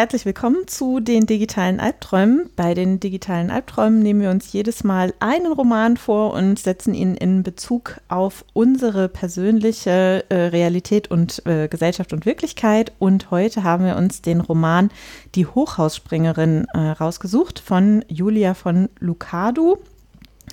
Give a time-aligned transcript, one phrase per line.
[0.00, 2.48] Herzlich willkommen zu den digitalen Albträumen.
[2.56, 7.14] Bei den digitalen Albträumen nehmen wir uns jedes Mal einen Roman vor und setzen ihn
[7.16, 12.92] in Bezug auf unsere persönliche äh, Realität und äh, Gesellschaft und Wirklichkeit.
[12.98, 14.88] Und heute haben wir uns den Roman
[15.34, 19.82] Die Hochhausspringerin äh, rausgesucht von Julia von Lucado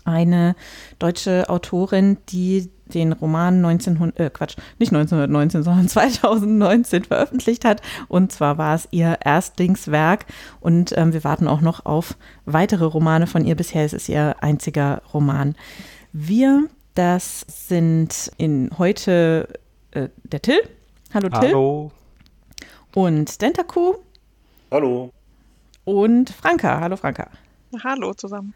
[0.05, 0.55] eine
[1.00, 7.82] deutsche Autorin, die den Roman 1900, äh Quatsch, nicht 1919, sondern 2019 veröffentlicht hat.
[8.08, 10.26] Und zwar war es ihr Erstlingswerk.
[10.62, 13.55] Und ähm, wir warten auch noch auf weitere Romane von ihr.
[13.55, 15.55] Bisher ist es ihr einziger Roman.
[16.14, 19.48] Wir, das sind in heute
[19.92, 20.59] äh, der Till.
[21.14, 21.50] Hallo Till.
[21.50, 21.92] Hallo.
[22.95, 23.95] Und Dentaku.
[24.72, 25.12] Hallo.
[25.86, 26.80] Und Franka.
[26.80, 27.30] Hallo Franka.
[27.83, 28.54] Hallo zusammen.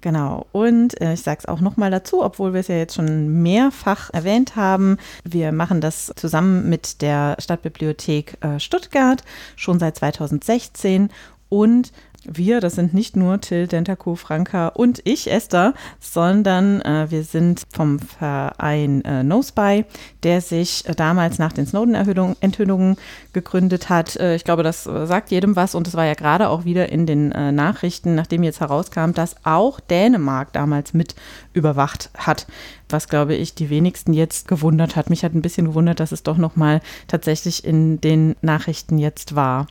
[0.00, 0.46] Genau.
[0.52, 4.10] Und äh, ich sage es auch nochmal dazu, obwohl wir es ja jetzt schon mehrfach
[4.12, 4.96] erwähnt haben.
[5.24, 9.22] Wir machen das zusammen mit der Stadtbibliothek äh, Stuttgart
[9.56, 11.10] schon seit 2016
[11.50, 11.92] und
[12.24, 17.62] wir, das sind nicht nur Till, Dentaku, Franka und ich, Esther, sondern äh, wir sind
[17.72, 19.84] vom Verein äh, No Spy,
[20.22, 22.96] der sich äh, damals nach den Snowden-Enthüllungen
[23.32, 24.16] gegründet hat.
[24.16, 26.90] Äh, ich glaube, das äh, sagt jedem was und es war ja gerade auch wieder
[26.90, 31.14] in den äh, Nachrichten, nachdem jetzt herauskam, dass auch Dänemark damals mit
[31.52, 32.46] überwacht hat
[32.92, 35.10] was glaube ich die wenigsten jetzt gewundert hat.
[35.10, 39.34] Mich hat ein bisschen gewundert, dass es doch noch mal tatsächlich in den Nachrichten jetzt
[39.34, 39.66] war.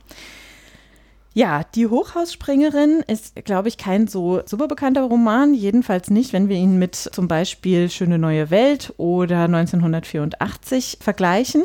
[1.32, 5.54] Ja, die Hochhausspringerin ist, glaube ich, kein so super bekannter Roman.
[5.54, 11.64] Jedenfalls nicht, wenn wir ihn mit zum Beispiel Schöne neue Welt oder 1984 vergleichen.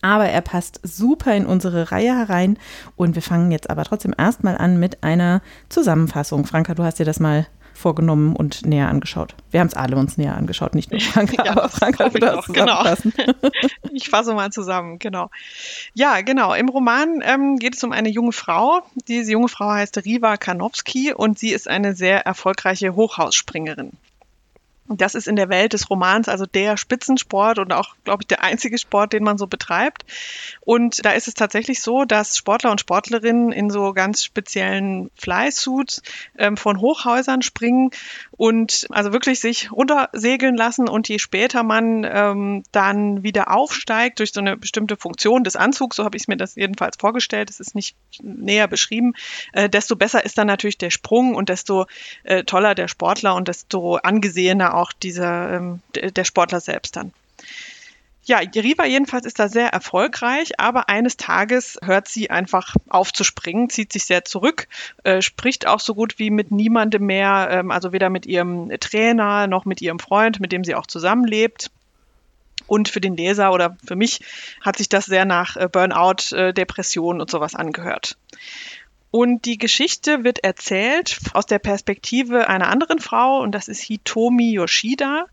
[0.00, 2.56] Aber er passt super in unsere Reihe herein.
[2.94, 6.46] Und wir fangen jetzt aber trotzdem erstmal an mit einer Zusammenfassung.
[6.46, 9.34] Franka, du hast dir das mal vorgenommen und näher angeschaut.
[9.50, 12.46] Wir haben es alle uns näher angeschaut, nicht nur Franka, ja, aber Franka wird das
[12.46, 12.84] genau.
[13.92, 15.30] Ich fasse mal zusammen, genau.
[15.94, 16.54] Ja, genau.
[16.54, 18.82] Im Roman ähm, geht es um eine junge Frau.
[19.06, 23.92] Diese junge Frau heißt Riva Karnowski und sie ist eine sehr erfolgreiche Hochhausspringerin.
[24.88, 28.42] Das ist in der Welt des Romans also der Spitzensport und auch, glaube ich, der
[28.42, 30.04] einzige Sport, den man so betreibt.
[30.60, 36.02] Und da ist es tatsächlich so, dass Sportler und Sportlerinnen in so ganz speziellen Flysuits
[36.38, 37.90] ähm, von Hochhäusern springen
[38.32, 40.88] und also wirklich sich runtersegeln lassen.
[40.88, 45.96] Und je später man ähm, dann wieder aufsteigt durch so eine bestimmte Funktion des Anzugs,
[45.96, 49.14] so habe ich mir das jedenfalls vorgestellt, das ist nicht näher beschrieben,
[49.52, 51.86] äh, desto besser ist dann natürlich der Sprung und desto
[52.24, 57.12] äh, toller der Sportler und desto angesehener auch dieser, ähm, der Sportler selbst dann.
[58.28, 63.24] Ja, Riva jedenfalls ist da sehr erfolgreich, aber eines Tages hört sie einfach auf zu
[63.24, 64.68] springen, zieht sich sehr zurück,
[65.02, 69.46] äh, spricht auch so gut wie mit niemandem mehr, ähm, also weder mit ihrem Trainer
[69.46, 71.70] noch mit ihrem Freund, mit dem sie auch zusammenlebt.
[72.66, 74.20] Und für den Leser oder für mich
[74.60, 78.18] hat sich das sehr nach äh, Burnout, äh, Depression und sowas angehört.
[79.10, 84.52] Und die Geschichte wird erzählt aus der Perspektive einer anderen Frau und das ist Hitomi
[84.52, 85.24] Yoshida.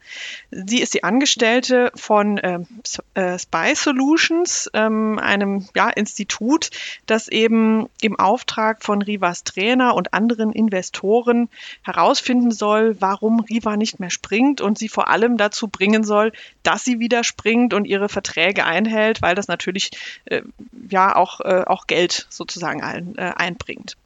[0.50, 2.68] Sie ist die Angestellte von ähm,
[3.16, 6.70] äh, Spy Solutions, ähm, einem ja, Institut,
[7.06, 11.50] das eben im Auftrag von Rivas Trainer und anderen Investoren
[11.82, 16.32] herausfinden soll, warum Riva nicht mehr springt und sie vor allem dazu bringen soll,
[16.64, 19.92] dass sie wieder springt und ihre Verträge einhält, weil das natürlich
[20.26, 20.44] äh,
[20.90, 23.98] ja auch, äh, auch Geld sozusagen ein, äh, einbringt bringt.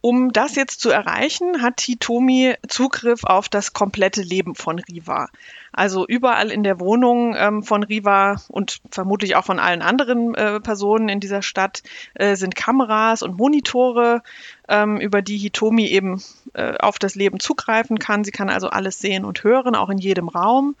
[0.00, 5.28] Um das jetzt zu erreichen, hat Hitomi Zugriff auf das komplette Leben von Riva.
[5.76, 10.58] Also überall in der Wohnung ähm, von Riva und vermutlich auch von allen anderen äh,
[10.58, 11.82] Personen in dieser Stadt
[12.14, 14.22] äh, sind Kameras und Monitore
[14.68, 16.22] ähm, über die Hitomi eben
[16.54, 18.24] äh, auf das Leben zugreifen kann.
[18.24, 20.76] Sie kann also alles sehen und hören, auch in jedem Raum,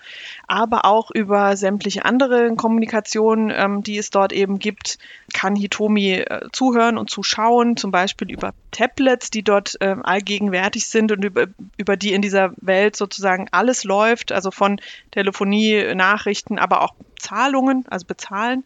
[0.46, 4.98] aber auch über sämtliche andere Kommunikationen, ähm, die es dort eben gibt,
[5.32, 11.12] kann Hitomi äh, zuhören und zuschauen, zum Beispiel über Tablets, die dort äh, allgegenwärtig sind
[11.12, 14.80] und über, über die in dieser Welt sozusagen alles läuft, also von
[15.10, 18.64] Telefonie, Nachrichten, aber auch Zahlungen, also bezahlen.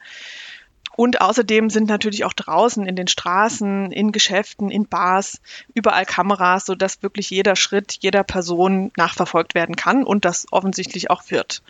[0.97, 5.41] Und außerdem sind natürlich auch draußen in den Straßen, in Geschäften, in Bars
[5.73, 11.23] überall Kameras, sodass wirklich jeder Schritt jeder Person nachverfolgt werden kann und das offensichtlich auch
[11.31, 11.63] wird.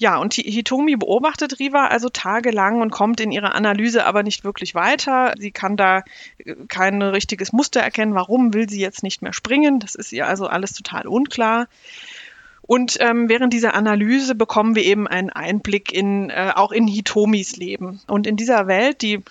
[0.00, 4.74] Ja, und Hitomi beobachtet Riva also tagelang und kommt in ihrer Analyse aber nicht wirklich
[4.74, 5.34] weiter.
[5.38, 6.04] Sie kann da
[6.38, 8.14] äh, kein richtiges Muster erkennen.
[8.14, 9.78] Warum will sie jetzt nicht mehr springen?
[9.78, 11.68] Das ist ihr also alles total unklar.
[12.70, 17.56] Und ähm, während dieser Analyse bekommen wir eben einen Einblick in äh, auch in Hitomis
[17.56, 18.00] Leben.
[18.06, 19.24] Und in dieser Welt, die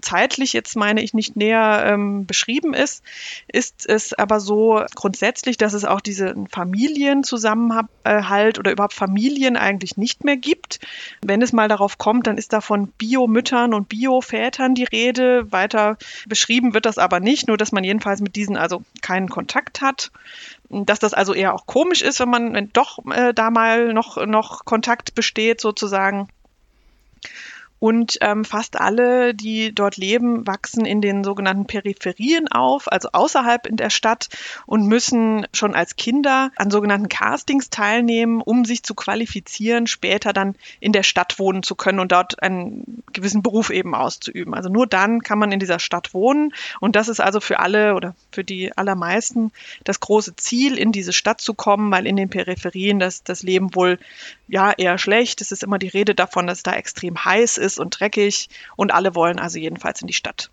[0.00, 3.02] zeitlich jetzt meine ich nicht näher ähm, beschrieben ist,
[3.48, 10.24] ist es aber so grundsätzlich, dass es auch diesen Familienzusammenhalt oder überhaupt Familien eigentlich nicht
[10.24, 10.80] mehr gibt.
[11.22, 15.52] Wenn es mal darauf kommt, dann ist da von Biomüttern und Biovätern die Rede.
[15.52, 19.80] Weiter beschrieben wird das aber nicht, nur dass man jedenfalls mit diesen also keinen Kontakt
[19.80, 20.10] hat
[20.72, 24.24] dass das also eher auch komisch ist, wenn man wenn doch äh, da mal noch,
[24.26, 26.28] noch Kontakt besteht sozusagen.
[27.82, 33.66] Und ähm, fast alle, die dort leben, wachsen in den sogenannten Peripherien auf, also außerhalb
[33.66, 34.28] in der Stadt
[34.66, 40.54] und müssen schon als Kinder an sogenannten Castings teilnehmen, um sich zu qualifizieren, später dann
[40.78, 44.54] in der Stadt wohnen zu können und dort einen gewissen Beruf eben auszuüben.
[44.54, 46.54] Also nur dann kann man in dieser Stadt wohnen.
[46.78, 49.50] Und das ist also für alle oder für die allermeisten
[49.82, 53.74] das große Ziel, in diese Stadt zu kommen, weil in den Peripherien das, das Leben
[53.74, 53.98] wohl
[54.46, 55.40] ja eher schlecht.
[55.40, 58.92] Es ist immer die Rede davon, dass es da extrem heiß ist und dreckig und
[58.92, 60.50] alle wollen also jedenfalls in die Stadt.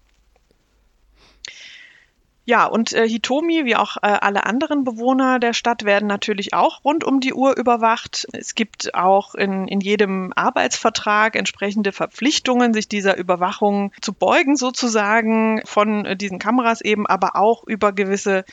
[2.50, 6.84] Ja, und äh, Hitomi, wie auch äh, alle anderen Bewohner der Stadt, werden natürlich auch
[6.84, 8.28] rund um die Uhr überwacht.
[8.34, 15.62] Es gibt auch in, in jedem Arbeitsvertrag entsprechende Verpflichtungen, sich dieser Überwachung zu beugen, sozusagen
[15.66, 18.46] von äh, diesen Kameras eben, aber auch über gewisse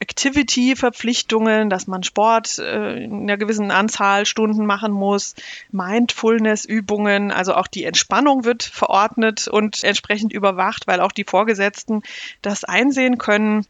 [0.00, 5.34] Activity-Verpflichtungen, dass man Sport äh, in einer gewissen Anzahl Stunden machen muss,
[5.70, 12.02] Mindfulness-Übungen, also auch die Entspannung wird verordnet und entsprechend überwacht, weil auch die Vorgesetzten
[12.40, 13.66] das einsehen können.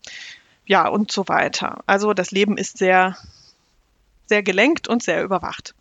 [0.66, 1.82] Ja, und so weiter.
[1.86, 3.16] Also das Leben ist sehr,
[4.26, 5.74] sehr gelenkt und sehr überwacht.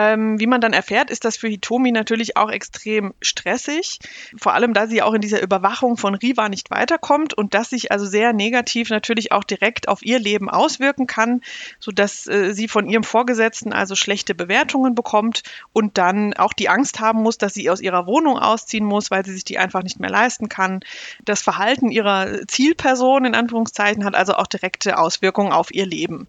[0.00, 3.98] Ähm, wie man dann erfährt, ist das für Hitomi natürlich auch extrem stressig,
[4.36, 7.92] vor allem da sie auch in dieser Überwachung von Riva nicht weiterkommt und das sich
[7.92, 11.42] also sehr negativ natürlich auch direkt auf ihr Leben auswirken kann,
[11.80, 15.42] sodass äh, sie von ihrem Vorgesetzten also schlechte Bewertungen bekommt
[15.74, 19.24] und dann auch die Angst haben muss, dass sie aus ihrer Wohnung ausziehen muss, weil
[19.26, 20.80] sie sich die einfach nicht mehr leisten kann.
[21.26, 26.26] Das Verhalten ihrer Zielperson in Anführungszeichen hat also auch direkte Auswirkungen auf ihr Leben.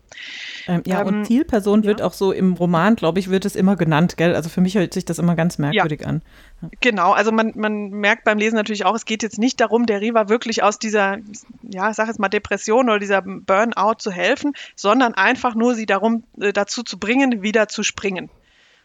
[0.68, 2.06] Ähm, ja, ähm, und Zielperson wird ja.
[2.06, 4.36] auch so im Roman, glaube ich, wird es immer genannt, gell?
[4.36, 6.08] Also für mich hört sich das immer ganz merkwürdig ja.
[6.08, 6.22] an.
[6.62, 6.70] Ja.
[6.82, 10.02] Genau, also man, man merkt beim Lesen natürlich auch, es geht jetzt nicht darum, der
[10.02, 11.20] Riva wirklich aus dieser,
[11.62, 15.86] ja, ich sag jetzt mal Depression oder dieser Burnout zu helfen, sondern einfach nur sie
[15.86, 18.30] darum, äh, dazu zu bringen, wieder zu springen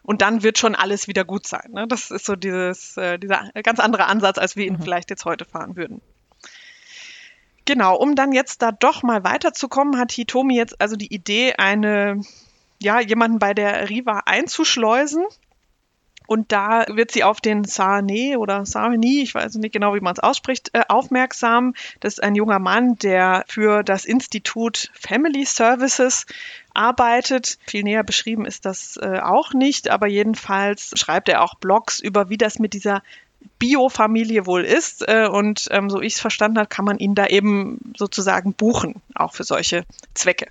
[0.06, 1.70] und dann wird schon alles wieder gut sein.
[1.73, 1.88] Ne?
[1.88, 4.82] Das ist so dieses, äh, dieser ganz andere Ansatz, als wir ihn mhm.
[4.82, 6.00] vielleicht jetzt heute fahren würden.
[7.64, 12.20] Genau, um dann jetzt da doch mal weiterzukommen, hat Hitomi jetzt also die Idee, eine,
[12.81, 15.25] ja, jemanden bei der Riva einzuschleusen.
[16.26, 20.12] Und da wird sie auf den Sane oder Sani, ich weiß nicht genau, wie man
[20.12, 21.75] es ausspricht, äh, aufmerksam.
[22.00, 26.26] Das ist ein junger Mann, der für das Institut Family Services
[26.75, 27.58] arbeitet.
[27.67, 32.28] Viel näher beschrieben ist das äh, auch nicht, aber jedenfalls schreibt er auch Blogs über,
[32.28, 33.02] wie das mit dieser
[33.61, 35.08] Biofamilie wohl ist.
[35.08, 38.96] Äh, und ähm, so ich es verstanden habe, kann man ihn da eben sozusagen buchen,
[39.14, 39.84] auch für solche
[40.14, 40.49] Zwecke.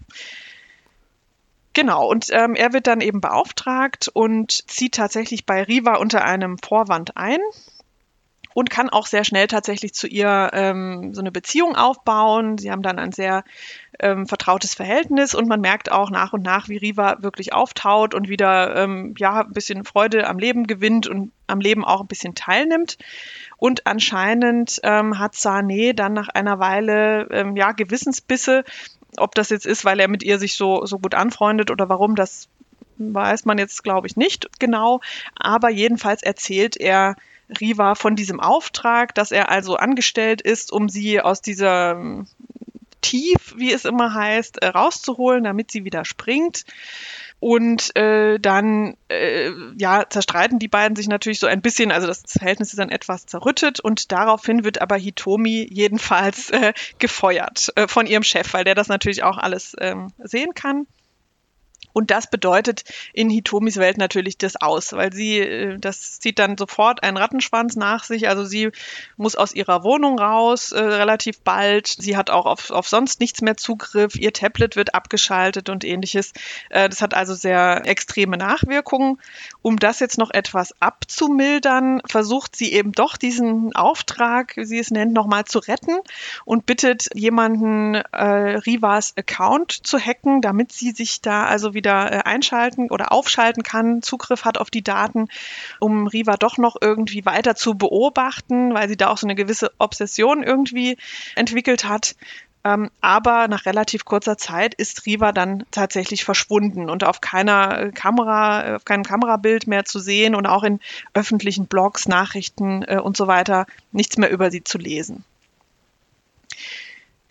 [1.75, 6.57] Genau, und ähm, er wird dann eben beauftragt und zieht tatsächlich bei Riva unter einem
[6.57, 7.39] Vorwand ein
[8.53, 12.57] und kann auch sehr schnell tatsächlich zu ihr ähm, so eine Beziehung aufbauen.
[12.57, 13.43] Sie haben dann ein sehr
[13.99, 18.29] ähm, vertrautes Verhältnis und man merkt auch nach und nach, wie Riva wirklich auftaut und
[18.29, 22.35] wieder ähm, ja ein bisschen Freude am Leben gewinnt und am Leben auch ein bisschen
[22.35, 22.97] teilnimmt.
[23.57, 28.63] Und anscheinend ähm, hat Sane dann nach einer Weile ähm, ja Gewissensbisse,
[29.19, 32.15] ob das jetzt ist, weil er mit ihr sich so so gut anfreundet oder warum
[32.15, 32.47] das
[32.97, 35.01] weiß man jetzt glaube ich nicht genau.
[35.35, 37.15] Aber jedenfalls erzählt er
[37.59, 42.27] Riva von diesem Auftrag, dass er also angestellt ist, um sie aus dieser ähm,
[43.01, 46.65] Tief, wie es immer heißt, äh, rauszuholen, damit sie wieder springt.
[47.39, 52.23] Und äh, dann äh, ja, zerstreiten die beiden sich natürlich so ein bisschen, also das
[52.27, 58.07] Verhältnis ist dann etwas zerrüttet und daraufhin wird aber Hitomi jedenfalls äh, gefeuert äh, von
[58.07, 60.87] ihrem Chef, weil der das natürlich auch alles ähm, sehen kann.
[61.95, 62.83] Und das bedeutet
[63.13, 67.77] in Hitomis Welt natürlich das aus, weil sie, äh, das zieht dann sofort einen Rattenschwanz
[67.77, 68.27] nach sich.
[68.27, 68.71] Also sie
[69.15, 71.87] muss aus ihrer Wohnung raus, äh, relativ bald.
[71.87, 74.17] Sie hat auch auf, auf sonst nichts mehr Zugriff.
[74.17, 76.33] Ihr Tablet wird abgeschaltet und ähnliches.
[76.69, 79.17] Äh, das hat also sehr extreme Nachwirkungen.
[79.61, 84.91] Um das jetzt noch etwas abzumildern, versucht sie eben doch diesen Auftrag, wie sie es
[84.91, 85.95] nennt, nochmal zu retten
[86.43, 92.11] und bittet jemanden, äh, Rivas Account zu hacken, damit sie sich da also wieder wieder
[92.11, 95.29] äh, einschalten oder aufschalten kann, Zugriff hat auf die Daten,
[95.79, 99.71] um Riva doch noch irgendwie weiter zu beobachten, weil sie da auch so eine gewisse
[99.77, 100.97] Obsession irgendwie
[101.35, 102.15] entwickelt hat.
[102.63, 108.77] Ähm, aber nach relativ kurzer Zeit ist Riva dann tatsächlich verschwunden und auf keiner Kamera,
[108.77, 110.79] auf keinem Kamerabild mehr zu sehen und auch in
[111.13, 115.23] öffentlichen Blogs, Nachrichten äh, und so weiter nichts mehr über sie zu lesen.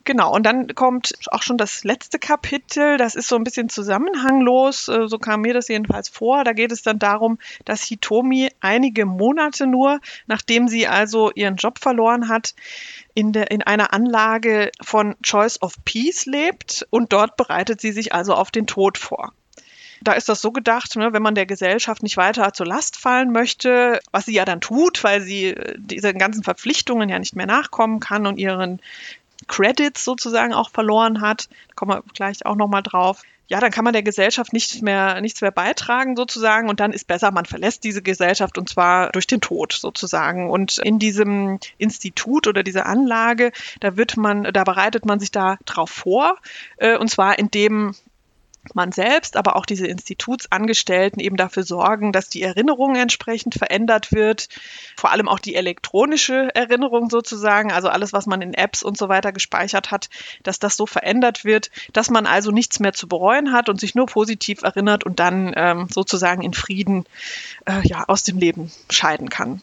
[0.07, 4.89] Genau, und dann kommt auch schon das letzte Kapitel, das ist so ein bisschen zusammenhanglos,
[4.89, 6.45] äh, so kam mir das jedenfalls vor.
[6.45, 11.79] Da geht es dann darum, dass Hitomi einige Monate nur, nachdem sie also ihren Job
[11.79, 12.55] verloren hat,
[13.15, 18.13] in, der, in einer Anlage von Choice of Peace lebt und dort bereitet sie sich
[18.13, 19.33] also auf den Tod vor.
[20.03, 23.33] Da ist das so gedacht, ne, wenn man der Gesellschaft nicht weiter zur Last fallen
[23.33, 27.47] möchte, was sie ja dann tut, weil sie äh, diesen ganzen Verpflichtungen ja nicht mehr
[27.47, 28.81] nachkommen kann und ihren
[29.47, 33.85] Credits sozusagen auch verloren hat, da kommen wir gleich auch nochmal drauf, ja, dann kann
[33.85, 37.85] man der Gesellschaft nichts mehr, nichts mehr beitragen sozusagen und dann ist besser, man verlässt
[37.85, 40.49] diese Gesellschaft und zwar durch den Tod sozusagen.
[40.49, 45.59] Und in diesem Institut oder dieser Anlage, da wird man, da bereitet man sich da
[45.67, 46.37] drauf vor
[46.79, 47.95] äh, und zwar indem
[48.73, 54.49] man selbst, aber auch diese Institutsangestellten eben dafür sorgen, dass die Erinnerung entsprechend verändert wird.
[54.97, 59.09] Vor allem auch die elektronische Erinnerung sozusagen, also alles, was man in Apps und so
[59.09, 60.09] weiter gespeichert hat,
[60.43, 63.95] dass das so verändert wird, dass man also nichts mehr zu bereuen hat und sich
[63.95, 67.05] nur positiv erinnert und dann ähm, sozusagen in Frieden
[67.67, 69.61] äh, ja, aus dem Leben scheiden kann.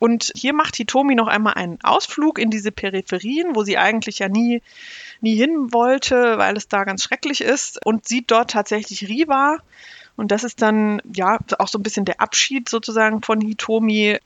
[0.00, 4.28] Und hier macht Hitomi noch einmal einen Ausflug in diese Peripherien, wo sie eigentlich ja
[4.28, 4.60] nie
[5.20, 9.58] nie hin wollte, weil es da ganz schrecklich ist und sieht dort tatsächlich Riva.
[10.16, 14.18] Und das ist dann ja auch so ein bisschen der Abschied sozusagen von Hitomi.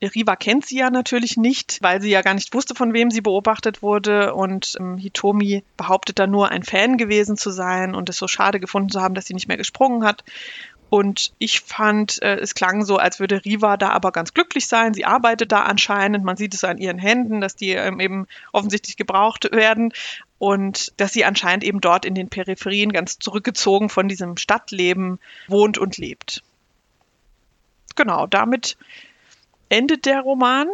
[0.00, 3.22] Riva kennt sie ja natürlich nicht, weil sie ja gar nicht wusste, von wem sie
[3.22, 4.34] beobachtet wurde.
[4.34, 8.60] Und ähm, Hitomi behauptet dann nur, ein Fan gewesen zu sein und es so schade
[8.60, 10.22] gefunden zu haben, dass sie nicht mehr gesprungen hat.
[10.94, 14.94] Und ich fand, äh, es klang so, als würde Riva da aber ganz glücklich sein.
[14.94, 16.24] Sie arbeitet da anscheinend.
[16.24, 19.92] Man sieht es an ihren Händen, dass die ähm, eben offensichtlich gebraucht werden.
[20.38, 25.78] Und dass sie anscheinend eben dort in den Peripherien ganz zurückgezogen von diesem Stadtleben wohnt
[25.78, 26.44] und lebt.
[27.96, 28.76] Genau, damit
[29.70, 30.68] endet der Roman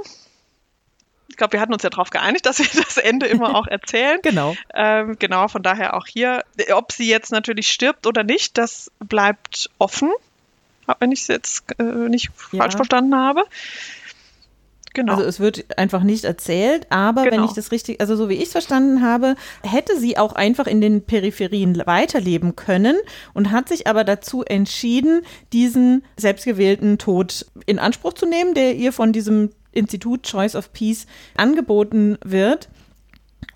[1.30, 4.18] ich glaube, wir hatten uns ja darauf geeinigt, dass wir das Ende immer auch erzählen.
[4.22, 4.56] genau.
[4.74, 6.44] Ähm, genau, von daher auch hier.
[6.72, 10.10] Ob sie jetzt natürlich stirbt oder nicht, das bleibt offen.
[10.98, 12.58] Wenn ich es jetzt äh, nicht ja.
[12.58, 13.44] falsch verstanden habe.
[14.92, 15.12] Genau.
[15.12, 17.36] Also es wird einfach nicht erzählt, aber genau.
[17.36, 20.66] wenn ich das richtig, also so wie ich es verstanden habe, hätte sie auch einfach
[20.66, 22.96] in den Peripherien weiterleben können
[23.32, 25.22] und hat sich aber dazu entschieden,
[25.52, 31.06] diesen selbstgewählten Tod in Anspruch zu nehmen, der ihr von diesem Institut Choice of Peace
[31.36, 32.68] angeboten wird.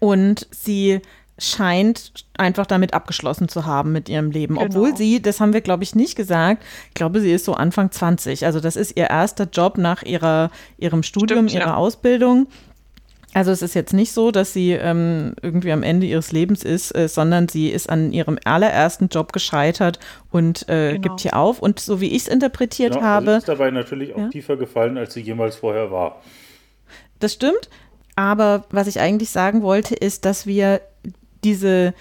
[0.00, 1.00] Und sie
[1.38, 4.54] scheint einfach damit abgeschlossen zu haben mit ihrem Leben.
[4.54, 4.66] Genau.
[4.66, 7.90] Obwohl sie, das haben wir, glaube ich, nicht gesagt, ich glaube, sie ist so Anfang
[7.90, 8.46] 20.
[8.46, 11.76] Also das ist ihr erster Job nach ihrer, ihrem Studium, Stimmt, ihrer ja.
[11.76, 12.46] Ausbildung.
[13.34, 16.96] Also es ist jetzt nicht so, dass sie ähm, irgendwie am Ende ihres Lebens ist,
[16.96, 19.98] äh, sondern sie ist an ihrem allerersten Job gescheitert
[20.30, 21.00] und äh, genau.
[21.00, 21.60] gibt hier auf.
[21.60, 23.32] Und so wie ich es interpretiert ja, habe.
[23.32, 24.28] Sie ist dabei natürlich auch ja?
[24.28, 26.22] tiefer gefallen, als sie jemals vorher war.
[27.18, 27.68] Das stimmt.
[28.14, 30.80] Aber was ich eigentlich sagen wollte, ist, dass wir
[31.42, 31.92] diese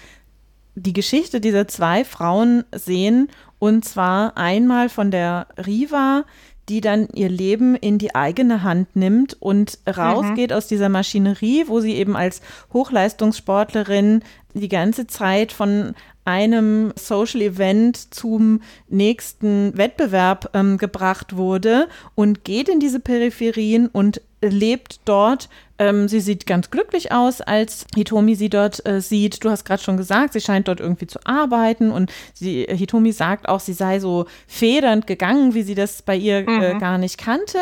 [0.76, 6.24] die Geschichte dieser zwei Frauen sehen und zwar einmal von der Riva,
[6.68, 10.56] die dann ihr Leben in die eigene Hand nimmt und rausgeht mhm.
[10.56, 12.40] aus dieser Maschinerie, wo sie eben als
[12.72, 14.22] Hochleistungssportlerin
[14.54, 15.94] die ganze Zeit von
[16.24, 24.20] einem Social Event zum nächsten Wettbewerb ähm, gebracht wurde und geht in diese Peripherien und
[24.50, 25.48] lebt dort.
[25.76, 29.42] Ähm, sie sieht ganz glücklich aus, als Hitomi sie dort äh, sieht.
[29.42, 33.10] Du hast gerade schon gesagt, sie scheint dort irgendwie zu arbeiten und sie, äh, Hitomi
[33.10, 36.62] sagt auch, sie sei so federnd gegangen, wie sie das bei ihr äh, mhm.
[36.62, 37.58] äh, gar nicht kannte.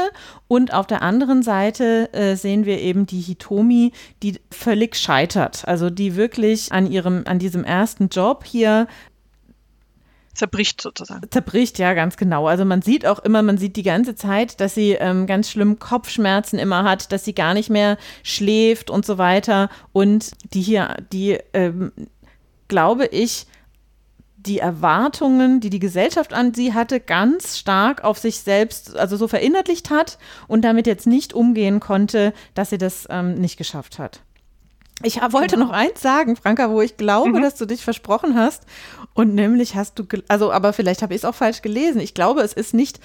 [0.47, 3.92] Und auf der anderen Seite äh, sehen wir eben die Hitomi,
[4.23, 5.66] die völlig scheitert.
[5.66, 8.87] Also die wirklich an ihrem, an diesem ersten Job hier
[10.35, 11.30] zerbricht sozusagen.
[11.30, 12.47] Zerbricht, ja, ganz genau.
[12.47, 15.78] Also man sieht auch immer, man sieht die ganze Zeit, dass sie ähm, ganz schlimm
[15.78, 19.68] Kopfschmerzen immer hat, dass sie gar nicht mehr schläft und so weiter.
[19.92, 21.92] Und die hier, die, ähm,
[22.68, 23.47] glaube ich,
[24.37, 29.28] die Erwartungen, die die Gesellschaft an sie hatte, ganz stark auf sich selbst, also so
[29.28, 30.18] verinnerlicht hat
[30.49, 34.23] und damit jetzt nicht umgehen konnte, dass sie das ähm, nicht geschafft hat.
[35.03, 37.43] Ich wollte noch eins sagen, Franka, wo ich glaube, mhm.
[37.43, 38.65] dass du dich versprochen hast.
[39.15, 42.01] Und nämlich hast du, also, aber vielleicht habe ich es auch falsch gelesen.
[42.01, 43.01] Ich glaube, es ist nicht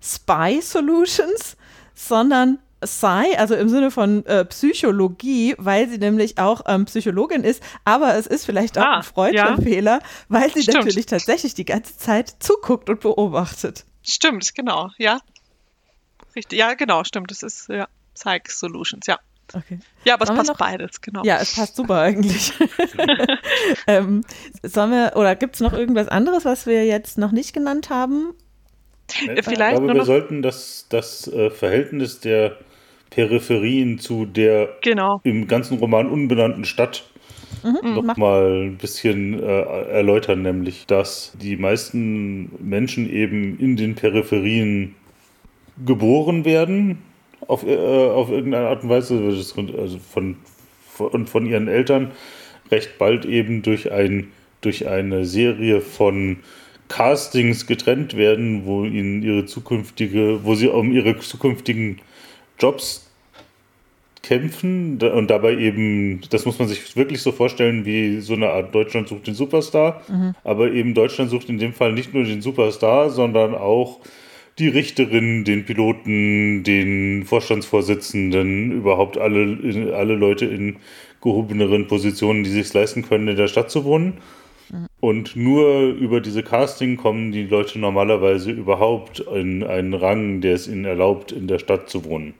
[0.00, 1.56] Spy Solutions,
[1.94, 7.62] sondern Psy, also im Sinne von äh, Psychologie, weil sie nämlich auch ähm, Psychologin ist,
[7.84, 9.56] aber es ist vielleicht auch ah, ein freudscher ja.
[9.56, 10.78] Fehler, weil sie Stimmt.
[10.78, 13.84] natürlich tatsächlich die ganze Zeit zuguckt und beobachtet.
[14.02, 15.20] Stimmt, genau, ja.
[16.34, 17.30] Richtig, ja, genau, stimmt.
[17.30, 19.18] Das ist ja Psych Solutions, ja.
[19.54, 19.78] Okay.
[20.04, 21.22] Ja, aber es passt noch, beides, genau.
[21.24, 22.52] Ja, es passt super eigentlich.
[23.86, 24.22] ähm,
[24.62, 28.34] sollen wir, oder gibt es noch irgendwas anderes, was wir jetzt noch nicht genannt haben?
[29.26, 32.56] Äh, vielleicht ich glaube, wir sollten das, das äh, Verhältnis der
[33.10, 35.20] Peripherien zu der genau.
[35.24, 37.10] im ganzen Roman unbenannten Stadt
[37.62, 43.96] mhm, noch mal ein bisschen äh, erläutern, nämlich dass die meisten Menschen eben in den
[43.96, 44.94] Peripherien
[45.84, 47.02] geboren werden,
[47.50, 50.36] auf, äh, auf irgendeine Art und Weise, also von,
[50.88, 52.12] von, von ihren Eltern
[52.70, 54.28] recht bald eben durch, ein,
[54.60, 56.38] durch eine Serie von
[56.88, 61.98] Castings getrennt werden, wo ihnen ihre zukünftige, wo sie um ihre zukünftigen
[62.58, 63.10] Jobs
[64.22, 68.72] kämpfen und dabei eben, das muss man sich wirklich so vorstellen, wie so eine Art
[68.72, 70.34] Deutschland sucht den Superstar, mhm.
[70.44, 73.98] aber eben Deutschland sucht in dem Fall nicht nur den Superstar, sondern auch
[74.60, 80.76] die Richterin, den Piloten, den Vorstandsvorsitzenden, überhaupt alle, alle Leute in
[81.20, 84.18] gehobeneren Positionen, die sich leisten können, in der Stadt zu wohnen.
[84.70, 84.86] Mhm.
[85.00, 90.68] Und nur über diese Casting kommen die Leute normalerweise überhaupt in einen Rang, der es
[90.68, 92.34] ihnen erlaubt, in der Stadt zu wohnen.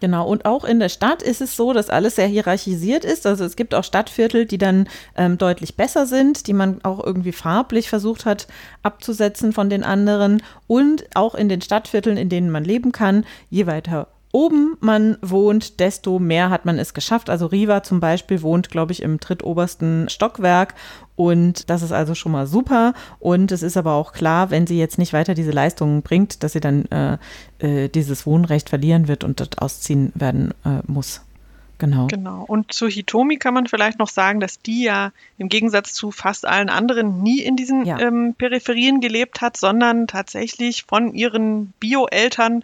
[0.00, 3.26] Genau, und auch in der Stadt ist es so, dass alles sehr hierarchisiert ist.
[3.26, 7.32] Also es gibt auch Stadtviertel, die dann ähm, deutlich besser sind, die man auch irgendwie
[7.32, 8.48] farblich versucht hat
[8.82, 10.42] abzusetzen von den anderen.
[10.66, 15.80] Und auch in den Stadtvierteln, in denen man leben kann, je weiter oben man wohnt,
[15.80, 17.30] desto mehr hat man es geschafft.
[17.30, 20.74] Also Riva zum Beispiel wohnt, glaube ich, im drittobersten Stockwerk
[21.16, 22.94] und das ist also schon mal super.
[23.18, 26.52] Und es ist aber auch klar, wenn sie jetzt nicht weiter diese Leistungen bringt, dass
[26.52, 27.18] sie dann äh,
[27.58, 31.22] äh, dieses Wohnrecht verlieren wird und dort ausziehen werden äh, muss.
[31.80, 32.06] Genau.
[32.08, 32.44] Genau.
[32.46, 36.46] Und zu Hitomi kann man vielleicht noch sagen, dass die ja im Gegensatz zu fast
[36.46, 37.98] allen anderen nie in diesen ja.
[37.98, 42.62] ähm, Peripherien gelebt hat, sondern tatsächlich von ihren Bio-Eltern,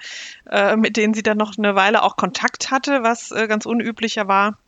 [0.51, 4.29] äh, mit denen sie dann noch eine Weile auch Kontakt hatte, was äh, ganz unüblicher
[4.29, 4.59] war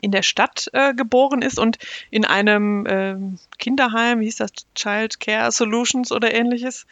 [0.00, 1.78] in der Stadt äh, geboren ist und
[2.10, 3.16] in einem äh,
[3.58, 6.86] Kinderheim, wie hieß das, Child Care Solutions oder ähnliches,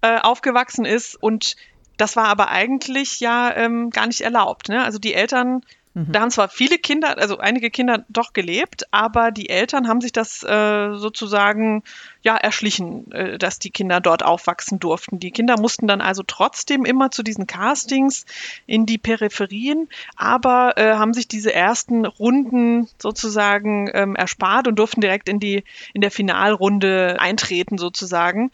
[0.00, 1.14] äh, aufgewachsen ist.
[1.14, 1.56] Und
[1.98, 4.70] das war aber eigentlich ja ähm, gar nicht erlaubt.
[4.70, 4.82] Ne?
[4.82, 5.62] Also die Eltern
[5.94, 10.12] da haben zwar viele Kinder, also einige Kinder doch gelebt, aber die Eltern haben sich
[10.12, 11.82] das äh, sozusagen
[12.22, 15.20] ja erschlichen, äh, dass die Kinder dort aufwachsen durften.
[15.20, 18.24] Die Kinder mussten dann also trotzdem immer zu diesen Castings
[18.66, 25.02] in die Peripherien, aber äh, haben sich diese ersten Runden sozusagen ähm, erspart und durften
[25.02, 25.62] direkt in die
[25.92, 28.50] in der Finalrunde eintreten sozusagen,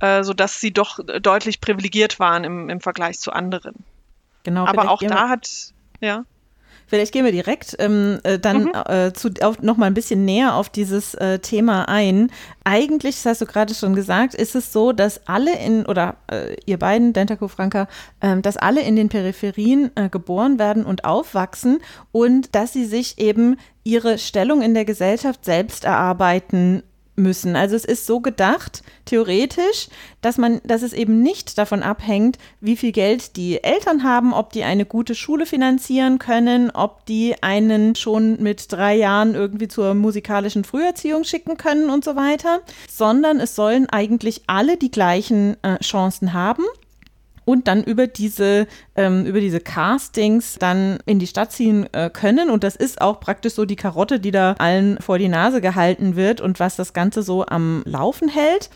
[0.00, 3.76] äh, so dass sie doch deutlich privilegiert waren im, im Vergleich zu anderen.
[4.42, 4.66] Genau.
[4.66, 5.48] Aber auch da hat
[6.00, 6.24] ja.
[6.92, 8.72] Vielleicht gehen wir direkt ähm, äh, dann mhm.
[8.86, 12.30] äh, zu, auf, noch mal ein bisschen näher auf dieses äh, Thema ein.
[12.64, 16.54] Eigentlich, das hast du gerade schon gesagt, ist es so, dass alle in, oder äh,
[16.66, 17.88] ihr beiden, Dentaco Franka,
[18.20, 21.78] ähm, dass alle in den Peripherien äh, geboren werden und aufwachsen
[22.12, 26.82] und dass sie sich eben ihre Stellung in der Gesellschaft selbst erarbeiten
[27.14, 27.56] müssen.
[27.56, 29.88] Also es ist so gedacht, theoretisch,
[30.20, 34.52] dass man, dass es eben nicht davon abhängt, wie viel Geld die Eltern haben, ob
[34.52, 39.94] die eine gute Schule finanzieren können, ob die einen schon mit drei Jahren irgendwie zur
[39.94, 45.78] musikalischen Früherziehung schicken können und so weiter, sondern es sollen eigentlich alle die gleichen äh,
[45.80, 46.64] Chancen haben
[47.44, 52.50] und dann über diese, ähm, über diese Castings dann in die Stadt ziehen äh, können.
[52.50, 56.16] Und das ist auch praktisch so die Karotte, die da allen vor die Nase gehalten
[56.16, 58.70] wird und was das Ganze so am Laufen hält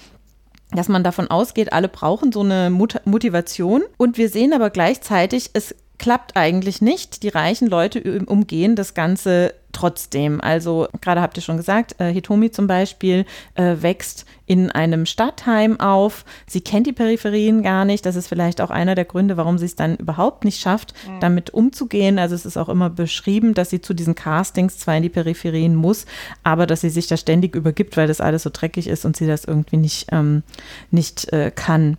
[0.72, 3.84] dass man davon ausgeht, alle brauchen so eine Mut Motivation.
[3.98, 7.22] Und wir sehen aber gleichzeitig, es klappt eigentlich nicht.
[7.22, 10.40] Die reichen Leute umgehen das Ganze trotzdem.
[10.40, 15.78] Also gerade habt ihr schon gesagt, äh, Hitomi zum Beispiel äh, wächst in einem Stadtheim
[15.80, 16.24] auf.
[16.46, 18.06] Sie kennt die Peripherien gar nicht.
[18.06, 21.20] Das ist vielleicht auch einer der Gründe, warum sie es dann überhaupt nicht schafft, mhm.
[21.20, 22.18] damit umzugehen.
[22.18, 25.74] Also es ist auch immer beschrieben, dass sie zu diesen Castings zwar in die Peripherien
[25.74, 26.06] muss,
[26.42, 29.26] aber dass sie sich da ständig übergibt, weil das alles so dreckig ist und sie
[29.26, 30.42] das irgendwie nicht, ähm,
[30.90, 31.98] nicht äh, kann.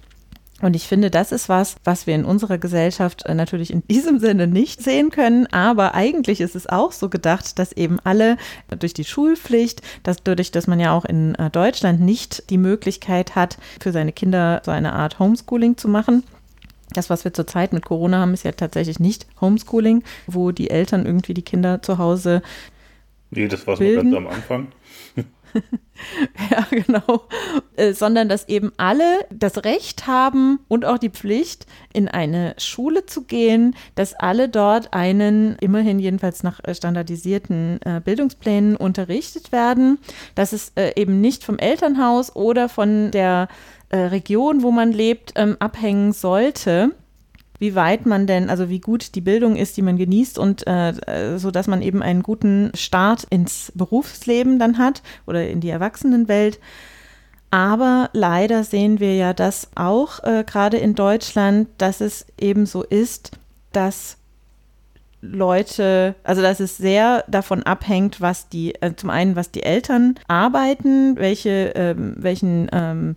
[0.61, 4.19] Und ich finde, das ist was, was wir in unserer Gesellschaft äh, natürlich in diesem
[4.19, 5.45] Sinne nicht sehen können.
[5.47, 8.37] Aber eigentlich ist es auch so gedacht, dass eben alle
[8.79, 13.35] durch die Schulpflicht, dass dadurch, dass man ja auch in äh, Deutschland nicht die Möglichkeit
[13.35, 16.23] hat, für seine Kinder so eine Art Homeschooling zu machen,
[16.93, 21.05] das, was wir zurzeit mit Corona haben, ist ja tatsächlich nicht Homeschooling, wo die Eltern
[21.05, 22.41] irgendwie die Kinder zu Hause.
[23.29, 24.67] Nee, das war so ganz am Anfang.
[26.51, 27.27] ja, genau.
[27.75, 33.05] Äh, sondern dass eben alle das Recht haben und auch die Pflicht, in eine Schule
[33.05, 39.99] zu gehen, dass alle dort einen, immerhin jedenfalls nach äh, standardisierten äh, Bildungsplänen unterrichtet werden,
[40.35, 43.47] dass es äh, eben nicht vom Elternhaus oder von der
[43.89, 46.91] äh, Region, wo man lebt, ähm, abhängen sollte
[47.59, 50.89] wie weit man denn, also wie gut die Bildung ist, die man genießt und äh,
[50.89, 55.69] äh, so, dass man eben einen guten Start ins Berufsleben dann hat oder in die
[55.69, 56.59] Erwachsenenwelt.
[57.49, 62.83] Aber leider sehen wir ja das auch äh, gerade in Deutschland, dass es eben so
[62.83, 63.31] ist,
[63.71, 64.17] dass
[65.21, 70.15] Leute, also dass es sehr davon abhängt, was die, äh, zum einen, was die Eltern
[70.27, 73.15] arbeiten, welche, ähm, welchen ähm,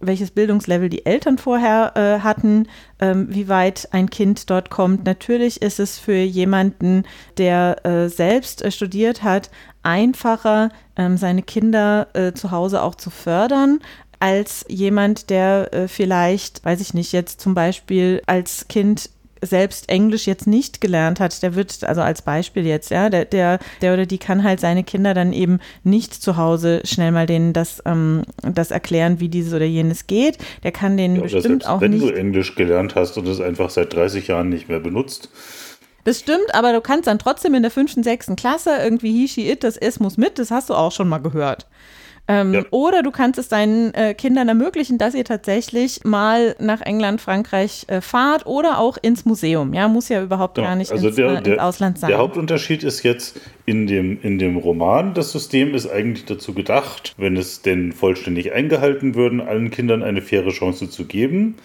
[0.00, 2.66] welches Bildungslevel die Eltern vorher äh, hatten,
[2.98, 5.04] ähm, wie weit ein Kind dort kommt.
[5.04, 7.04] Natürlich ist es für jemanden,
[7.38, 9.50] der äh, selbst äh, studiert hat,
[9.82, 13.80] einfacher, ähm, seine Kinder äh, zu Hause auch zu fördern,
[14.18, 19.10] als jemand, der äh, vielleicht, weiß ich nicht, jetzt zum Beispiel als Kind
[19.42, 23.58] selbst Englisch jetzt nicht gelernt hat, der wird, also als Beispiel jetzt, ja, der, der,
[23.80, 27.52] der oder die kann halt seine Kinder dann eben nicht zu Hause schnell mal denen
[27.52, 30.38] das, ähm, das erklären, wie dieses oder jenes geht.
[30.62, 32.02] Der kann denen ja, bestimmt selbst, auch wenn nicht.
[32.02, 35.30] Wenn du Englisch gelernt hast und es einfach seit 30 Jahren nicht mehr benutzt.
[36.04, 39.50] Das stimmt, aber du kannst dann trotzdem in der fünften, sechsten Klasse irgendwie he, she,
[39.50, 41.66] it, das es muss mit, das hast du auch schon mal gehört.
[42.30, 42.62] Ähm, ja.
[42.70, 47.86] Oder du kannst es deinen äh, Kindern ermöglichen, dass ihr tatsächlich mal nach England, Frankreich
[47.88, 49.74] äh, fahrt oder auch ins Museum.
[49.74, 52.08] Ja, muss ja überhaupt ja, gar nicht also ins, der, äh, ins Ausland sein.
[52.08, 57.14] Der Hauptunterschied ist jetzt in dem, in dem Roman, das System ist eigentlich dazu gedacht,
[57.16, 61.56] wenn es denn vollständig eingehalten würden, allen Kindern eine faire Chance zu geben.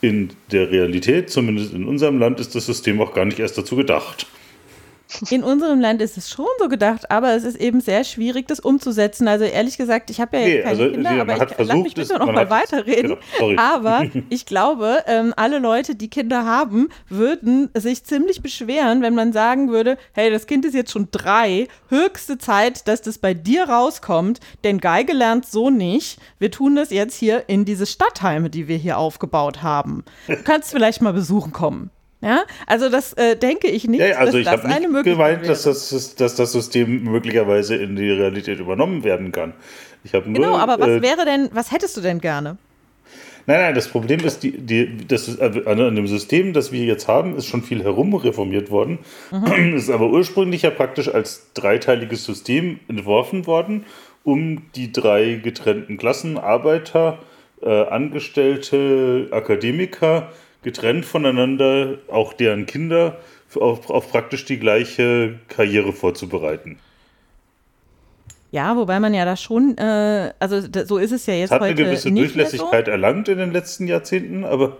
[0.00, 3.76] In der Realität, zumindest in unserem Land, ist das System auch gar nicht erst dazu
[3.76, 4.26] gedacht.
[5.30, 8.60] In unserem Land ist es schon so gedacht, aber es ist eben sehr schwierig, das
[8.60, 9.26] umzusetzen.
[9.26, 11.94] Also ehrlich gesagt, ich habe ja jetzt keine also, Kinder, aber ich versucht, lass mich
[11.94, 13.16] bitte noch mal weiterreden.
[13.38, 19.14] Genau, aber ich glaube, ähm, alle Leute, die Kinder haben, würden sich ziemlich beschweren, wenn
[19.14, 23.32] man sagen würde, hey, das Kind ist jetzt schon drei, höchste Zeit, dass das bei
[23.32, 26.20] dir rauskommt, denn Geige lernt so nicht.
[26.38, 30.04] Wir tun das jetzt hier in diese Stadtheime, die wir hier aufgebaut haben.
[30.26, 31.90] Du kannst vielleicht mal besuchen kommen.
[32.20, 34.00] Ja, also das äh, denke ich nicht.
[34.00, 38.58] Ja, also ich habe nicht gemeint, dass das, dass das System möglicherweise in die Realität
[38.58, 39.52] übernommen werden kann.
[40.02, 42.56] Ich nur, genau, aber was äh, wäre denn, was hättest du denn gerne?
[43.46, 47.08] Nein, nein, das Problem ist, die, die, das also an dem System, das wir jetzt
[47.08, 48.98] haben, ist schon viel herumreformiert worden.
[49.30, 49.74] Mhm.
[49.74, 53.86] ist aber ursprünglich ja praktisch als dreiteiliges System entworfen worden,
[54.22, 57.20] um die drei getrennten Klassen, Arbeiter,
[57.62, 60.30] äh, Angestellte, Akademiker,
[60.62, 63.18] getrennt voneinander auch deren Kinder
[63.54, 66.78] auf, auf praktisch die gleiche Karriere vorzubereiten.
[68.50, 71.72] Ja, wobei man ja da schon, äh, also so ist es ja jetzt hat heute
[71.72, 72.90] eine gewisse Durchlässigkeit so.
[72.90, 74.78] erlangt in den letzten Jahrzehnten, aber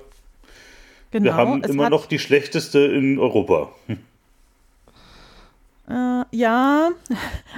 [1.10, 3.70] genau, wir haben immer noch die schlechteste in Europa.
[3.86, 3.98] Hm.
[5.88, 6.90] Äh, ja,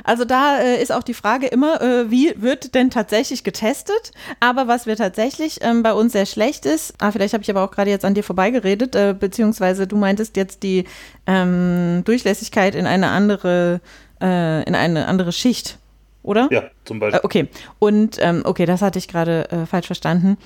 [0.04, 4.12] also da äh, ist auch die Frage immer, äh, wie wird denn tatsächlich getestet?
[4.38, 7.64] Aber was wir tatsächlich ähm, bei uns sehr schlecht ist, ah, vielleicht habe ich aber
[7.64, 10.84] auch gerade jetzt an dir vorbeigeredet, äh, beziehungsweise du meintest jetzt die
[11.26, 13.80] ähm, Durchlässigkeit in eine andere,
[14.20, 15.78] äh, in eine andere Schicht,
[16.22, 16.46] oder?
[16.52, 17.18] Ja, zum Beispiel.
[17.18, 17.48] Äh, okay,
[17.80, 20.38] und ähm, okay, das hatte ich gerade falsch verstanden.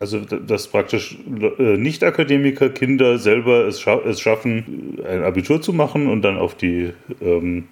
[0.00, 1.18] Also, dass praktisch
[1.58, 6.54] äh, Nicht-Akademiker, Kinder selber es, scha es, schaffen, ein Abitur zu machen und dann auf
[6.54, 7.64] die, ähm,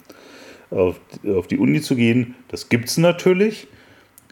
[0.71, 3.67] auf, auf die Uni zu gehen, das gibt es natürlich.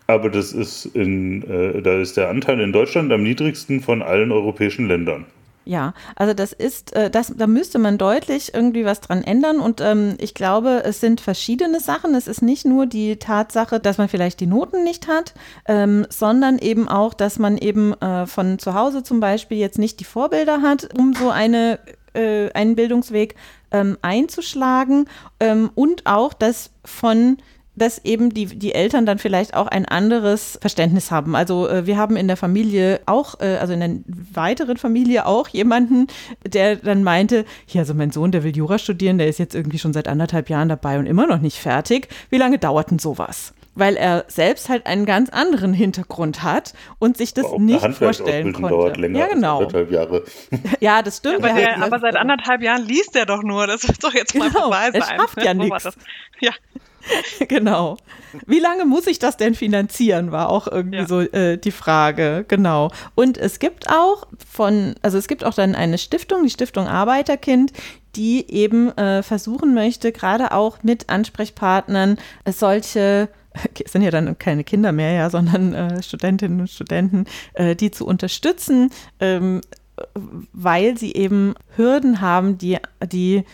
[0.07, 4.31] Aber das ist in, äh, da ist der Anteil in Deutschland am niedrigsten von allen
[4.31, 5.25] europäischen Ländern.
[5.69, 9.59] Ja, also das ist, äh, das, da müsste man deutlich irgendwie was dran ändern.
[9.59, 12.15] Und ähm, ich glaube, es sind verschiedene Sachen.
[12.15, 15.35] Es ist nicht nur die Tatsache, dass man vielleicht die Noten nicht hat,
[15.67, 19.99] ähm, sondern eben auch, dass man eben äh, von zu Hause zum Beispiel jetzt nicht
[19.99, 21.81] die Vorbilder hat, um so eine,
[22.15, 23.35] äh, einen Bildungsweg
[23.73, 25.09] ähm, einzuschlagen.
[25.41, 27.39] Ähm, und auch, dass von
[27.77, 31.37] dass eben die, die Eltern dann vielleicht auch ein anderes Verständnis haben.
[31.37, 33.91] Also äh, wir haben in der Familie auch, äh, also in der
[34.35, 36.07] weiteren Familie auch jemanden,
[36.45, 39.79] der dann meinte, ja, also mein Sohn, der will Jura studieren, der ist jetzt irgendwie
[39.79, 42.09] schon seit anderthalb Jahren dabei und immer noch nicht fertig.
[42.31, 43.53] Wie lange dauert denn sowas?
[43.77, 48.71] weil er selbst halt einen ganz anderen Hintergrund hat und sich das nicht vorstellen konnte.
[48.71, 49.59] dauert länger ja, genau.
[49.59, 50.25] als anderthalb Jahre.
[50.81, 51.45] Ja, das stimmt.
[51.45, 53.67] Aber, er, aber seit anderthalb Jahren liest er doch nur.
[53.67, 55.03] Das wird doch jetzt genau, mal vorbei sein.
[55.03, 55.91] Er schafft ja nichts.
[56.41, 56.53] Ja.
[57.49, 57.97] genau.
[58.47, 61.07] Wie lange muss ich das denn finanzieren, war auch irgendwie ja.
[61.07, 62.45] so äh, die Frage.
[62.49, 62.91] Genau.
[63.15, 67.73] Und es gibt auch von, also es gibt auch dann eine Stiftung, die Stiftung Arbeiterkind,
[68.15, 73.29] die eben äh, versuchen möchte, gerade auch mit Ansprechpartnern äh, solche
[73.85, 77.91] es sind ja dann keine Kinder mehr, ja, sondern äh, Studentinnen und Studenten, äh, die
[77.91, 78.91] zu unterstützen,
[79.21, 79.61] ähm,
[80.53, 83.45] weil sie eben Hürden haben, die, die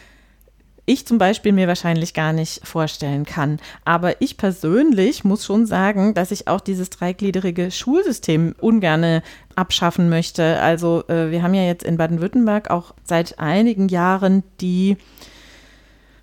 [0.84, 3.58] ich zum Beispiel mir wahrscheinlich gar nicht vorstellen kann.
[3.84, 9.22] Aber ich persönlich muss schon sagen, dass ich auch dieses dreigliederige Schulsystem ungerne
[9.54, 10.60] abschaffen möchte.
[10.60, 14.96] Also äh, wir haben ja jetzt in Baden-Württemberg auch seit einigen Jahren die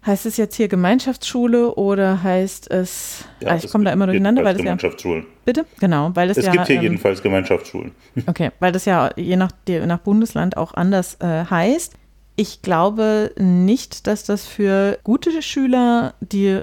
[0.05, 4.45] Heißt es jetzt hier Gemeinschaftsschule oder heißt es, ja, ah, ich komme da immer durcheinander,
[4.45, 5.23] weil das Gemeinschaftsschulen.
[5.23, 5.29] ja.
[5.43, 5.65] Bitte?
[5.81, 6.51] Genau, weil das es ja.
[6.51, 7.91] Es gibt hier ähm, jedenfalls Gemeinschaftsschulen.
[8.25, 11.95] Okay, weil das ja je nach, nach Bundesland auch anders äh, heißt.
[12.39, 16.61] Ich glaube nicht, dass das für gute Schüler die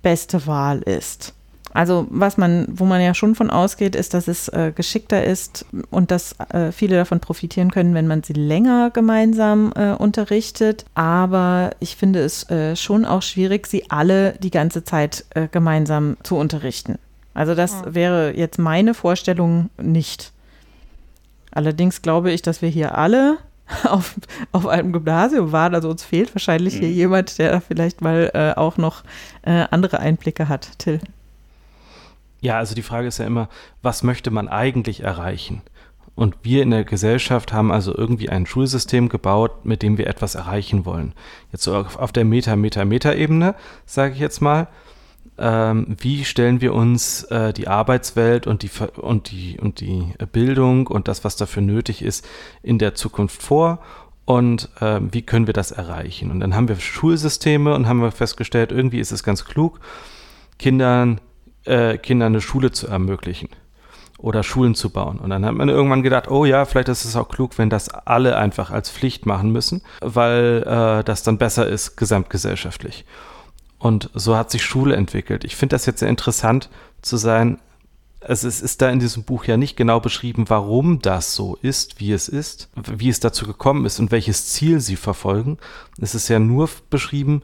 [0.00, 1.34] beste Wahl ist.
[1.72, 5.66] Also was man, wo man ja schon von ausgeht, ist, dass es äh, geschickter ist
[5.90, 10.84] und dass äh, viele davon profitieren können, wenn man sie länger gemeinsam äh, unterrichtet.
[10.94, 16.16] Aber ich finde es äh, schon auch schwierig, sie alle die ganze Zeit äh, gemeinsam
[16.22, 16.96] zu unterrichten.
[17.34, 17.92] Also das ja.
[17.92, 20.32] wäre jetzt meine Vorstellung nicht.
[21.50, 23.38] Allerdings glaube ich, dass wir hier alle
[23.84, 24.14] auf,
[24.52, 25.74] auf einem Gymnasium waren.
[25.74, 26.80] Also uns fehlt wahrscheinlich mhm.
[26.80, 29.02] hier jemand, der vielleicht mal äh, auch noch
[29.44, 30.78] andere Einblicke hat.
[30.78, 31.00] Till.
[32.40, 33.48] Ja, also die Frage ist ja immer,
[33.82, 35.62] was möchte man eigentlich erreichen?
[36.14, 40.34] Und wir in der Gesellschaft haben also irgendwie ein Schulsystem gebaut, mit dem wir etwas
[40.34, 41.12] erreichen wollen.
[41.52, 43.54] Jetzt so auf, auf der Meta, Meta, Meta-Ebene,
[43.86, 44.66] sage ich jetzt mal.
[45.38, 50.86] Ähm, wie stellen wir uns äh, die Arbeitswelt und die, und, die, und die Bildung
[50.86, 52.26] und das, was dafür nötig ist,
[52.62, 53.80] in der Zukunft vor?
[54.24, 56.30] Und äh, wie können wir das erreichen?
[56.30, 59.80] Und dann haben wir Schulsysteme und haben wir festgestellt, irgendwie ist es ganz klug,
[60.58, 61.20] Kindern
[61.68, 63.48] äh, Kindern eine Schule zu ermöglichen
[64.18, 65.18] oder Schulen zu bauen.
[65.18, 67.88] Und dann hat man irgendwann gedacht, oh ja, vielleicht ist es auch klug, wenn das
[67.88, 73.04] alle einfach als Pflicht machen müssen, weil äh, das dann besser ist gesamtgesellschaftlich.
[73.78, 75.44] Und so hat sich Schule entwickelt.
[75.44, 76.68] Ich finde das jetzt sehr interessant
[77.02, 77.58] zu sein.
[78.20, 82.00] Also es ist da in diesem Buch ja nicht genau beschrieben, warum das so ist,
[82.00, 85.58] wie es ist, wie es dazu gekommen ist und welches Ziel sie verfolgen.
[86.00, 87.42] Es ist ja nur beschrieben,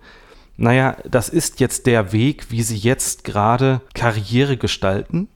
[0.56, 5.28] naja, das ist jetzt der Weg, wie sie jetzt gerade Karriere gestalten.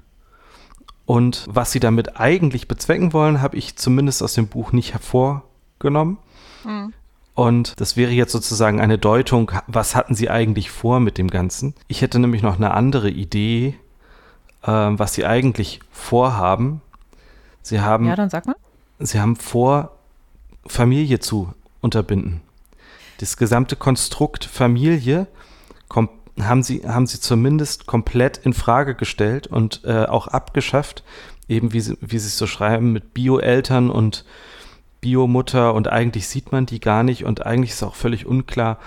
[1.07, 6.19] Und was sie damit eigentlich bezwecken wollen, habe ich zumindest aus dem Buch nicht hervorgenommen.
[6.65, 6.93] Mhm.
[7.39, 11.75] Und das wäre jetzt sozusagen eine Deutung, was hatten sie eigentlich vor mit dem Ganzen.
[11.87, 13.75] Ich hätte nämlich noch eine andere Idee,
[14.63, 16.81] äh, was sie eigentlich vorhaben.
[17.63, 18.57] Sie haben, ja, dann sag mal.
[18.99, 19.93] Sie haben vor,
[20.67, 22.43] Familie zu unterbinden
[23.19, 25.27] das gesamte Konstrukt Familie
[26.41, 31.03] haben sie, haben sie zumindest komplett in Frage gestellt und äh, auch abgeschafft,
[31.49, 34.25] eben wie sie, wie sie es so schreiben, mit Bio-Eltern und
[35.01, 38.79] Biomutter und eigentlich sieht man die gar nicht und eigentlich ist auch völlig unklar,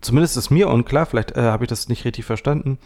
[0.00, 2.78] zumindest ist mir unklar, vielleicht äh, habe ich das nicht richtig verstanden,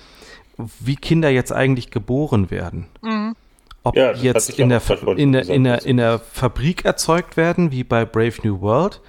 [0.81, 2.87] wie Kinder jetzt eigentlich geboren werden.
[3.03, 3.37] Mhm.
[3.83, 4.81] Ob ja, jetzt in der,
[5.17, 9.03] in, der, in, der, in der Fabrik erzeugt werden, wie bei Brave New World,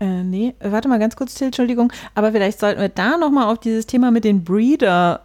[0.00, 1.92] äh, nee, warte mal ganz kurz, Till, Entschuldigung.
[2.14, 5.20] Aber vielleicht sollten wir da nochmal auf dieses Thema mit den Breeders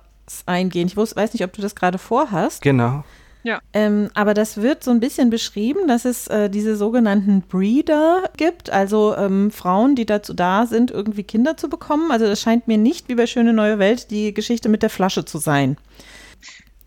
[0.45, 0.87] eingehen.
[0.87, 2.61] Ich wusste, weiß nicht, ob du das gerade vorhast.
[2.61, 3.03] Genau.
[3.43, 3.61] Ja.
[3.73, 8.69] Ähm, aber das wird so ein bisschen beschrieben, dass es äh, diese sogenannten Breeder gibt,
[8.69, 12.11] also ähm, Frauen, die dazu da sind, irgendwie Kinder zu bekommen.
[12.11, 15.23] Also das scheint mir nicht wie bei Schöne Neue Welt die Geschichte mit der Flasche
[15.23, 15.77] zu sein.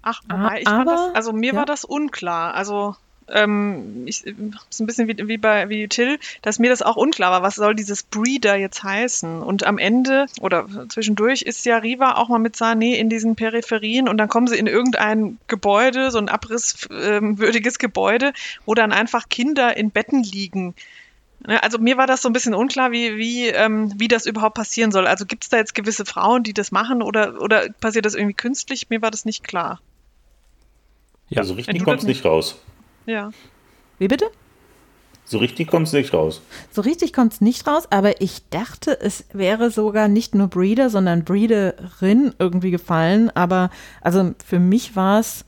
[0.02, 1.58] Ach, wobei, ich aber, das, also mir ja.
[1.58, 2.54] war das unklar.
[2.54, 2.96] Also
[3.28, 7.30] ähm, ich, ist ein bisschen wie, wie bei wie Till, dass mir das auch unklar
[7.32, 9.42] war, was soll dieses Breeder jetzt heißen?
[9.42, 14.08] Und am Ende oder zwischendurch ist ja Riva auch mal mit Sané in diesen Peripherien
[14.08, 18.32] und dann kommen sie in irgendein Gebäude, so ein abrisswürdiges Gebäude,
[18.66, 20.74] wo dann einfach Kinder in Betten liegen.
[21.46, 24.54] Ne, also mir war das so ein bisschen unklar, wie, wie, ähm, wie das überhaupt
[24.54, 25.06] passieren soll.
[25.06, 28.34] Also gibt es da jetzt gewisse Frauen, die das machen oder, oder passiert das irgendwie
[28.34, 28.90] künstlich?
[28.90, 29.80] Mir war das nicht klar.
[31.30, 32.60] Ja, also richtig kommt es nicht raus.
[33.06, 33.30] Ja.
[33.98, 34.26] Wie bitte?
[35.24, 36.42] So richtig kommt es nicht raus.
[36.70, 40.90] So richtig kommt es nicht raus, aber ich dachte, es wäre sogar nicht nur Breeder,
[40.90, 43.30] sondern Breederin irgendwie gefallen.
[43.34, 45.44] Aber also für mich war es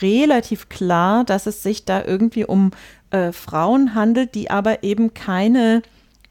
[0.00, 2.72] relativ klar, dass es sich da irgendwie um
[3.10, 5.82] äh, Frauen handelt, die aber eben keine,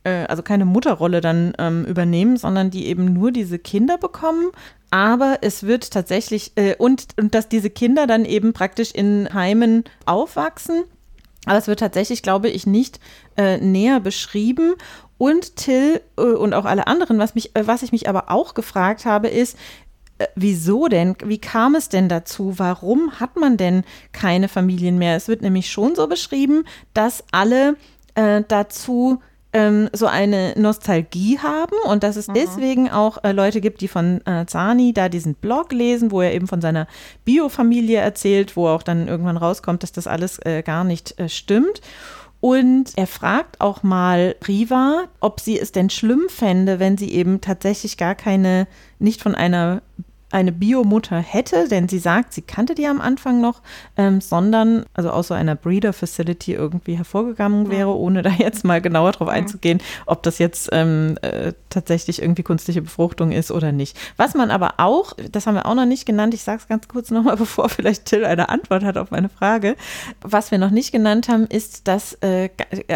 [0.03, 4.51] äh, also keine Mutterrolle dann ähm, übernehmen, sondern die eben nur diese Kinder bekommen,
[4.93, 9.85] aber es wird tatsächlich, äh, und, und dass diese Kinder dann eben praktisch in Heimen
[10.05, 10.83] aufwachsen.
[11.45, 12.99] Aber es wird tatsächlich, glaube ich, nicht
[13.35, 14.75] äh, näher beschrieben.
[15.17, 18.53] Und Till äh, und auch alle anderen, was, mich, äh, was ich mich aber auch
[18.53, 19.57] gefragt habe, ist,
[20.35, 21.15] wieso denn?
[21.25, 22.53] Wie kam es denn dazu?
[22.57, 25.15] Warum hat man denn keine Familien mehr?
[25.15, 27.77] Es wird nämlich schon so beschrieben, dass alle
[28.13, 29.21] äh, dazu
[29.53, 32.33] ähm, so eine Nostalgie haben und dass es mhm.
[32.33, 36.33] deswegen auch äh, Leute gibt, die von äh, Zani da diesen Blog lesen, wo er
[36.33, 36.87] eben von seiner
[37.23, 41.81] Biofamilie erzählt, wo auch dann irgendwann rauskommt, dass das alles äh, gar nicht äh, stimmt.
[42.41, 47.39] Und er fragt auch mal Riva, ob sie es denn schlimm fände, wenn sie eben
[47.39, 48.67] tatsächlich gar keine,
[48.99, 49.81] nicht von einer
[50.33, 53.61] eine Biomutter hätte, denn sie sagt, sie kannte die am Anfang noch,
[53.97, 58.81] ähm, sondern also aus so einer Breeder Facility irgendwie hervorgegangen wäre, ohne da jetzt mal
[58.81, 63.95] genauer drauf einzugehen, ob das jetzt ähm, äh, tatsächlich irgendwie künstliche Befruchtung ist oder nicht.
[64.17, 66.87] Was man aber auch, das haben wir auch noch nicht genannt, ich sage es ganz
[66.87, 69.75] kurz nochmal, bevor vielleicht Till eine Antwort hat auf meine Frage.
[70.21, 72.49] Was wir noch nicht genannt haben, ist, dass äh,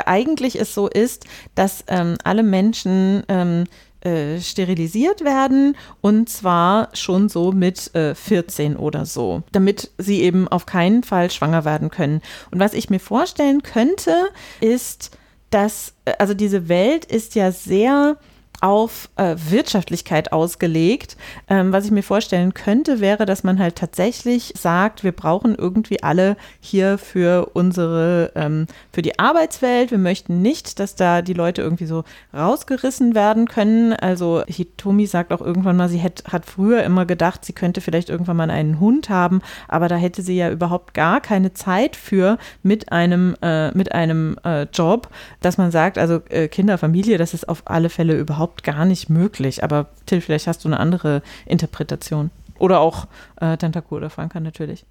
[0.05, 3.65] eigentlich es so ist, dass ähm, alle Menschen ähm,
[4.07, 10.47] äh, sterilisiert werden und zwar schon so mit äh, 14 oder so, damit sie eben
[10.47, 12.21] auf keinen Fall schwanger werden können.
[12.49, 14.29] Und was ich mir vorstellen könnte,
[14.61, 15.11] ist,
[15.49, 18.17] dass, äh, also diese Welt ist ja sehr
[18.61, 21.17] auf äh, Wirtschaftlichkeit ausgelegt.
[21.47, 26.01] Ähm, was ich mir vorstellen könnte, wäre, dass man halt tatsächlich sagt, wir brauchen irgendwie
[26.03, 29.91] alle hier für unsere, ähm, für die Arbeitswelt.
[29.91, 33.93] Wir möchten nicht, dass da die Leute irgendwie so rausgerissen werden können.
[33.93, 38.09] Also Hitomi sagt auch irgendwann mal, sie hätt, hat früher immer gedacht, sie könnte vielleicht
[38.09, 42.37] irgendwann mal einen Hund haben, aber da hätte sie ja überhaupt gar keine Zeit für
[42.63, 45.09] mit einem, äh, mit einem äh, Job,
[45.41, 48.85] dass man sagt, also äh, Kinder, Familie, das ist auf alle Fälle überhaupt überhaupt gar
[48.85, 49.63] nicht möglich.
[49.63, 52.31] Aber Till, vielleicht hast du eine andere Interpretation.
[52.57, 53.07] Oder auch
[53.39, 54.85] äh, Tentakur oder Franka natürlich.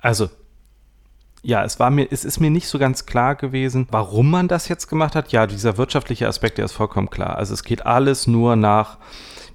[0.00, 0.30] Also,
[1.42, 4.68] ja, es war mir, es ist mir nicht so ganz klar gewesen, warum man das
[4.68, 5.32] jetzt gemacht hat.
[5.32, 7.36] Ja, dieser wirtschaftliche Aspekt, der ist vollkommen klar.
[7.36, 8.98] Also es geht alles nur nach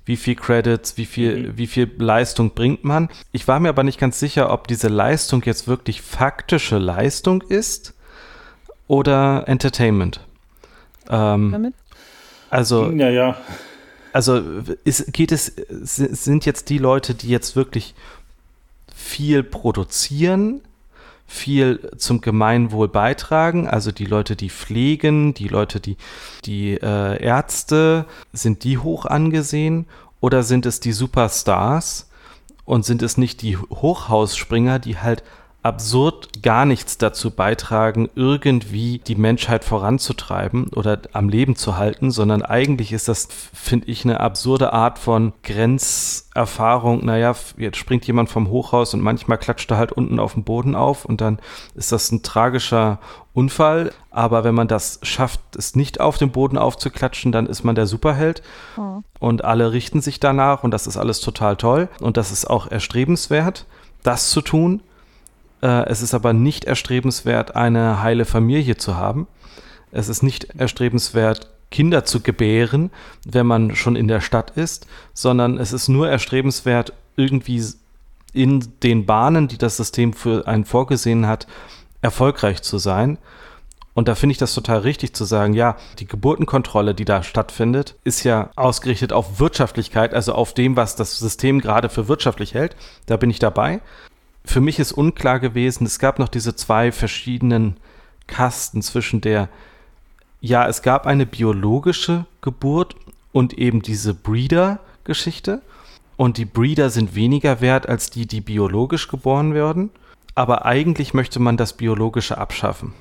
[0.04, 1.58] wie viel Credits, wie viel, mhm.
[1.58, 3.10] wie viel Leistung bringt man.
[3.32, 7.94] Ich war mir aber nicht ganz sicher, ob diese Leistung jetzt wirklich faktische Leistung ist
[8.88, 10.20] oder Entertainment.
[11.10, 11.74] Ähm, Damit?
[12.50, 13.38] Also, ja, ja.
[14.14, 14.42] Also
[14.86, 17.96] ist, geht es, sind jetzt die Leute, die jetzt wirklich
[18.96, 20.62] viel produzieren,
[21.28, 25.98] viel zum Gemeinwohl beitragen, also die Leute, die pflegen, die Leute, die,
[26.46, 29.86] die äh, Ärzte, sind die hoch angesehen
[30.22, 32.10] oder sind es die Superstars
[32.64, 35.24] und sind es nicht die Hochhausspringer, die halt
[35.66, 42.44] absurd gar nichts dazu beitragen, irgendwie die Menschheit voranzutreiben oder am Leben zu halten, sondern
[42.44, 47.04] eigentlich ist das, finde ich, eine absurde Art von Grenzerfahrung.
[47.04, 50.76] Naja, jetzt springt jemand vom Hochhaus und manchmal klatscht er halt unten auf dem Boden
[50.76, 51.40] auf und dann
[51.74, 53.00] ist das ein tragischer
[53.34, 53.92] Unfall.
[54.12, 57.88] Aber wenn man das schafft, es nicht auf dem Boden aufzuklatschen, dann ist man der
[57.88, 58.44] Superheld.
[58.78, 59.02] Oh.
[59.18, 61.90] Und alle richten sich danach und das ist alles total toll.
[62.02, 63.66] Und das ist auch erstrebenswert,
[64.04, 64.82] das zu tun.
[65.66, 69.28] Äh, es ist aber nicht erstrebenswert, eine heile Familie zu haben.
[69.92, 72.92] Es ist nicht erstrebenswert, Kinder zu gebären,
[73.26, 77.64] wenn man schon in der Stadt ist, sondern es ist nur erstrebenswert, irgendwie
[78.32, 81.48] in den Bahnen, die das System für einen vorgesehen hat,
[82.02, 83.18] erfolgreich zu sein.
[83.96, 87.96] Und da finde ich das total richtig zu sagen, ja, die Geburtenkontrolle, die da stattfindet,
[88.04, 92.76] ist ja ausgerichtet auf Wirtschaftlichkeit, also auf dem, was das System gerade für wirtschaftlich hält.
[93.08, 93.82] Da bin ich dabei
[94.46, 97.78] für mich ist unklar gewesen, es gab noch diese zwei verschiedenen
[98.28, 99.50] Kasten zwischen der,
[100.42, 102.96] ja, es gab eine biologische Geburt
[103.32, 105.62] und eben diese Breeder-Geschichte.
[106.18, 109.90] Und die Breeder sind weniger wert als die, die biologisch geboren werden.
[110.34, 112.94] Aber eigentlich möchte man das Biologische abschaffen.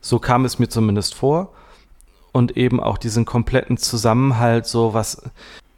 [0.00, 1.52] So kam es mir zumindest vor.
[2.32, 5.22] Und eben auch diesen kompletten Zusammenhalt, so was,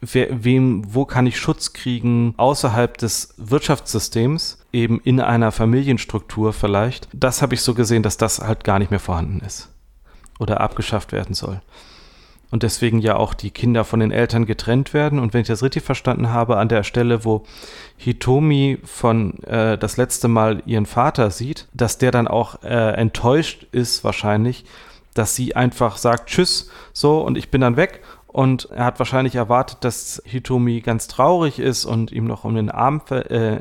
[0.00, 7.08] wer, wem, wo kann ich Schutz kriegen außerhalb des Wirtschaftssystems, eben in einer Familienstruktur vielleicht.
[7.12, 9.70] Das habe ich so gesehen, dass das halt gar nicht mehr vorhanden ist
[10.38, 11.60] oder abgeschafft werden soll.
[12.50, 15.18] Und deswegen ja auch die Kinder von den Eltern getrennt werden.
[15.18, 17.44] Und wenn ich das richtig verstanden habe, an der Stelle, wo
[17.96, 23.66] Hitomi von äh, das letzte Mal ihren Vater sieht, dass der dann auch äh, enttäuscht
[23.72, 24.64] ist wahrscheinlich,
[25.14, 29.34] dass sie einfach sagt, tschüss, so, und ich bin dann weg und er hat wahrscheinlich
[29.34, 33.60] erwartet, dass Hitomi ganz traurig ist und ihm noch um den Arm äh,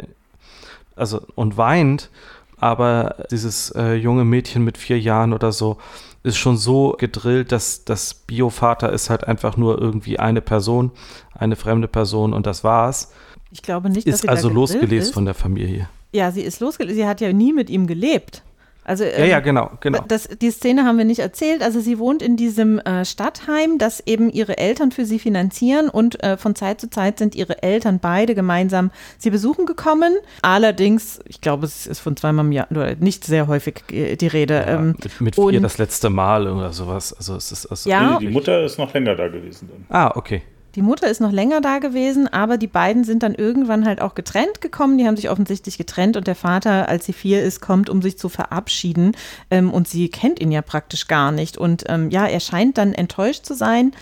[0.96, 2.10] also und weint.
[2.58, 5.78] Aber dieses äh, junge Mädchen mit vier Jahren oder so
[6.24, 10.92] ist schon so gedrillt, dass das Biovater ist halt einfach nur irgendwie eine Person,
[11.34, 13.12] eine fremde Person und das war's.
[13.52, 15.88] Ich glaube nicht, dass ist sie also losgelöst von der Familie.
[16.14, 16.96] Ja, sie ist losgelöst.
[16.96, 18.42] Sie hat ja nie mit ihm gelebt.
[18.86, 20.04] Also, ähm, ja, ja, ähm, genau, genau.
[20.08, 21.62] Das, die Szene haben wir nicht erzählt.
[21.62, 26.24] Also sie wohnt in diesem äh, Stadtheim, das eben ihre Eltern für sie finanzieren und
[26.24, 30.14] äh, von Zeit zu Zeit sind ihre Eltern beide gemeinsam sie besuchen gekommen.
[30.42, 34.28] Allerdings, ich glaube, es ist von zweimal im Jahr, oder nicht sehr häufig äh, die
[34.28, 34.54] Rede.
[34.54, 37.12] Ja, ähm, mit, mit vier das letzte Mal oder sowas.
[37.12, 39.70] Also es ist also ja, die Mutter ist noch länger da gewesen.
[39.72, 39.86] Dann.
[39.90, 40.44] Ah, okay.
[40.76, 44.14] Die Mutter ist noch länger da gewesen, aber die beiden sind dann irgendwann halt auch
[44.14, 44.98] getrennt gekommen.
[44.98, 48.18] Die haben sich offensichtlich getrennt und der Vater, als sie vier ist, kommt, um sich
[48.18, 49.16] zu verabschieden.
[49.50, 51.58] Ähm, und sie kennt ihn ja praktisch gar nicht.
[51.58, 53.94] Und ähm, ja, er scheint dann enttäuscht zu sein.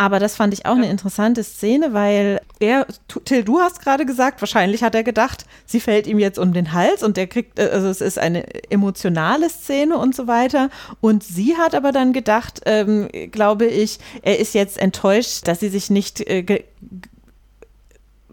[0.00, 2.86] Aber das fand ich auch eine interessante Szene, weil er,
[3.24, 6.72] Till, du hast gerade gesagt, wahrscheinlich hat er gedacht, sie fällt ihm jetzt um den
[6.72, 10.70] Hals und er kriegt, äh, also es ist eine emotionale Szene und so weiter.
[11.00, 15.68] Und sie hat aber dann gedacht, ähm, glaube ich, er ist jetzt enttäuscht, dass sie
[15.68, 16.62] sich nicht äh,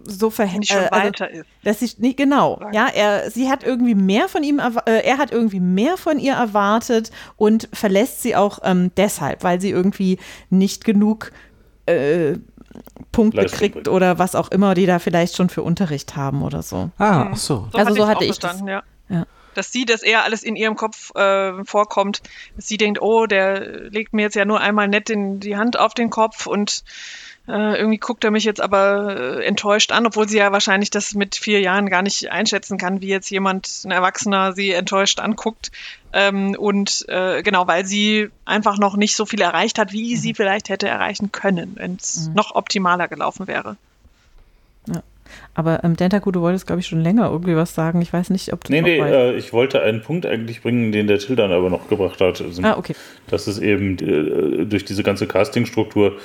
[0.05, 1.11] so verhält, äh, also,
[1.63, 5.31] dass sie nicht genau, ja, er sie hat irgendwie mehr von ihm äh, er hat
[5.31, 10.85] irgendwie mehr von ihr erwartet und verlässt sie auch ähm, deshalb, weil sie irgendwie nicht
[10.85, 11.31] genug
[11.85, 12.37] äh,
[13.11, 16.91] Punkte kriegt oder was auch immer, die da vielleicht schon für Unterricht haben oder so.
[16.97, 17.67] Ah, ach so.
[17.71, 18.61] so also so hatte ich das.
[18.61, 18.83] Ja.
[19.09, 19.25] ja.
[19.53, 22.21] Dass sie, dass eher alles in ihrem Kopf äh, vorkommt,
[22.57, 25.79] dass sie denkt, oh, der legt mir jetzt ja nur einmal nett in die Hand
[25.79, 26.83] auf den Kopf und
[27.47, 31.13] äh, irgendwie guckt er mich jetzt aber äh, enttäuscht an, obwohl sie ja wahrscheinlich das
[31.13, 35.71] mit vier Jahren gar nicht einschätzen kann, wie jetzt jemand, ein Erwachsener, sie enttäuscht anguckt.
[36.11, 40.19] Ähm, und äh, genau, weil sie einfach noch nicht so viel erreicht hat, wie mhm.
[40.19, 42.33] sie vielleicht hätte erreichen können, wenn es mhm.
[42.33, 43.77] noch optimaler gelaufen wäre.
[44.87, 45.03] Ja.
[45.53, 48.01] Aber ähm, Dentaku, du wolltest, glaube ich, schon länger irgendwie was sagen.
[48.01, 48.71] Ich weiß nicht, ob du.
[48.71, 51.87] Nee, nee, äh, ich wollte einen Punkt eigentlich bringen, den der Till dann aber noch
[51.87, 52.41] gebracht hat.
[52.41, 52.95] Also, ah, okay.
[53.27, 56.17] Dass es eben äh, durch diese ganze Castingstruktur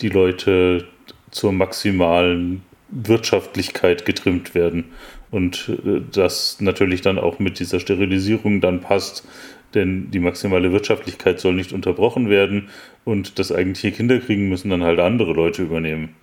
[0.00, 0.86] die Leute
[1.30, 4.86] zur maximalen Wirtschaftlichkeit getrimmt werden.
[5.30, 9.26] Und äh, das natürlich dann auch mit dieser Sterilisierung dann passt,
[9.74, 12.68] denn die maximale Wirtschaftlichkeit soll nicht unterbrochen werden
[13.04, 16.14] und das eigentliche Kinderkriegen müssen dann halt andere Leute übernehmen.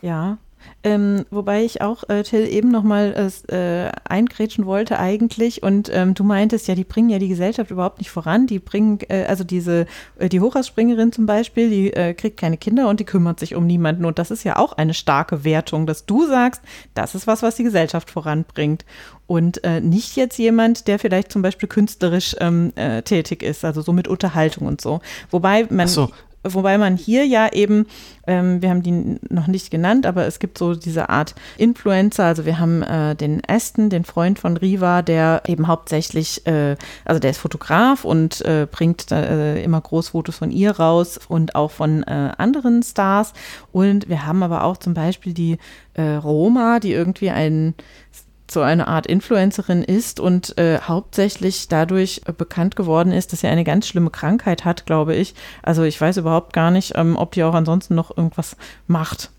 [0.00, 0.38] Ja,
[0.84, 6.24] ähm, wobei ich auch, äh, Till, eben nochmal äh, eingrätschen wollte eigentlich und ähm, du
[6.24, 8.46] meintest ja, die bringen ja die Gesellschaft überhaupt nicht voran.
[8.46, 9.86] Die bringen, äh, also diese,
[10.18, 13.66] äh, die Hochhausspringerin zum Beispiel, die äh, kriegt keine Kinder und die kümmert sich um
[13.66, 14.04] niemanden.
[14.04, 16.62] Und das ist ja auch eine starke Wertung, dass du sagst,
[16.94, 18.84] das ist was, was die Gesellschaft voranbringt.
[19.28, 22.72] Und äh, nicht jetzt jemand, der vielleicht zum Beispiel künstlerisch ähm,
[23.04, 25.00] tätig ist, also so mit Unterhaltung und so.
[25.30, 25.86] Wobei man.
[25.86, 26.10] Ach so,
[26.44, 27.86] Wobei man hier ja eben,
[28.26, 32.24] ähm, wir haben die noch nicht genannt, aber es gibt so diese Art Influencer.
[32.24, 37.20] Also wir haben äh, den Aston, den Freund von Riva, der eben hauptsächlich, äh, also
[37.20, 42.02] der ist Fotograf und äh, bringt äh, immer Großfotos von ihr raus und auch von
[42.02, 43.32] äh, anderen Stars.
[43.70, 45.58] Und wir haben aber auch zum Beispiel die
[45.94, 47.74] äh, Roma, die irgendwie ein
[48.52, 53.48] so eine Art Influencerin ist und äh, hauptsächlich dadurch äh, bekannt geworden ist, dass sie
[53.48, 55.34] eine ganz schlimme Krankheit hat, glaube ich.
[55.62, 59.30] Also ich weiß überhaupt gar nicht, ähm, ob die auch ansonsten noch irgendwas macht.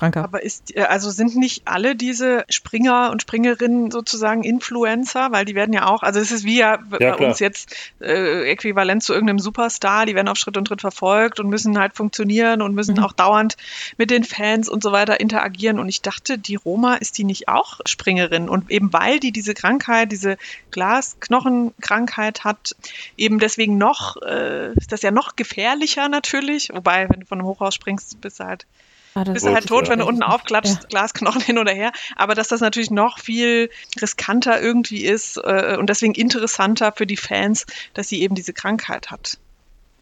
[0.00, 0.24] Franka.
[0.24, 5.54] Aber ist, äh, also sind nicht alle diese Springer und Springerinnen sozusagen Influencer, weil die
[5.54, 9.12] werden ja auch, also es ist wie ja, ja bei uns jetzt äh, äquivalent zu
[9.12, 12.96] irgendeinem Superstar, die werden auf Schritt und Tritt verfolgt und müssen halt funktionieren und müssen
[12.96, 13.04] mhm.
[13.04, 13.58] auch dauernd
[13.98, 15.78] mit den Fans und so weiter interagieren.
[15.78, 18.48] Und ich dachte, die Roma ist die nicht auch Springerin?
[18.48, 20.38] Und eben weil die diese Krankheit, diese
[20.70, 22.74] Glasknochenkrankheit hat,
[23.18, 26.70] eben deswegen noch, äh, ist das ja noch gefährlicher natürlich.
[26.72, 28.66] Wobei, wenn du von einem Hochhaus springst, bist du halt
[29.14, 30.88] Ah, bist du halt tot, wenn du unten aufklatscht, ja.
[30.88, 31.92] Glasknochen hin oder her.
[32.16, 37.16] Aber dass das natürlich noch viel riskanter irgendwie ist äh, und deswegen interessanter für die
[37.16, 39.38] Fans, dass sie eben diese Krankheit hat.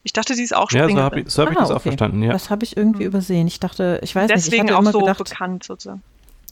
[0.04, 0.96] Ich dachte, sie ist auch Springerin.
[0.96, 1.76] Ja, so habe ich, so hab ich ah, das okay.
[1.76, 2.32] auch verstanden, ja.
[2.32, 3.09] Das habe ich irgendwie mhm.
[3.09, 3.46] übersehen.
[3.46, 4.70] Ich dachte, ich weiß deswegen nicht.
[4.70, 6.02] Deswegen auch so gedacht, bekannt sozusagen.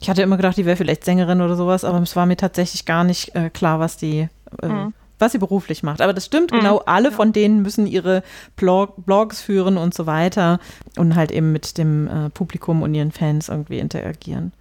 [0.00, 2.84] Ich hatte immer gedacht, die wäre vielleicht Sängerin oder sowas, aber es war mir tatsächlich
[2.84, 4.28] gar nicht äh, klar, was die
[4.62, 6.00] äh, mhm was sie beruflich macht.
[6.00, 6.58] Aber das stimmt, mhm.
[6.58, 8.22] genau, alle von denen müssen ihre
[8.56, 10.60] Blog Blogs führen und so weiter
[10.96, 14.52] und halt eben mit dem äh, Publikum und ihren Fans irgendwie interagieren.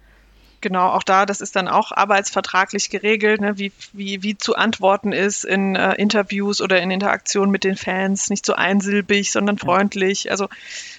[0.62, 5.12] Genau, auch da, das ist dann auch arbeitsvertraglich geregelt, ne, wie, wie, wie zu antworten
[5.12, 8.30] ist in äh, Interviews oder in Interaktion mit den Fans.
[8.30, 10.30] Nicht so einsilbig, sondern freundlich.
[10.30, 10.48] Also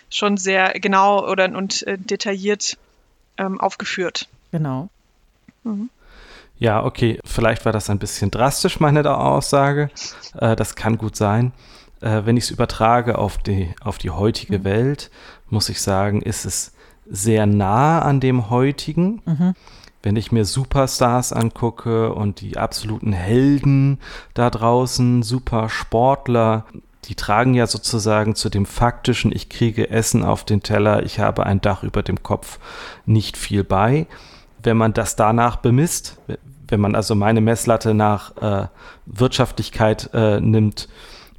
[0.10, 2.78] schon sehr genau oder und äh, detailliert
[3.38, 4.30] ähm, aufgeführt.
[4.52, 4.90] Genau.
[5.64, 5.90] Mhm.
[6.60, 9.90] Ja, okay, vielleicht war das ein bisschen drastisch, meine Aussage.
[10.38, 11.54] Äh, das kann gut sein.
[12.02, 14.64] Äh, wenn ich es übertrage auf die, auf die heutige mhm.
[14.64, 15.12] Welt,
[15.50, 16.74] muss ich sagen, ist es
[17.10, 19.22] sehr nah an dem heutigen.
[19.26, 19.54] Mhm.
[20.02, 24.00] Wenn ich mir Superstars angucke und die absoluten Helden
[24.34, 26.66] da draußen, Supersportler,
[27.06, 31.46] die tragen ja sozusagen zu dem faktischen, ich kriege Essen auf den Teller, ich habe
[31.46, 32.60] ein Dach über dem Kopf,
[33.06, 34.08] nicht viel bei
[34.64, 36.18] wenn man das danach bemisst,
[36.68, 38.68] wenn man also meine Messlatte nach äh,
[39.06, 40.90] Wirtschaftlichkeit äh, nimmt,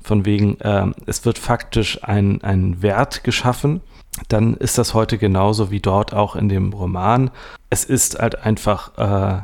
[0.03, 3.83] von wegen, äh, es wird faktisch ein, ein Wert geschaffen,
[4.29, 7.31] dann ist das heute genauso wie dort auch in dem Roman.
[7.71, 9.43] Es ist halt einfach äh,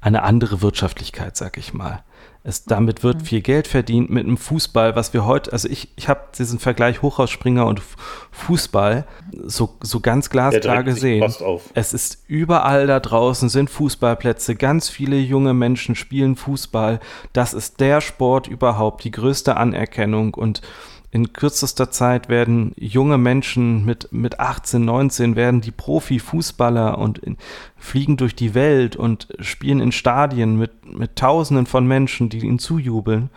[0.00, 2.02] eine andere Wirtschaftlichkeit, sag ich mal.
[2.48, 3.24] Es, damit wird mhm.
[3.26, 7.02] viel Geld verdient mit einem Fußball, was wir heute, also ich, ich habe diesen Vergleich
[7.02, 7.82] Hochhausspringer und
[8.30, 9.06] Fußball
[9.44, 11.30] so, so ganz glasklar gesehen.
[11.74, 17.00] Es ist überall da draußen sind Fußballplätze, ganz viele junge Menschen spielen Fußball.
[17.34, 20.62] Das ist der Sport überhaupt, die größte Anerkennung und
[21.10, 27.38] in kürzester Zeit werden junge Menschen mit, mit 18, 19 werden die Profifußballer und in,
[27.76, 32.58] fliegen durch die Welt und spielen in Stadien mit, mit Tausenden von Menschen, die ihnen
[32.58, 33.30] zujubeln.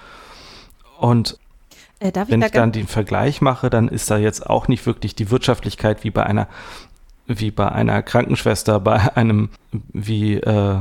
[1.00, 1.40] Und
[2.00, 5.16] äh, wenn ich, ich dann den Vergleich mache, dann ist da jetzt auch nicht wirklich
[5.16, 6.50] die Wirtschaftlichkeit wie bei einer,
[7.26, 9.50] wie bei einer Krankenschwester, bei einem,
[9.94, 10.80] wie, äh,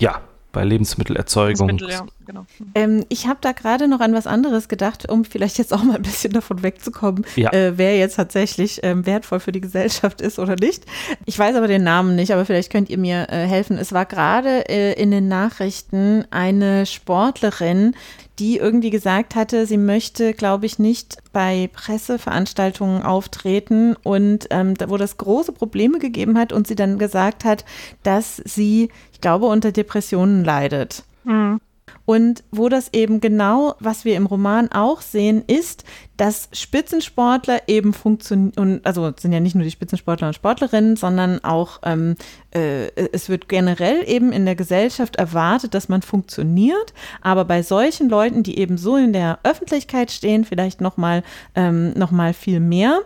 [0.00, 0.20] ja,
[0.52, 1.68] bei Lebensmittelerzeugung.
[1.68, 2.46] Lebensmittel, ja, genau.
[2.74, 5.96] Ähm, ich habe da gerade noch an was anderes gedacht, um vielleicht jetzt auch mal
[5.96, 7.52] ein bisschen davon wegzukommen, ja.
[7.52, 10.84] äh, wer jetzt tatsächlich ähm, wertvoll für die Gesellschaft ist oder nicht.
[11.24, 13.78] Ich weiß aber den Namen nicht, aber vielleicht könnt ihr mir äh, helfen.
[13.78, 17.94] Es war gerade äh, in den Nachrichten eine Sportlerin,
[18.38, 24.96] die irgendwie gesagt hatte, sie möchte, glaube ich, nicht bei Presseveranstaltungen auftreten und ähm, wo
[24.96, 27.64] das große Probleme gegeben hat und sie dann gesagt hat,
[28.02, 28.90] dass sie,
[29.22, 31.04] glaube, unter Depressionen leidet.
[31.24, 31.60] Mhm.
[32.04, 35.84] Und wo das eben genau, was wir im Roman auch sehen, ist,
[36.16, 41.80] dass Spitzensportler eben funktionieren, also sind ja nicht nur die Spitzensportler und Sportlerinnen, sondern auch
[41.84, 42.16] ähm,
[42.50, 46.92] äh, es wird generell eben in der Gesellschaft erwartet, dass man funktioniert.
[47.20, 51.22] Aber bei solchen Leuten, die eben so in der Öffentlichkeit stehen, vielleicht nochmal
[51.54, 53.00] ähm, noch viel mehr,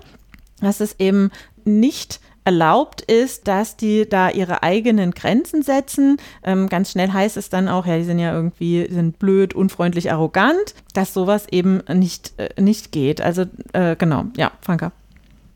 [0.61, 1.31] dass es eben
[1.65, 6.19] nicht erlaubt ist, dass die da ihre eigenen Grenzen setzen.
[6.45, 10.13] Ähm, ganz schnell heißt es dann auch, ja, die sind ja irgendwie sind blöd, unfreundlich,
[10.13, 13.21] arrogant, dass sowas eben nicht, äh, nicht geht.
[13.21, 14.93] Also äh, genau, ja, Franka.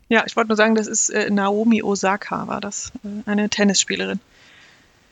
[0.09, 4.19] Ja, ich wollte nur sagen, das ist äh, Naomi Osaka, war das, äh, eine Tennisspielerin.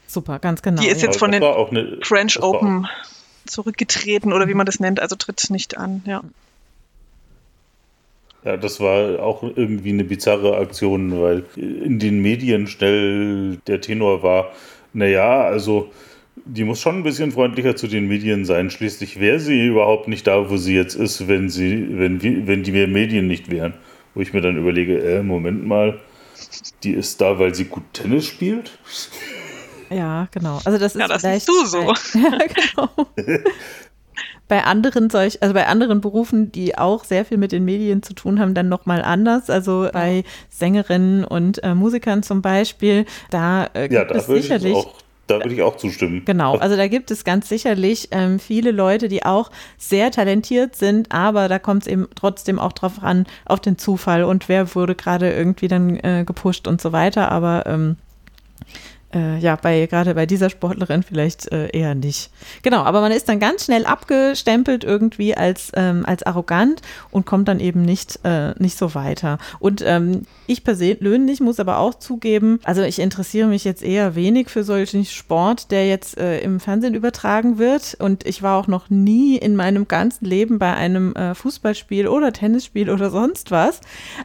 [0.06, 0.82] Super, ganz genau.
[0.82, 2.90] Die ist jetzt ja, von den French Open
[3.46, 6.22] zurückgetreten oder wie man das nennt, also tritt nicht an, ja.
[8.46, 14.24] Ja, das war auch irgendwie eine bizarre Aktion, weil in den Medien schnell der Tenor
[14.24, 14.52] war,
[14.94, 15.92] naja, also
[16.46, 18.70] die muss schon ein bisschen freundlicher zu den Medien sein.
[18.70, 22.72] Schließlich wäre sie überhaupt nicht da, wo sie jetzt ist, wenn sie, wenn, wenn die
[22.72, 23.74] Medien nicht wären.
[24.14, 26.00] Wo ich mir dann überlege, äh, Moment mal,
[26.84, 28.72] die ist da, weil sie gut Tennis spielt?
[29.90, 30.60] Ja, genau.
[30.66, 31.82] Also das ist ja, das bist du so.
[32.14, 32.90] ja, genau.
[34.48, 38.14] bei anderen solch, also bei anderen Berufen, die auch sehr viel mit den Medien zu
[38.14, 39.50] tun haben, dann nochmal anders.
[39.50, 44.76] Also bei Sängerinnen und äh, Musikern zum Beispiel, da äh, gibt ja, da es sicherlich.
[44.76, 44.94] Auch,
[45.28, 46.24] da würde ich auch zustimmen.
[46.26, 51.12] Genau, also da gibt es ganz sicherlich ähm, viele Leute, die auch sehr talentiert sind,
[51.12, 54.96] aber da kommt es eben trotzdem auch drauf an, auf den Zufall und wer wurde
[54.96, 57.32] gerade irgendwie dann äh, gepusht und so weiter.
[57.32, 57.98] Aber ähm,
[59.14, 62.30] äh, ja, bei gerade bei dieser Sportlerin vielleicht äh, eher nicht.
[62.62, 66.82] Genau, aber man ist dann ganz schnell abgestempelt irgendwie als, ähm, als arrogant
[67.12, 69.40] und kommt dann eben nicht, äh, nicht so weiter.
[69.60, 74.50] Und ähm, ich persönlich muss aber auch zugeben, also ich interessiere mich jetzt eher wenig
[74.50, 77.98] für solchen Sport, der jetzt äh, im Fernsehen übertragen wird.
[78.00, 82.32] Und ich war auch noch nie in meinem ganzen Leben bei einem äh, Fußballspiel oder
[82.34, 83.82] Tennisspiel oder sonst was.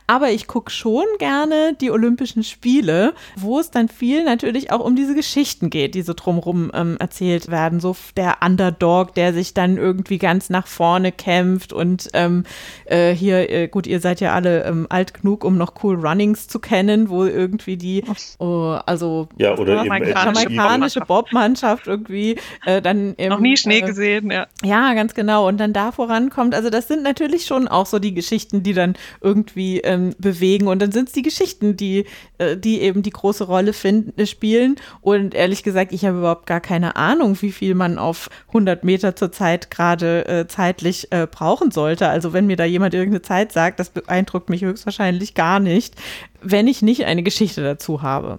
[0.06, 4.96] Aber ich gucke schon gerne die Olympischen Spiele, wo es dann viel natürlich auch um
[4.96, 7.80] diese Geschichten geht, die so drumherum ähm, erzählt werden.
[7.80, 12.44] So der Underdog, der sich dann irgendwie ganz nach vorne kämpft und ähm,
[12.86, 16.48] äh, hier, äh, gut, ihr seid ja alle ähm, alt genug, um noch Cool Runnings
[16.48, 18.04] zu kennen, wo irgendwie die,
[18.38, 24.30] oh, also ja, oder amerikanische Bobmannschaft irgendwie äh, dann im, noch nie Schnee äh, gesehen,
[24.30, 24.46] ja.
[24.62, 25.48] Ja, ganz genau.
[25.48, 26.54] Und dann da vorankommt.
[26.54, 30.68] Also das sind natürlich schon auch so die Geschichten, die dann irgendwie ähm, bewegen.
[30.68, 32.06] Und dann sind es die Geschichten, die,
[32.38, 34.76] äh, die eben die große Rolle finden, spielen spielen.
[35.00, 39.16] Und ehrlich gesagt, ich habe überhaupt gar keine Ahnung, wie viel man auf 100 Meter
[39.16, 42.08] zur Zeit gerade äh, zeitlich äh, brauchen sollte.
[42.08, 45.94] Also wenn mir da jemand irgendeine Zeit sagt, das beeindruckt mich höchstwahrscheinlich gar nicht,
[46.40, 48.38] wenn ich nicht eine Geschichte dazu habe.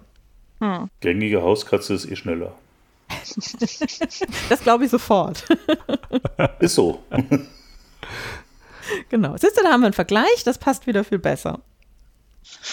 [0.60, 0.88] Hm.
[1.00, 2.54] Gängige Hauskatze ist eh schneller.
[4.48, 5.44] das glaube ich sofort.
[6.58, 7.04] ist so.
[9.10, 9.36] genau.
[9.36, 11.60] Siehst du, da haben wir einen Vergleich, das passt wieder viel besser.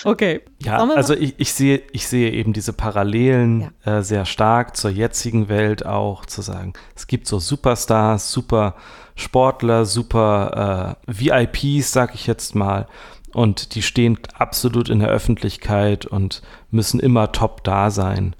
[0.03, 0.41] Okay.
[0.63, 3.99] Ja, also ich, ich, sehe, ich sehe eben diese Parallelen ja.
[3.99, 8.75] äh, sehr stark zur jetzigen Welt auch, zu sagen, es gibt so Superstars, super
[9.15, 12.87] Sportler, super äh, VIPs, sag ich jetzt mal,
[13.33, 18.35] und die stehen absolut in der Öffentlichkeit und müssen immer top da sein.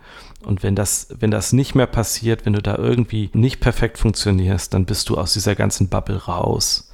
[0.45, 4.74] Und wenn das, wenn das nicht mehr passiert, wenn du da irgendwie nicht perfekt funktionierst,
[4.74, 6.91] dann bist du aus dieser ganzen Bubble raus.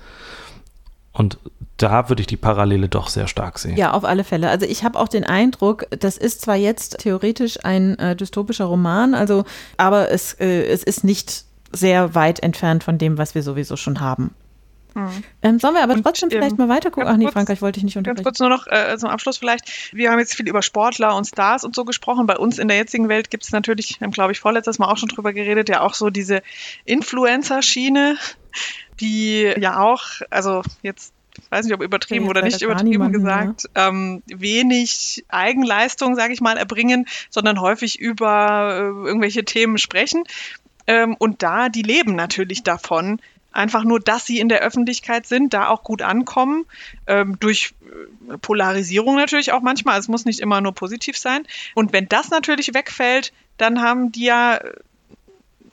[1.11, 1.39] Und
[1.79, 3.77] da würde ich die Parallele doch sehr stark sehen.
[3.77, 4.49] Ja, auf alle Fälle.
[4.49, 9.13] Also ich habe auch den Eindruck, das ist zwar jetzt theoretisch ein äh, dystopischer Roman,
[9.13, 9.45] also
[9.77, 13.99] aber es, äh, es ist nicht sehr weit entfernt von dem, was wir sowieso schon
[13.99, 14.35] haben.
[14.95, 15.23] Mhm.
[15.41, 17.07] Ähm, sollen wir aber und, trotzdem vielleicht ähm, mal weiter gucken?
[17.07, 18.23] Ach nee, kurz, Frankreich wollte ich nicht unterbrechen.
[18.23, 19.93] Ganz kurz nur noch äh, zum Abschluss vielleicht.
[19.93, 22.25] Wir haben jetzt viel über Sportler und Stars und so gesprochen.
[22.25, 24.87] Bei uns in der jetzigen Welt gibt es natürlich, wir haben glaube ich vorletztes Mal
[24.87, 26.41] auch schon drüber geredet, ja auch so diese
[26.85, 28.17] Influencer-Schiene,
[28.99, 31.13] die ja auch, also jetzt
[31.49, 37.07] weiß nicht, ob übertrieben oder nicht übertrieben gesagt, ähm, wenig Eigenleistung, sage ich mal, erbringen,
[37.29, 40.23] sondern häufig über äh, irgendwelche Themen sprechen.
[40.87, 43.21] Ähm, und da, die leben natürlich davon,
[43.51, 46.65] einfach nur, dass sie in der Öffentlichkeit sind, da auch gut ankommen,
[47.07, 47.73] ähm, durch
[48.31, 49.99] äh, Polarisierung natürlich auch manchmal.
[49.99, 51.43] Es muss nicht immer nur positiv sein.
[51.75, 54.59] Und wenn das natürlich wegfällt, dann haben die ja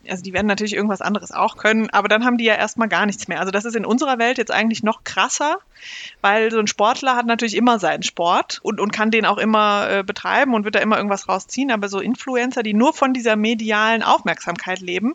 [0.08, 3.06] also die werden natürlich irgendwas anderes auch können, aber dann haben die ja erstmal gar
[3.06, 3.40] nichts mehr.
[3.40, 5.58] Also das ist in unserer Welt jetzt eigentlich noch krasser,
[6.20, 9.88] weil so ein Sportler hat natürlich immer seinen Sport und, und kann den auch immer
[9.90, 13.36] äh, betreiben und wird da immer irgendwas rausziehen, aber so Influencer, die nur von dieser
[13.36, 15.14] medialen Aufmerksamkeit leben,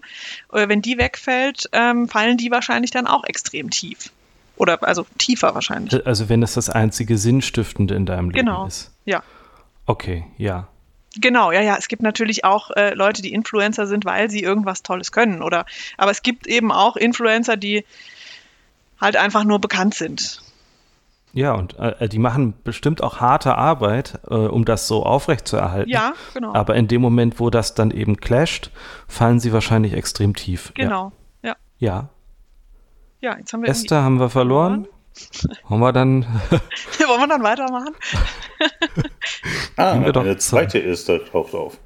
[0.52, 4.12] äh, wenn die wegfällt, ähm, fallen die wahrscheinlich dann auch extrem tief.
[4.58, 6.06] Oder also tiefer wahrscheinlich.
[6.06, 8.68] Also wenn es das einzige Sinnstiftende in deinem Leben genau.
[8.68, 8.92] ist.
[9.06, 9.24] Genau, ja.
[9.88, 10.68] Okay, ja.
[11.20, 11.76] Genau, ja, ja.
[11.78, 15.66] Es gibt natürlich auch äh, Leute, die Influencer sind, weil sie irgendwas Tolles können, oder?
[15.98, 17.86] Aber es gibt eben auch Influencer, die
[19.00, 20.42] halt einfach nur bekannt sind.
[21.34, 25.90] Ja, und äh, die machen bestimmt auch harte Arbeit, äh, um das so aufrechtzuerhalten.
[25.90, 26.54] Ja, genau.
[26.54, 28.70] Aber in dem Moment, wo das dann eben clasht,
[29.08, 30.74] fallen sie wahrscheinlich extrem tief.
[30.76, 31.56] Genau, ja.
[31.80, 32.10] Ja.
[33.22, 34.88] Ja, jetzt haben wir Esther haben wir verloren.
[35.68, 36.26] Wollen wir dann.
[36.26, 37.96] Wollen wir dann weitermachen?
[39.78, 41.78] ah, wir doch der zweite ist, der taucht auf.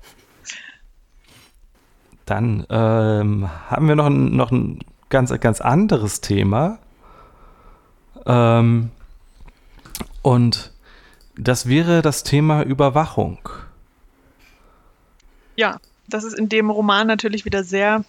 [2.25, 6.79] Dann ähm, haben wir noch ein, noch ein ganz, ganz anderes Thema.
[8.25, 8.89] Ähm,
[10.21, 10.71] und
[11.37, 13.37] das wäre das Thema Überwachung.
[15.55, 18.03] Ja, das ist in dem Roman natürlich wieder sehr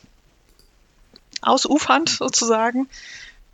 [1.42, 2.88] ausufernd sozusagen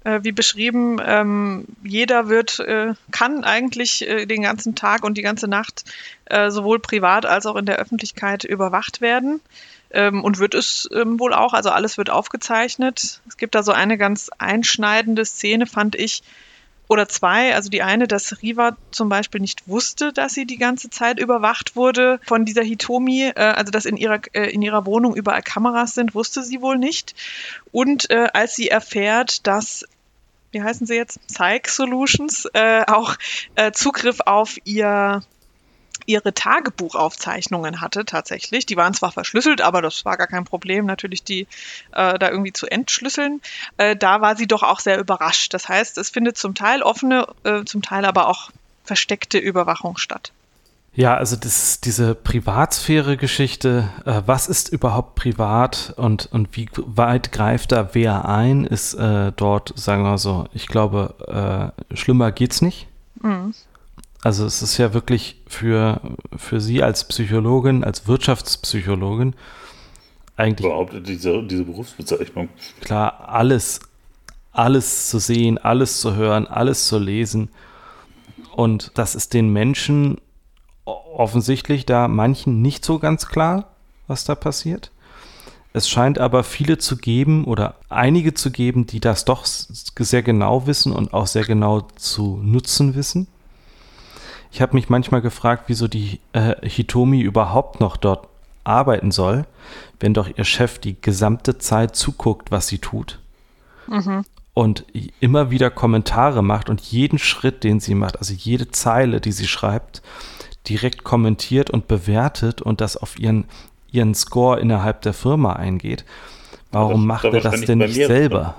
[0.05, 5.49] wie beschrieben, ähm, jeder wird, äh, kann eigentlich äh, den ganzen Tag und die ganze
[5.49, 5.85] Nacht
[6.27, 9.41] äh, sowohl privat als auch in der Öffentlichkeit überwacht werden.
[9.91, 13.21] Ähm, und wird es ähm, wohl auch, also alles wird aufgezeichnet.
[13.29, 16.23] Es gibt da so eine ganz einschneidende Szene, fand ich,
[16.93, 17.55] oder zwei.
[17.55, 21.75] Also die eine, dass Riva zum Beispiel nicht wusste, dass sie die ganze Zeit überwacht
[21.75, 23.33] wurde von dieser Hitomi.
[23.35, 26.79] Äh, also dass in ihrer, äh, in ihrer Wohnung überall Kameras sind, wusste sie wohl
[26.79, 27.15] nicht.
[27.73, 29.87] Und äh, als sie erfährt, dass
[30.53, 31.19] wie heißen sie jetzt?
[31.29, 33.17] Psych Solutions, äh, auch
[33.57, 35.23] äh, Zugriff auf ihr
[36.07, 38.67] ihre Tagebuchaufzeichnungen hatte tatsächlich.
[38.67, 41.43] Die waren zwar verschlüsselt, aber das war gar kein Problem, natürlich die
[41.93, 43.41] äh, da irgendwie zu entschlüsseln.
[43.77, 45.55] Äh, da war sie doch auch sehr überrascht.
[45.55, 48.51] Das heißt, es findet zum Teil offene, äh, zum Teil aber auch
[48.85, 50.33] versteckte Überwachung statt.
[50.95, 57.73] Ja, also das, diese Privatsphäre-Geschichte, äh, was ist überhaupt privat und, und wie weit greift
[57.73, 62.89] da wer ein, ist äh, dort, sagen wir so, ich glaube, äh, schlimmer geht's nicht.
[63.23, 63.55] Mhm.
[64.23, 66.01] Also es ist ja wirklich für,
[66.37, 69.35] für Sie als Psychologin, als Wirtschaftspsychologin
[70.37, 70.67] eigentlich.
[70.67, 72.51] Überhaupt diese, diese Berufsbezeichnung.
[72.83, 73.81] Klar, alles,
[74.53, 77.49] alles zu sehen, alles zu hören, alles zu lesen.
[78.55, 80.19] Und das ist den Menschen
[80.93, 83.69] offensichtlich da manchen nicht so ganz klar,
[84.07, 84.91] was da passiert.
[85.75, 90.67] Es scheint aber viele zu geben oder einige zu geben, die das doch sehr genau
[90.67, 93.27] wissen und auch sehr genau zu nutzen wissen.
[94.51, 98.29] Ich habe mich manchmal gefragt, wieso die äh, Hitomi überhaupt noch dort
[98.65, 99.47] arbeiten soll,
[99.99, 103.19] wenn doch ihr Chef die gesamte Zeit zuguckt, was sie tut.
[103.87, 104.25] Mhm.
[104.55, 104.85] Und
[105.21, 109.49] immer wieder Kommentare macht und jeden Schritt, den sie macht, also jede Zeile, die sie
[109.49, 110.03] schreibt,
[110.69, 113.45] direkt kommentiert und bewertet und das auf ihren,
[113.91, 116.05] ihren Score innerhalb der Firma eingeht.
[116.71, 118.55] Warum macht er das denn nicht selber?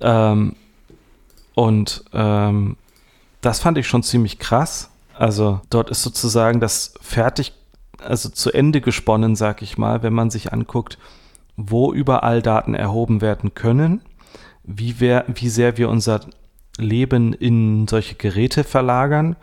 [0.00, 0.54] Ähm,
[1.54, 2.76] und ähm,
[3.40, 4.90] das fand ich schon ziemlich krass.
[5.14, 7.52] Also dort ist sozusagen das fertig,
[8.00, 10.98] also zu Ende gesponnen, sag ich mal, wenn man sich anguckt,
[11.56, 14.02] wo überall Daten erhoben werden können,
[14.62, 16.20] wie, wer, wie sehr wir unser
[16.76, 19.34] Leben in solche Geräte verlagern,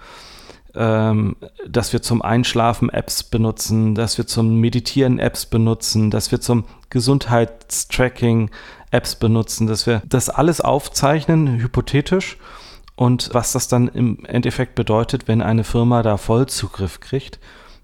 [0.76, 1.36] ähm,
[1.68, 6.66] dass wir zum Einschlafen Apps benutzen, dass wir zum Meditieren Apps benutzen, dass wir zum
[6.90, 8.50] Gesundheitstracking
[8.92, 12.38] Apps benutzen, dass wir das alles aufzeichnen, hypothetisch
[12.96, 17.40] und was das dann im Endeffekt bedeutet, wenn eine Firma da Vollzugriff kriegt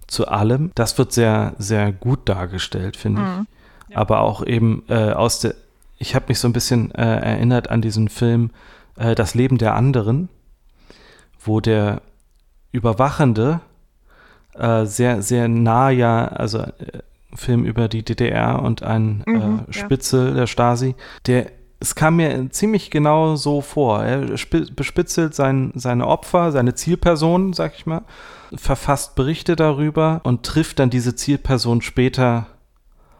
[0.08, 0.72] zu allem.
[0.76, 3.48] Das wird sehr, sehr gut dargestellt, finde mhm.
[3.90, 3.98] ich.
[3.98, 5.56] Aber auch eben äh, aus der,
[5.98, 8.52] ich habe mich so ein bisschen äh, erinnert an diesen Film
[8.96, 10.30] äh, Das Leben der anderen,
[11.44, 12.02] wo der
[12.72, 13.62] Überwachende
[14.54, 17.00] äh, sehr, sehr nah ja, also äh,
[17.34, 20.34] Film über die DDR und ein mhm, äh, Spitzel ja.
[20.34, 20.96] der Stasi,
[21.28, 21.48] der
[21.82, 24.04] es kam mir ziemlich genau so vor.
[24.04, 24.28] Er
[24.76, 28.04] bespitzelt sein, seine Opfer, seine Zielperson, sag ich mal,
[28.54, 32.46] verfasst Berichte darüber und trifft dann diese Zielperson später,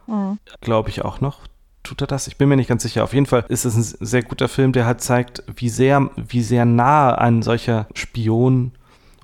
[0.06, 0.38] mhm.
[0.62, 1.40] glaube ich, auch noch.
[1.82, 2.28] Tut er das?
[2.28, 3.04] Ich bin mir nicht ganz sicher.
[3.04, 6.44] Auf jeden Fall ist es ein sehr guter Film, der halt zeigt, wie sehr, wie
[6.44, 8.74] sehr nah ein solcher Spion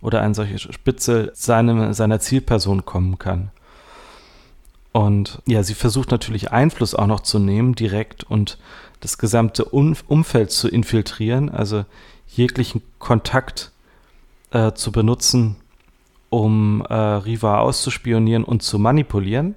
[0.02, 3.52] oder ein solcher Spitzel seinem, seiner Zielperson kommen kann.
[4.92, 8.58] Und ja, sie versucht natürlich Einfluss auch noch zu nehmen, direkt und
[9.00, 11.86] das gesamte Umfeld zu infiltrieren, also
[12.28, 13.72] jeglichen Kontakt
[14.52, 15.56] äh, zu benutzen,
[16.30, 19.56] um äh, Riva auszuspionieren und zu manipulieren.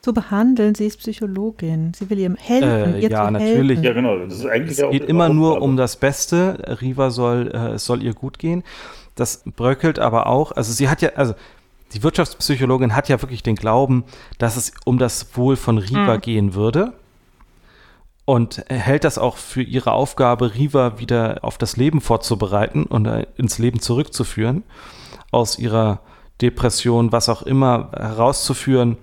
[0.00, 1.92] Zu behandeln, sie ist Psychologin.
[1.94, 2.94] Sie will ihm helfen.
[2.94, 3.78] Äh, ihr ja, natürlich.
[3.78, 3.84] Helfen.
[3.84, 4.18] Ja, genau.
[4.18, 6.78] Das ist eigentlich es geht immer nur um das Beste.
[6.82, 8.64] Riva soll, äh, es soll ihr gut gehen.
[9.14, 10.52] Das bröckelt aber auch.
[10.52, 11.34] Also sie hat ja, also
[11.92, 14.04] die Wirtschaftspsychologin hat ja wirklich den Glauben,
[14.38, 16.20] dass es um das Wohl von Riva mhm.
[16.20, 16.92] gehen würde
[18.24, 23.06] und hält das auch für ihre Aufgabe, Riva wieder auf das Leben vorzubereiten und
[23.36, 24.64] ins Leben zurückzuführen,
[25.30, 26.00] aus ihrer
[26.40, 28.96] Depression, was auch immer, herauszuführen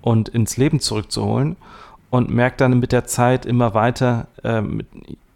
[0.00, 1.56] und ins Leben zurückzuholen
[2.10, 4.62] und merkt dann mit der Zeit immer weiter, äh,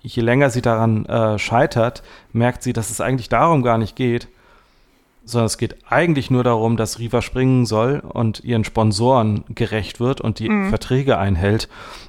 [0.07, 2.02] je länger sie daran äh, scheitert,
[2.32, 4.28] merkt sie, dass es eigentlich darum gar nicht geht,
[5.24, 10.20] sondern es geht eigentlich nur darum, dass Riva springen soll und ihren Sponsoren gerecht wird
[10.20, 10.68] und die mhm.
[10.68, 11.68] Verträge einhält.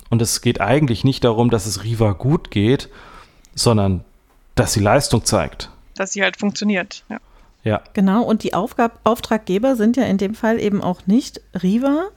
[0.10, 2.90] Und es geht eigentlich nicht darum, dass es Riva gut geht,
[3.56, 4.04] sondern
[4.54, 5.72] dass sie Leistung zeigt.
[5.96, 7.18] Dass sie halt funktioniert, ja.
[7.64, 7.82] Ja.
[7.92, 12.08] Genau, und die Aufgab Auftraggeber sind ja in dem Fall eben auch nicht Riva.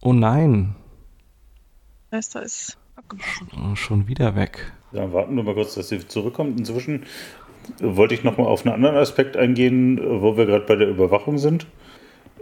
[0.00, 0.74] Oh nein.
[2.10, 3.76] Esther ist abgebrochen.
[3.76, 4.72] Schon wieder weg.
[4.92, 6.58] Ja, warten wir mal kurz, dass sie zurückkommt.
[6.58, 7.04] Inzwischen
[7.80, 11.38] wollte ich noch mal auf einen anderen Aspekt eingehen, wo wir gerade bei der Überwachung
[11.38, 11.66] sind.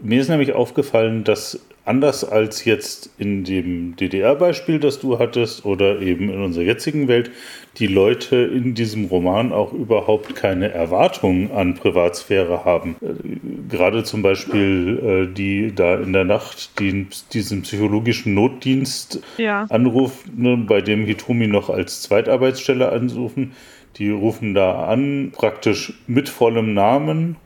[0.01, 6.01] Mir ist nämlich aufgefallen, dass anders als jetzt in dem DDR-Beispiel, das du hattest, oder
[6.01, 7.31] eben in unserer jetzigen Welt,
[7.79, 12.97] die Leute in diesem Roman auch überhaupt keine Erwartungen an Privatsphäre haben.
[13.01, 19.67] Äh, gerade zum Beispiel äh, die da in der Nacht die, diesen psychologischen Notdienst ja.
[19.69, 23.53] anrufen, bei dem Hitomi noch als Zweitarbeitsstelle anrufen
[23.99, 27.37] die rufen da an, praktisch mit vollem Namen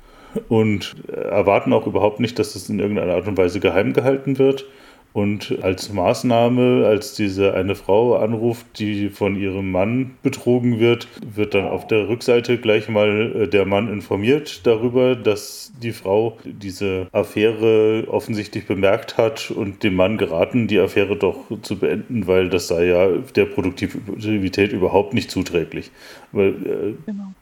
[0.49, 4.67] und erwarten auch überhaupt nicht, dass das in irgendeiner Art und Weise geheim gehalten wird.
[5.15, 11.55] Und als Maßnahme, als diese eine Frau anruft, die von ihrem Mann betrogen wird, wird
[11.55, 17.09] dann auf der Rückseite gleich mal äh, der Mann informiert darüber, dass die Frau diese
[17.11, 22.69] Affäre offensichtlich bemerkt hat und dem Mann geraten, die Affäre doch zu beenden, weil das
[22.69, 25.91] sei ja der Produktivität überhaupt nicht zuträglich.
[26.33, 27.33] Weil, äh, genau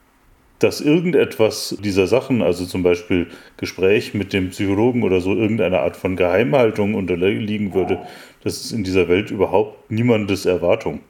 [0.59, 5.96] dass irgendetwas dieser Sachen, also zum Beispiel Gespräch mit dem Psychologen oder so, irgendeine Art
[5.96, 8.07] von Geheimhaltung unterliegen würde,
[8.42, 11.00] das ist in dieser Welt überhaupt niemandes Erwartung.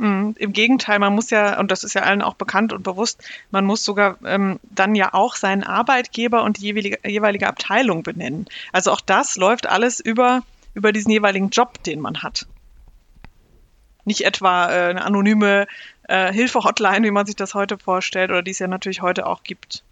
[0.00, 3.22] Mhm, Im Gegenteil, man muss ja, und das ist ja allen auch bekannt und bewusst,
[3.50, 8.46] man muss sogar ähm, dann ja auch seinen Arbeitgeber und die jeweilige, jeweilige Abteilung benennen.
[8.72, 10.42] Also auch das läuft alles über,
[10.72, 12.46] über diesen jeweiligen Job, den man hat.
[14.06, 15.66] Nicht etwa äh, eine anonyme
[16.10, 19.44] äh, Hilfe-Hotline, wie man sich das heute vorstellt, oder die es ja natürlich heute auch
[19.44, 19.84] gibt.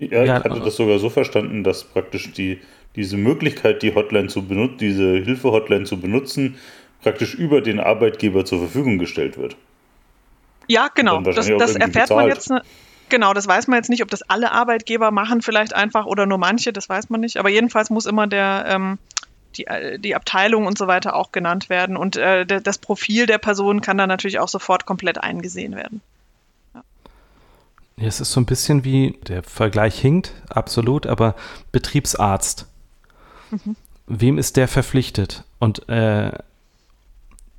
[0.00, 2.60] Ja, ich hatte das sogar so verstanden, dass praktisch die,
[2.96, 6.56] diese Möglichkeit, die Hotline zu benutzen, diese Hilfe-Hotline zu benutzen,
[7.02, 9.56] praktisch über den Arbeitgeber zur Verfügung gestellt wird.
[10.68, 11.20] Ja, genau.
[11.20, 12.10] Das, das erfährt bezahlt.
[12.10, 12.50] man jetzt.
[12.50, 12.62] Ne,
[13.08, 16.38] genau, das weiß man jetzt nicht, ob das alle Arbeitgeber machen, vielleicht einfach oder nur
[16.38, 17.38] manche, das weiß man nicht.
[17.38, 18.98] Aber jedenfalls muss immer der, ähm,
[19.58, 21.96] die, äh, die Abteilung und so weiter auch genannt werden.
[21.96, 26.00] Und äh, das Profil der Person kann dann natürlich auch sofort komplett eingesehen werden.
[26.74, 26.82] Ja.
[27.96, 28.06] ja.
[28.06, 31.34] es ist so ein bisschen wie, der Vergleich hinkt, absolut, aber
[31.72, 32.66] Betriebsarzt.
[33.50, 33.76] Mhm.
[34.06, 35.44] Wem ist der verpflichtet?
[35.58, 36.32] Und äh,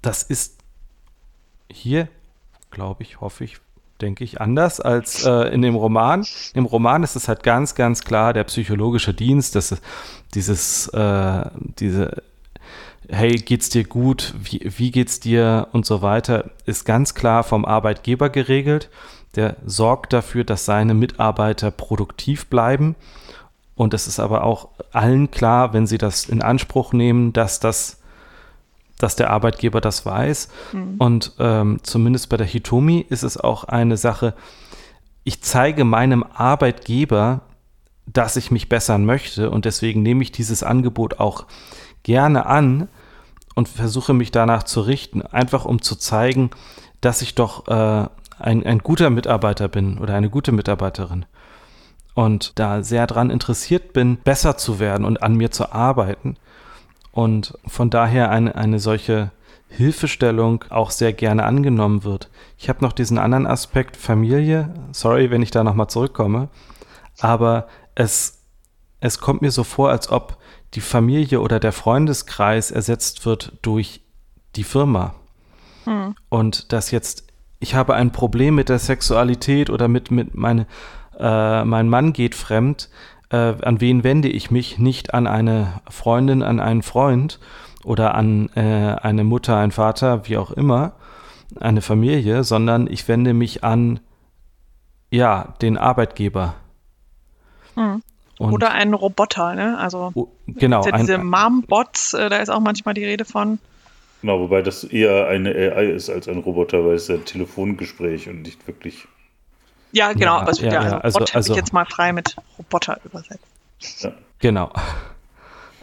[0.02, 0.58] das ist
[1.72, 2.08] hier,
[2.72, 3.60] glaube ich, hoffe ich,
[4.02, 6.26] denke ich, anders als äh, in dem Roman.
[6.54, 9.84] Im Roman ist es halt ganz, ganz klar der psychologische Dienst, das ist
[10.34, 11.45] dieses, äh,
[11.80, 12.24] diese,
[13.10, 17.66] hey, geht's dir gut, wie, wie geht's dir und so weiter, ist ganz klar vom
[17.66, 18.89] Arbeitgeber geregelt.
[19.36, 22.95] Der sorgt dafür, dass seine Mitarbeiter produktiv bleiben.
[23.76, 27.99] Und es ist aber auch allen klar, wenn sie das in Anspruch nehmen, dass das
[29.00, 30.50] dass der Arbeitgeber das weiß.
[30.74, 30.95] Mhm.
[31.00, 34.36] Und ähm, zumindest bei der Hitomi ist es auch eine Sache,
[35.24, 37.41] ich zeige meinem Arbeitgeber,
[38.06, 41.45] dass ich mich bessern möchte und deswegen nehme ich dieses Angebot auch
[42.04, 42.88] gerne an
[43.56, 46.50] und versuche mich danach zu richten, einfach um zu zeigen,
[47.02, 48.08] dass ich doch äh,
[48.39, 51.26] ein, ein guter Mitarbeiter bin oder eine gute Mitarbeiterin.
[52.16, 56.36] und da sehr dran interessiert bin, besser zu werden und an mir zu arbeiten.
[57.12, 59.32] Und von daher eine, eine solche
[59.70, 62.30] Hilfestellung auch sehr gerne angenommen wird.
[62.57, 64.74] Ich habe noch diesen anderen Aspekt Familie.
[64.91, 66.49] Sorry, wenn ich da nochmal zurückkomme.
[67.20, 68.39] Aber es,
[68.99, 70.38] es kommt mir so vor, als ob
[70.74, 74.01] die Familie oder der Freundeskreis ersetzt wird durch
[74.55, 75.16] die Firma.
[75.86, 76.16] Hm.
[76.30, 77.26] Und dass jetzt,
[77.60, 80.68] ich habe ein Problem mit der Sexualität oder mit, mit meine,
[81.20, 82.89] äh, mein Mann geht fremd,
[83.30, 84.80] äh, an wen wende ich mich?
[84.80, 87.39] Nicht an eine Freundin, an einen Freund
[87.84, 90.93] oder an äh, eine Mutter, einen Vater, wie auch immer,
[91.59, 93.99] eine Familie, sondern ich wende mich an,
[95.11, 96.55] ja, den Arbeitgeber.
[97.75, 98.01] Hm.
[98.39, 99.77] Oder einen Roboter, ne?
[99.77, 103.59] Also oh, genau, ja diese Mom-Bots, äh, da ist auch manchmal die Rede von.
[104.21, 108.30] Genau, wobei das eher eine AI ist als ein Roboter, weil es ja ein Telefongespräch
[108.30, 109.07] und nicht wirklich.
[109.91, 112.13] Ja, genau, ja, aber es wird ja, ja, also, Bot also, ich jetzt mal frei
[112.13, 114.03] mit Roboter übersetzt.
[114.03, 114.11] Ja.
[114.39, 114.71] Genau.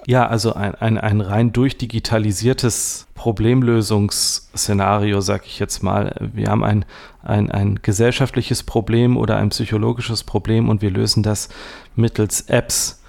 [0.07, 6.14] Ja, also ein, ein, ein rein durchdigitalisiertes Problemlösungsszenario, sag ich jetzt mal.
[6.32, 6.84] Wir haben ein,
[7.24, 11.48] ein, ein gesellschaftliches Problem oder ein psychologisches Problem und wir lösen das
[11.96, 13.02] mittels Apps.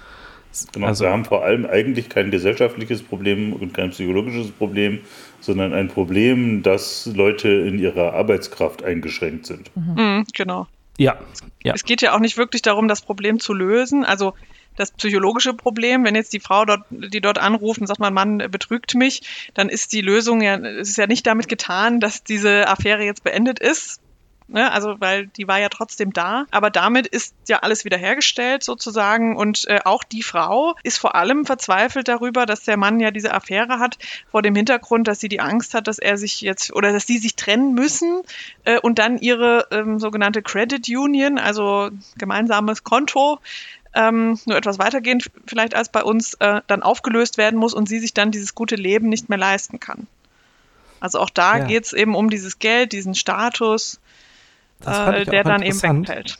[0.72, 4.98] Genau, also, wir haben vor allem eigentlich kein gesellschaftliches Problem und kein psychologisches Problem,
[5.40, 9.70] sondern ein Problem, dass Leute in ihrer Arbeitskraft eingeschränkt sind.
[9.76, 10.24] Mhm.
[10.34, 10.66] genau.
[10.98, 11.16] Ja,
[11.62, 11.72] ja.
[11.74, 14.04] Es geht ja auch nicht wirklich darum, das Problem zu lösen.
[14.04, 14.34] Also
[14.76, 16.04] das psychologische Problem.
[16.04, 19.68] Wenn jetzt die Frau dort, die dort anruft und sagt, mein Mann betrügt mich, dann
[19.68, 23.58] ist die Lösung ja, es ist ja nicht damit getan, dass diese Affäre jetzt beendet
[23.58, 24.00] ist.
[24.48, 24.72] Ne?
[24.72, 26.46] Also, weil die war ja trotzdem da.
[26.50, 29.36] Aber damit ist ja alles wiederhergestellt sozusagen.
[29.36, 33.34] Und äh, auch die Frau ist vor allem verzweifelt darüber, dass der Mann ja diese
[33.34, 33.98] Affäre hat,
[34.30, 37.18] vor dem Hintergrund, dass sie die Angst hat, dass er sich jetzt oder dass sie
[37.18, 38.22] sich trennen müssen
[38.64, 43.38] äh, und dann ihre ähm, sogenannte Credit Union, also gemeinsames Konto,
[43.94, 47.98] ähm, nur etwas weitergehend vielleicht als bei uns, äh, dann aufgelöst werden muss und sie
[47.98, 50.06] sich dann dieses gute Leben nicht mehr leisten kann.
[51.00, 51.64] Also auch da ja.
[51.64, 54.00] geht es eben um dieses Geld, diesen Status,
[54.86, 56.38] äh, der dann eben wegfällt.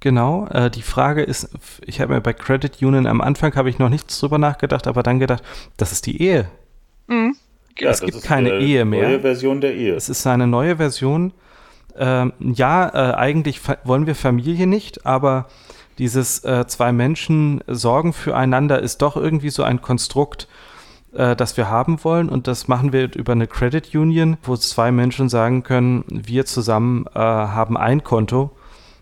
[0.00, 1.48] Genau, äh, die Frage ist,
[1.86, 5.02] ich habe mir bei Credit Union am Anfang habe ich noch nichts drüber nachgedacht, aber
[5.02, 5.42] dann gedacht,
[5.78, 6.46] das ist die Ehe.
[7.06, 7.36] Mhm.
[7.78, 9.08] Ja, es gibt keine Ehe mehr.
[9.08, 9.94] Neue Version der Ehe.
[9.94, 11.32] Es ist eine neue Version.
[11.96, 15.48] Ähm, ja, äh, eigentlich wollen wir Familie nicht, aber
[15.98, 20.48] dieses äh, zwei Menschen sorgen füreinander ist doch irgendwie so ein Konstrukt,
[21.14, 22.28] äh, das wir haben wollen.
[22.28, 27.06] Und das machen wir über eine Credit Union, wo zwei Menschen sagen können, wir zusammen
[27.14, 28.50] äh, haben ein Konto.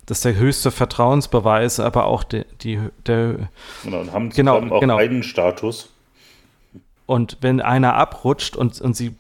[0.07, 3.49] Das ist der höchste Vertrauensbeweis, aber auch die, die der
[3.85, 4.97] genau, und haben genau, auch genau.
[4.97, 5.91] einen Status.
[7.07, 9.15] Und wenn einer abrutscht und, und sie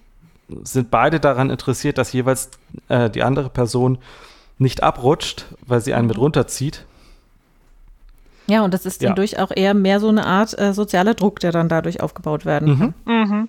[0.64, 2.51] sind beide daran interessiert, dass jeweils
[2.88, 3.99] äh, die andere Person
[4.59, 6.84] nicht abrutscht, weil sie einen mit runterzieht,
[8.53, 9.09] ja, und das ist ja.
[9.09, 12.44] dann durch auch eher mehr so eine Art äh, sozialer Druck, der dann dadurch aufgebaut
[12.44, 12.78] werden mhm.
[12.78, 12.94] kann.
[13.07, 13.48] Mhm.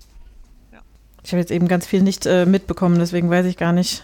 [0.72, 0.78] Ja.
[1.22, 4.02] Ich habe jetzt eben ganz viel nicht äh, mitbekommen, deswegen weiß ich gar nicht,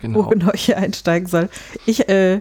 [0.00, 0.20] genau.
[0.20, 1.50] wo genau ich hier einsteigen soll.
[1.84, 2.40] Ich, äh,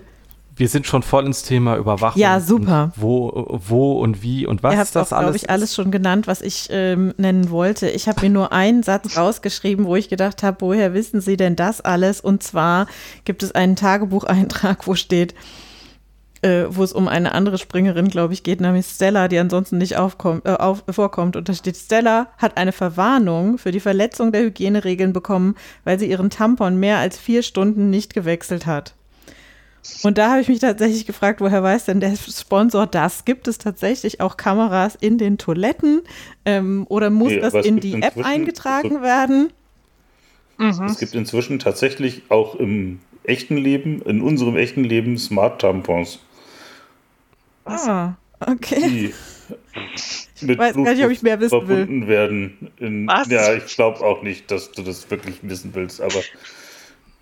[0.55, 2.21] wir sind schon voll ins Thema Überwachung.
[2.21, 2.93] Ja, super.
[2.95, 5.25] Wo, wo und wie und was Ihr habt das auch, alles.
[5.25, 7.89] glaube ich, alles schon genannt, was ich ähm, nennen wollte.
[7.89, 11.57] Ich habe mir nur einen Satz rausgeschrieben, wo ich gedacht habe, woher wissen Sie denn
[11.57, 12.21] das alles?
[12.21, 12.87] Und zwar
[13.25, 15.35] gibt es einen Tagebucheintrag, wo steht,
[16.41, 19.97] äh, wo es um eine andere Springerin, glaube ich, geht, nämlich Stella, die ansonsten nicht
[19.97, 21.35] aufkommt, äh, auf, vorkommt.
[21.35, 26.09] Und da steht, Stella hat eine Verwarnung für die Verletzung der Hygieneregeln bekommen, weil sie
[26.09, 28.93] ihren Tampon mehr als vier Stunden nicht gewechselt hat.
[30.03, 33.25] Und da habe ich mich tatsächlich gefragt, woher weiß denn der Sponsor das?
[33.25, 36.01] Gibt es tatsächlich auch Kameras in den Toiletten
[36.45, 39.53] ähm, oder muss nee, das in die App eingetragen so, werden?
[40.57, 40.85] Mhm.
[40.85, 46.19] Es gibt inzwischen tatsächlich auch im echten Leben, in unserem echten Leben Smart-Tampons.
[47.67, 48.89] Ah, okay.
[48.89, 49.13] Die
[50.41, 52.07] mit Weiß gar nicht, ob ich mehr wissen verbunden will.
[52.07, 52.71] werden.
[52.77, 53.29] In, Was?
[53.29, 56.21] Ja, ich glaube auch nicht, dass du das wirklich wissen willst, aber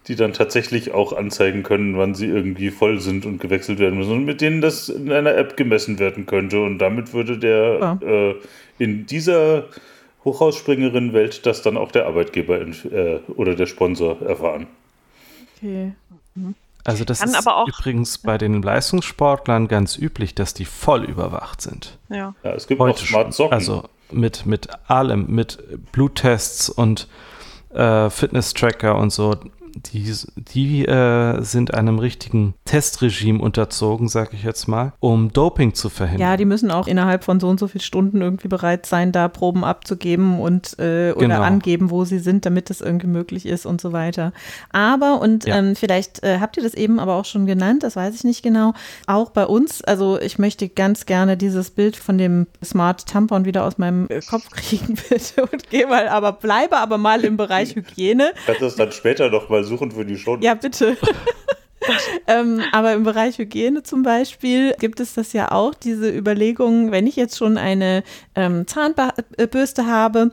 [0.08, 4.12] die dann tatsächlich auch anzeigen können, wann sie irgendwie voll sind und gewechselt werden müssen
[4.12, 6.62] und mit denen das in einer App gemessen werden könnte.
[6.62, 8.06] Und damit würde der oh.
[8.06, 8.36] äh,
[8.78, 9.66] in dieser
[10.24, 14.68] Hochhausspringerin-Welt das dann auch der Arbeitgeber äh, oder der Sponsor erfahren.
[15.58, 15.94] Okay.
[16.36, 16.56] Mhm.
[16.86, 21.98] Also das Kann ist übrigens bei den Leistungssportlern ganz üblich, dass die voll überwacht sind.
[22.10, 23.54] Ja, ja es gibt Heute auch Smart Socken.
[23.54, 25.58] Also mit, mit allem, mit
[25.92, 27.08] Bluttests und
[27.74, 29.36] äh, Fitness-Tracker und so.
[29.76, 35.90] Die, die äh, sind einem richtigen Testregime unterzogen, sag ich jetzt mal, um Doping zu
[35.90, 36.30] verhindern.
[36.30, 39.28] Ja, die müssen auch innerhalb von so und so vielen Stunden irgendwie bereit sein, da
[39.28, 41.42] Proben abzugeben und äh, oder genau.
[41.42, 44.32] angeben, wo sie sind, damit das irgendwie möglich ist und so weiter.
[44.72, 45.58] Aber, und ja.
[45.58, 48.44] ähm, vielleicht äh, habt ihr das eben aber auch schon genannt, das weiß ich nicht
[48.44, 48.74] genau,
[49.08, 53.66] auch bei uns, also ich möchte ganz gerne dieses Bild von dem Smart Tampon wieder
[53.66, 57.76] aus meinem äh, Kopf kriegen, bitte, und gehe mal, aber bleibe aber mal im Bereich
[57.76, 58.32] Hygiene.
[58.46, 60.38] Kannst du das dann später noch mal suchen für die Show?
[60.42, 60.98] Ja, bitte.
[62.28, 67.08] ähm, aber im Bereich Hygiene zum Beispiel gibt es das ja auch, diese Überlegungen, wenn
[67.08, 68.04] ich jetzt schon eine
[68.36, 70.32] ähm, Zahnbürste habe,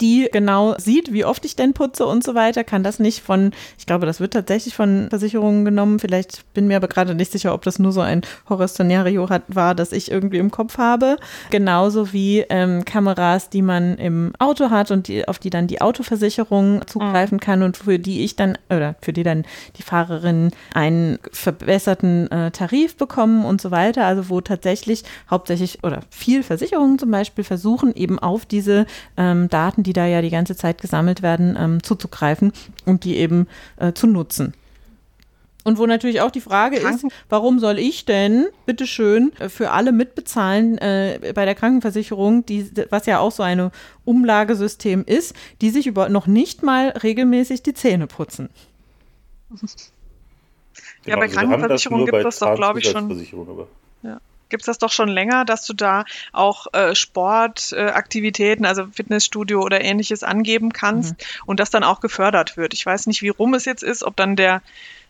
[0.00, 3.52] die genau sieht, wie oft ich denn putze und so weiter, kann das nicht von,
[3.78, 5.98] ich glaube, das wird tatsächlich von Versicherungen genommen.
[5.98, 9.92] Vielleicht bin mir aber gerade nicht sicher, ob das nur so ein Horror-Szenario war, das
[9.92, 11.16] ich irgendwie im Kopf habe.
[11.50, 15.80] Genauso wie ähm, Kameras, die man im Auto hat und die, auf die dann die
[15.80, 19.44] Autoversicherung zugreifen kann und für die ich dann, oder für die dann
[19.76, 24.04] die Fahrerinnen einen verbesserten äh, Tarif bekommen und so weiter.
[24.04, 29.75] Also wo tatsächlich hauptsächlich oder viel Versicherungen zum Beispiel versuchen, eben auf diese ähm, Daten
[29.76, 32.52] Daten, die da ja die ganze Zeit gesammelt werden, ähm, zuzugreifen
[32.84, 33.46] und die eben
[33.76, 34.54] äh, zu nutzen.
[35.64, 39.72] Und wo natürlich auch die Frage Kranken ist, warum soll ich denn, bitteschön, äh, für
[39.72, 43.70] alle mitbezahlen äh, bei der Krankenversicherung, die, was ja auch so ein
[44.04, 48.48] Umlagesystem ist, die sich über noch nicht mal regelmäßig die Zähne putzen.
[51.04, 53.66] Ja, bei also Krankenversicherung gibt es doch, glaube ich, schon.
[54.02, 58.86] Ja gibt es das doch schon länger, dass du da auch äh, Sportaktivitäten, äh, also
[58.92, 61.42] Fitnessstudio oder ähnliches angeben kannst mhm.
[61.46, 62.74] und das dann auch gefördert wird.
[62.74, 64.62] Ich weiß nicht, wie rum es jetzt ist, ob dann der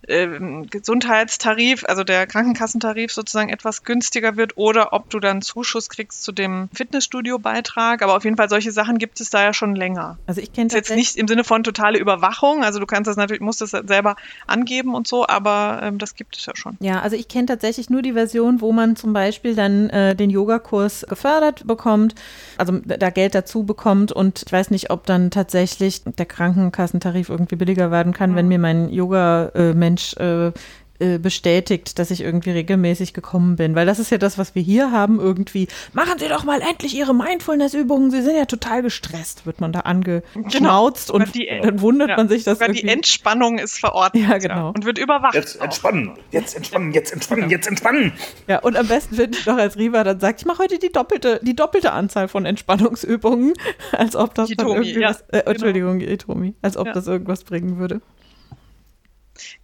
[0.09, 6.23] ähm, Gesundheitstarif, also der Krankenkassentarif sozusagen etwas günstiger wird oder ob du dann Zuschuss kriegst
[6.23, 8.03] zu dem Fitnessstudio-Beitrag.
[8.03, 10.19] Aber auf jeden Fall solche Sachen gibt es da ja schon länger.
[10.27, 12.65] Also ich kenne jetzt nicht im Sinne von totale Überwachung.
[12.65, 14.17] Also du kannst das natürlich, musst das selber
[14.47, 16.77] angeben und so, aber ähm, das gibt es ja schon.
[16.81, 20.31] Ja, also ich kenne tatsächlich nur die Version, wo man zum Beispiel dann äh, den
[20.31, 22.15] Yogakurs gefördert bekommt,
[22.59, 27.57] also da Geld dazu bekommt und ich weiß nicht, ob dann tatsächlich der Krankenkassentarif irgendwie
[27.57, 28.37] billiger werden kann, mhm.
[28.37, 30.53] wenn mir mein Yoga-Mensch äh, Mensch äh,
[30.99, 33.75] äh, bestätigt, dass ich irgendwie regelmäßig gekommen bin.
[33.75, 36.97] Weil das ist ja das, was wir hier haben, irgendwie, machen Sie doch mal endlich
[36.97, 41.23] Ihre Mindfulness-Übungen, Sie sind ja total gestresst, wird man da angeschnauzt genau.
[41.23, 42.17] und die, dann wundert ja.
[42.17, 44.69] man sich, dass die Entspannung ist verordnet ja, genau.
[44.71, 45.35] und wird überwacht.
[45.35, 48.13] Jetzt entspannen, jetzt entspannen, jetzt entspannen, jetzt entspannen.
[48.49, 50.91] Ja, und am besten finde ich doch als Riva dann sagt, ich mache heute die
[50.91, 53.53] doppelte, die doppelte Anzahl von Entspannungsübungen,
[53.93, 56.13] als ob das Hitomi, dann irgendwie ja, was, äh, Entschuldigung, genau.
[56.13, 58.01] Itomi, als ob das irgendwas bringen würde.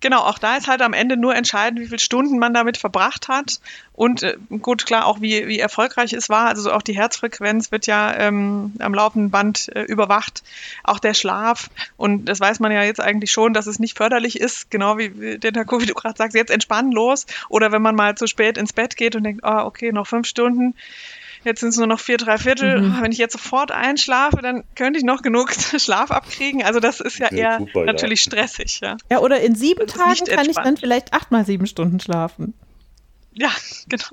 [0.01, 3.29] Genau, auch da ist halt am Ende nur entscheidend, wie viele Stunden man damit verbracht
[3.29, 3.61] hat
[3.95, 6.47] und äh, gut, klar, auch wie, wie erfolgreich es war.
[6.47, 10.43] Also auch die Herzfrequenz wird ja ähm, am laufenden Band äh, überwacht,
[10.83, 11.71] auch der Schlaf.
[11.97, 15.21] Und das weiß man ja jetzt eigentlich schon, dass es nicht förderlich ist, genau wie,
[15.21, 17.27] wie der Taco, wie du gerade sagst, jetzt entspannen los.
[17.49, 20.27] Oder wenn man mal zu spät ins Bett geht und denkt, oh, okay, noch fünf
[20.27, 20.75] Stunden
[21.45, 22.81] jetzt sind es nur noch vier, drei Viertel.
[22.81, 23.03] Mhm.
[23.03, 26.63] Wenn ich jetzt sofort einschlafe, dann könnte ich noch genug Schlaf abkriegen.
[26.63, 28.31] Also das ist ja eher super, natürlich ja.
[28.31, 28.81] stressig.
[28.81, 28.97] Ja.
[29.11, 32.55] ja, oder in sieben Tagen kann ich dann vielleicht acht mal sieben Stunden schlafen.
[33.33, 33.51] Ja,
[33.89, 34.07] genau.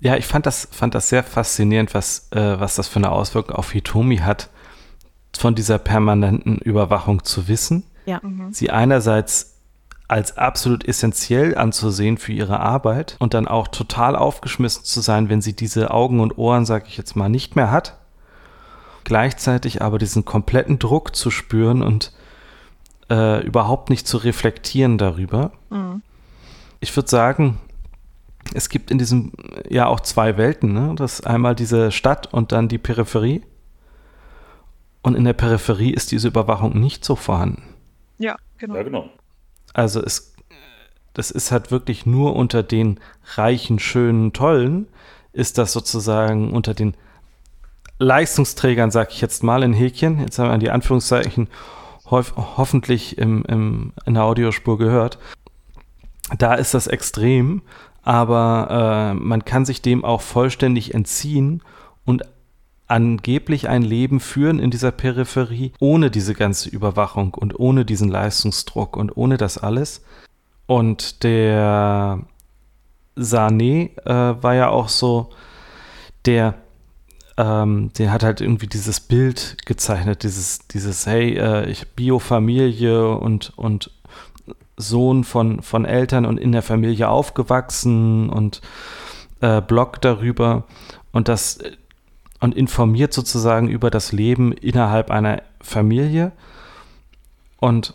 [0.00, 3.54] Ja, ich fand das, fand das sehr faszinierend, was, äh, was das für eine Auswirkung
[3.54, 4.48] auf Hitomi hat,
[5.36, 7.84] von dieser permanenten Überwachung zu wissen.
[8.06, 8.20] Ja.
[8.22, 8.52] Mhm.
[8.52, 9.59] Sie einerseits
[10.10, 15.40] als absolut essentiell anzusehen für ihre Arbeit und dann auch total aufgeschmissen zu sein, wenn
[15.40, 17.96] sie diese Augen und Ohren, sag ich jetzt mal, nicht mehr hat.
[19.04, 22.12] Gleichzeitig aber diesen kompletten Druck zu spüren und
[23.08, 25.52] äh, überhaupt nicht zu reflektieren darüber.
[25.70, 26.02] Mhm.
[26.80, 27.60] Ich würde sagen,
[28.52, 29.32] es gibt in diesem
[29.68, 30.72] ja auch zwei Welten.
[30.72, 30.92] Ne?
[30.96, 33.42] Das ist einmal diese Stadt und dann die Peripherie.
[35.02, 37.62] Und in der Peripherie ist diese Überwachung nicht so vorhanden.
[38.18, 38.74] Ja, genau.
[38.74, 39.10] Ja, genau.
[39.72, 40.34] Also es,
[41.14, 43.00] das ist halt wirklich nur unter den
[43.34, 44.88] reichen, schönen, tollen,
[45.32, 46.94] ist das sozusagen unter den
[47.98, 51.48] Leistungsträgern, sag ich jetzt mal in Häkchen, jetzt haben wir die Anführungszeichen
[52.10, 55.18] hof hoffentlich im, im, in der Audiospur gehört.
[56.38, 57.62] Da ist das extrem,
[58.02, 61.62] aber äh, man kann sich dem auch vollständig entziehen
[62.04, 62.22] und
[62.90, 68.96] angeblich ein Leben führen in dieser Peripherie ohne diese ganze Überwachung und ohne diesen Leistungsdruck
[68.96, 70.02] und ohne das alles.
[70.66, 72.20] Und der
[73.16, 75.30] Sané äh, war ja auch so,
[76.26, 76.54] der,
[77.36, 83.52] ähm, der hat halt irgendwie dieses Bild gezeichnet, dieses, dieses, hey, äh, ich Biofamilie und,
[83.56, 83.92] und
[84.76, 88.60] Sohn von, von Eltern und in der Familie aufgewachsen und
[89.40, 90.64] äh, Blog darüber.
[91.12, 91.58] Und das
[92.40, 96.32] und informiert sozusagen über das Leben innerhalb einer Familie.
[97.58, 97.94] Und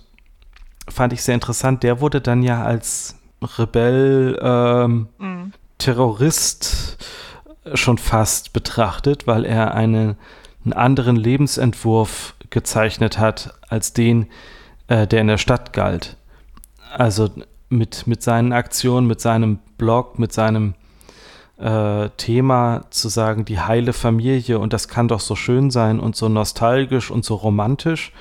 [0.88, 1.84] fand ich sehr interessant.
[1.84, 3.16] Der wurde dann ja als
[3.58, 5.54] Rebell, ähm, mhm.
[5.78, 6.98] Terrorist
[7.74, 10.16] schon fast betrachtet, weil er eine,
[10.64, 14.28] einen anderen Lebensentwurf gezeichnet hat als den,
[14.88, 16.18] äh, der in der Stadt galt.
[16.96, 17.30] Also
[17.70, 20.76] mit, mit seinen Aktionen, mit seinem Blog, mit seinem
[21.58, 26.16] äh, Thema zu sagen, die heile Familie und das kann doch so schön sein und
[26.16, 28.12] so nostalgisch und so romantisch,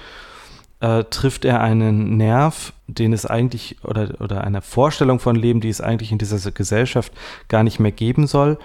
[0.80, 5.68] äh, trifft er einen Nerv, den es eigentlich oder, oder eine Vorstellung von Leben, die
[5.68, 7.12] es eigentlich in dieser Gesellschaft
[7.48, 8.58] gar nicht mehr geben soll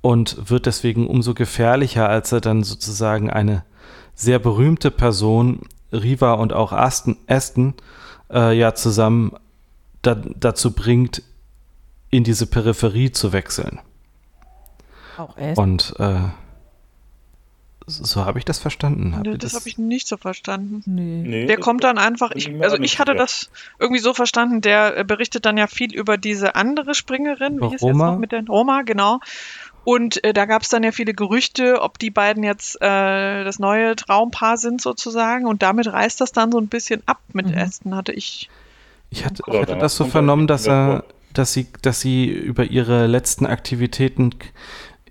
[0.00, 3.64] und wird deswegen umso gefährlicher, als er dann sozusagen eine
[4.14, 5.60] sehr berühmte Person,
[5.92, 7.74] Riva und auch Aston, Aston
[8.30, 9.32] äh, ja zusammen
[10.02, 11.22] da, dazu bringt,
[12.16, 13.80] in diese Peripherie zu wechseln.
[15.18, 15.64] Auch Aston.
[15.64, 16.20] Und äh,
[17.86, 19.14] so habe ich das verstanden.
[19.14, 20.82] Hab nee, das, das habe ich nicht so verstanden.
[20.86, 21.22] Nee.
[21.24, 25.46] nee der kommt dann einfach, ich, also ich hatte das irgendwie so verstanden, der berichtet
[25.46, 28.04] dann ja viel über diese andere Springerin, wie hieß Roma?
[28.06, 29.20] jetzt noch mit der Roma, genau.
[29.84, 33.60] Und äh, da gab es dann ja viele Gerüchte, ob die beiden jetzt äh, das
[33.60, 35.46] neue Traumpaar sind sozusagen.
[35.46, 37.56] Und damit reißt das dann so ein bisschen ab mit mhm.
[37.56, 38.50] Aston, hatte ich.
[39.10, 41.04] Ich hatte, ich hatte das so vernommen, dass er,
[41.38, 44.30] dass sie, dass sie über ihre letzten Aktivitäten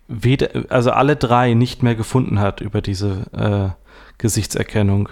[0.08, 3.82] weder, also alle drei nicht mehr gefunden hat über diese äh,
[4.18, 5.10] Gesichtserkennung.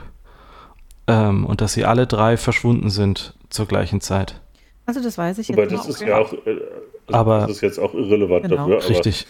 [1.08, 4.40] Ähm, und dass sie alle drei verschwunden sind zur gleichen Zeit.
[4.86, 6.60] Also das weiß ich jetzt Aber das ist ja auch, äh,
[7.08, 8.70] aber das ist jetzt auch irrelevant genau.
[8.70, 8.90] dafür.
[8.90, 9.28] Richtig.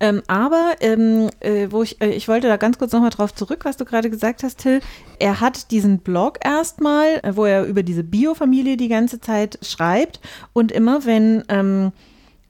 [0.00, 3.60] Ähm, aber ähm, äh, wo ich, äh, ich wollte da ganz kurz nochmal drauf zurück,
[3.64, 4.80] was du gerade gesagt hast, Till.
[5.18, 10.20] Er hat diesen Blog erstmal, äh, wo er über diese Biofamilie die ganze Zeit schreibt.
[10.52, 11.92] Und immer wenn ähm,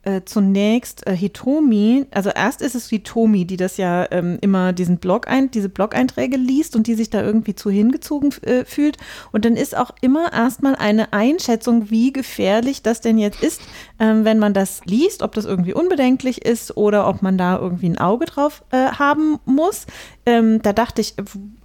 [0.03, 4.97] äh, zunächst äh, Hitomi, also erst ist es Hitomi, die das ja ähm, immer diesen
[4.97, 8.97] Blog ein, diese Blog-Einträge liest und die sich da irgendwie zu hingezogen äh, fühlt.
[9.31, 13.61] Und dann ist auch immer erstmal eine Einschätzung, wie gefährlich das denn jetzt ist,
[13.99, 17.89] ähm, wenn man das liest, ob das irgendwie unbedenklich ist oder ob man da irgendwie
[17.89, 19.85] ein Auge drauf äh, haben muss.
[20.25, 21.15] Ähm, da dachte ich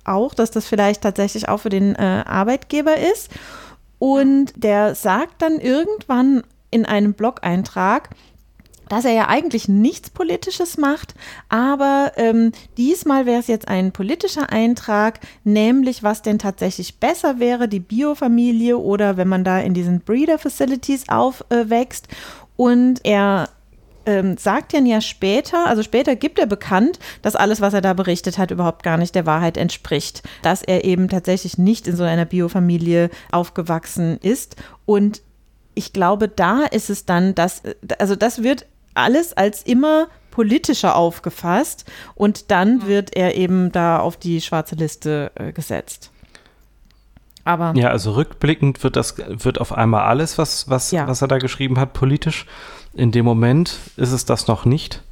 [0.04, 3.30] auch, dass das vielleicht tatsächlich auch für den äh, Arbeitgeber ist.
[3.98, 8.10] Und der sagt dann irgendwann in einem Blog-Eintrag,
[8.88, 11.14] dass er ja eigentlich nichts Politisches macht,
[11.48, 17.68] aber ähm, diesmal wäre es jetzt ein politischer Eintrag, nämlich was denn tatsächlich besser wäre,
[17.68, 22.08] die Biofamilie oder wenn man da in diesen Breeder Facilities aufwächst.
[22.56, 23.50] Und er
[24.08, 27.92] ähm, sagt dann ja später, also später gibt er bekannt, dass alles, was er da
[27.92, 30.22] berichtet hat, überhaupt gar nicht der Wahrheit entspricht.
[30.42, 34.56] Dass er eben tatsächlich nicht in so einer Biofamilie aufgewachsen ist.
[34.86, 35.20] Und
[35.78, 37.62] ich glaube, da ist es dann, dass,
[38.00, 41.84] also das wird alles als immer politischer aufgefasst
[42.16, 42.86] und dann mhm.
[42.88, 46.10] wird er eben da auf die schwarze Liste äh, gesetzt.
[47.44, 51.06] Aber ja, also rückblickend wird das wird auf einmal alles, was was ja.
[51.06, 52.44] was er da geschrieben hat, politisch.
[52.92, 55.02] In dem Moment ist es das noch nicht.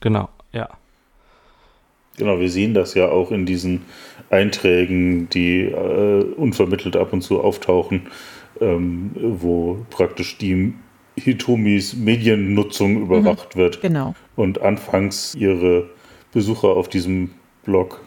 [0.00, 0.68] Genau, ja.
[2.18, 3.82] Genau, wir sehen das ja auch in diesen
[4.30, 8.08] Einträgen, die äh, unvermittelt ab und zu auftauchen,
[8.60, 10.74] ähm, wo praktisch die
[11.16, 13.80] Hitomis Mediennutzung überwacht mhm, wird.
[13.80, 14.14] Genau.
[14.36, 15.88] Und anfangs ihre
[16.32, 17.30] Besucher auf diesem
[17.64, 18.02] Blog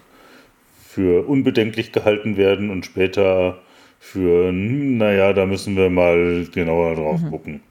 [0.88, 3.60] für unbedenklich gehalten werden und später
[4.00, 7.30] für, naja, da müssen wir mal genauer drauf mhm.
[7.30, 7.62] gucken.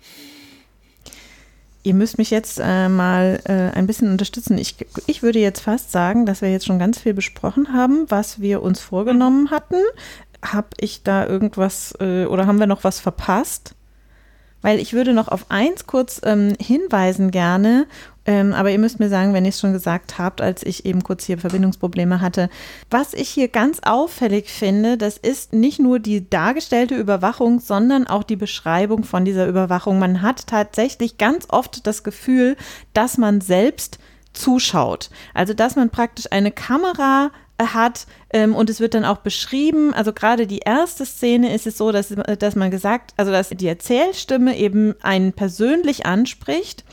[1.84, 4.58] Ihr müsst mich jetzt äh, mal äh, ein bisschen unterstützen.
[4.58, 4.76] Ich,
[5.06, 8.62] ich würde jetzt fast sagen, dass wir jetzt schon ganz viel besprochen haben, was wir
[8.62, 9.76] uns vorgenommen hatten.
[10.44, 13.74] Habe ich da irgendwas äh, oder haben wir noch was verpasst?
[14.60, 17.86] Weil ich würde noch auf eins kurz ähm, hinweisen gerne,
[18.28, 21.02] ähm, aber ihr müsst mir sagen, wenn ihr es schon gesagt habt, als ich eben
[21.02, 22.50] kurz hier Verbindungsprobleme hatte.
[22.90, 28.24] Was ich hier ganz auffällig finde, das ist nicht nur die dargestellte Überwachung, sondern auch
[28.24, 29.98] die Beschreibung von dieser Überwachung.
[29.98, 32.56] Man hat tatsächlich ganz oft das Gefühl,
[32.92, 33.98] dass man selbst
[34.34, 35.08] zuschaut.
[35.32, 37.30] Also dass man praktisch eine Kamera
[37.60, 41.76] hat ähm, und es wird dann auch beschrieben, also gerade die erste Szene ist es
[41.76, 46.84] so, dass, dass man gesagt, also dass die Erzählstimme eben einen persönlich anspricht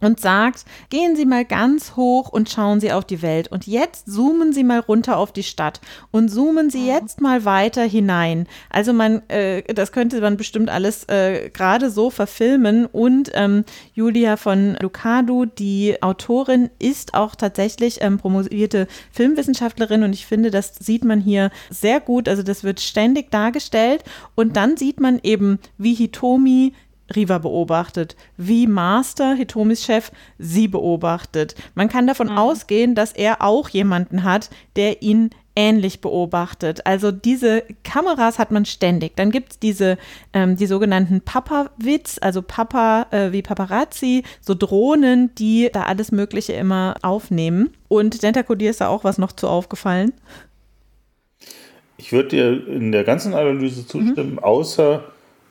[0.00, 3.48] und sagt, gehen Sie mal ganz hoch und schauen Sie auf die Welt.
[3.48, 5.80] Und jetzt zoomen Sie mal runter auf die Stadt
[6.10, 8.46] und zoomen Sie jetzt mal weiter hinein.
[8.70, 12.86] Also man, äh, das könnte man bestimmt alles äh, gerade so verfilmen.
[12.86, 13.64] Und ähm,
[13.94, 20.74] Julia von Lucado, die Autorin, ist auch tatsächlich ähm, promovierte Filmwissenschaftlerin und ich finde, das
[20.78, 22.28] sieht man hier sehr gut.
[22.28, 24.04] Also das wird ständig dargestellt
[24.34, 26.72] und dann sieht man eben, wie Hitomi
[27.14, 31.54] Riva beobachtet, wie Master, Hitomis Chef, sie beobachtet.
[31.74, 32.38] Man kann davon mhm.
[32.38, 36.86] ausgehen, dass er auch jemanden hat, der ihn ähnlich beobachtet.
[36.86, 39.16] Also diese Kameras hat man ständig.
[39.16, 39.98] Dann gibt es diese,
[40.32, 46.52] ähm, die sogenannten Papa-Witz, also Papa äh, wie Paparazzi, so Drohnen, die da alles Mögliche
[46.52, 47.70] immer aufnehmen.
[47.88, 50.12] Und Dentaco, dir ist da auch was noch zu aufgefallen?
[51.96, 54.38] Ich würde dir in der ganzen Analyse zustimmen, mhm.
[54.38, 55.02] außer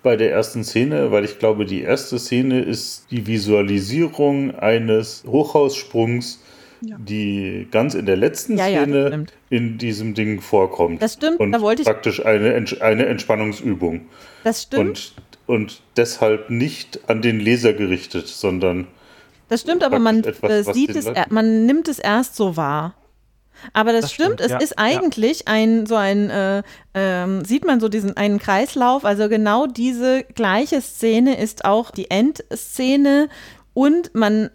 [0.08, 6.42] bei der ersten Szene, weil ich glaube, die erste Szene ist die Visualisierung eines Hochhaussprungs,
[6.80, 6.96] ja.
[6.98, 11.02] die ganz in der letzten ja, Szene ja, in diesem Ding vorkommt.
[11.02, 11.86] Das stimmt, und da wollte ich.
[11.90, 14.06] Praktisch eine, eine Entspannungsübung.
[14.46, 15.14] Das stimmt.
[15.46, 18.88] Und, und deshalb nicht an den Leser gerichtet, sondern.
[19.50, 22.96] Das stimmt, aber man etwas, äh, sieht es, man nimmt es erst so wahr.
[23.74, 24.58] Aber das, das stimmt, stimmt, es ja.
[24.58, 25.54] ist eigentlich ja.
[25.54, 26.64] ein, so ein, äh,
[26.94, 32.10] ähm, sieht man so diesen einen Kreislauf, also genau diese gleiche Szene ist auch die
[32.10, 33.30] Endszene
[33.74, 34.50] und man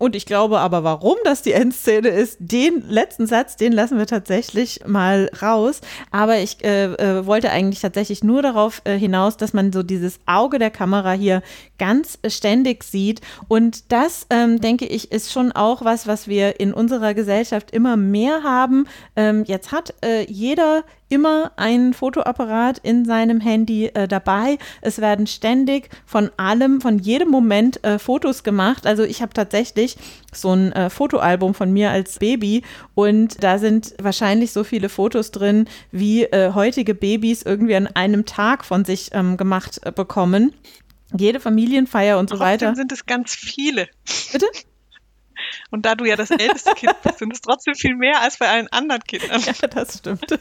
[0.00, 4.06] und ich glaube aber, warum das die Endszene ist, den letzten Satz, den lassen wir
[4.06, 5.82] tatsächlich mal raus.
[6.10, 10.18] Aber ich äh, äh, wollte eigentlich tatsächlich nur darauf äh, hinaus, dass man so dieses
[10.24, 11.42] Auge der Kamera hier
[11.78, 13.20] ganz ständig sieht.
[13.46, 17.98] Und das, ähm, denke ich, ist schon auch was, was wir in unserer Gesellschaft immer
[17.98, 18.86] mehr haben.
[19.16, 24.58] Ähm, jetzt hat äh, jeder immer einen Fotoapparat in seinem Handy äh, dabei.
[24.80, 28.86] Es werden ständig von allem, von jedem Moment äh, Fotos gemacht.
[28.86, 29.96] Also ich habe tatsächlich
[30.32, 32.62] so ein äh, Fotoalbum von mir als Baby
[32.94, 38.24] und da sind wahrscheinlich so viele Fotos drin, wie äh, heutige Babys irgendwie an einem
[38.24, 40.54] Tag von sich ähm, gemacht äh, bekommen.
[41.16, 42.74] Jede Familienfeier und so Trotzdem weiter.
[42.76, 43.88] sind es ganz viele.
[44.32, 44.46] Bitte?
[45.70, 48.48] Und da du ja das älteste Kind bist, sind es trotzdem viel mehr als bei
[48.48, 49.40] allen anderen Kindern.
[49.40, 50.26] Ja, das stimmt.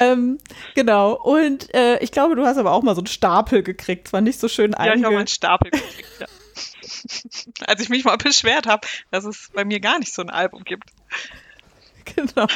[0.00, 0.38] ähm,
[0.74, 1.14] genau.
[1.14, 4.08] Und äh, ich glaube, du hast aber auch mal so einen Stapel gekriegt.
[4.08, 6.26] Zwar nicht so schön Ja, ich habe mal einen Stapel gekriegt, ja.
[7.66, 10.64] Als ich mich mal beschwert habe, dass es bei mir gar nicht so ein Album
[10.64, 10.90] gibt.
[12.16, 12.46] Genau.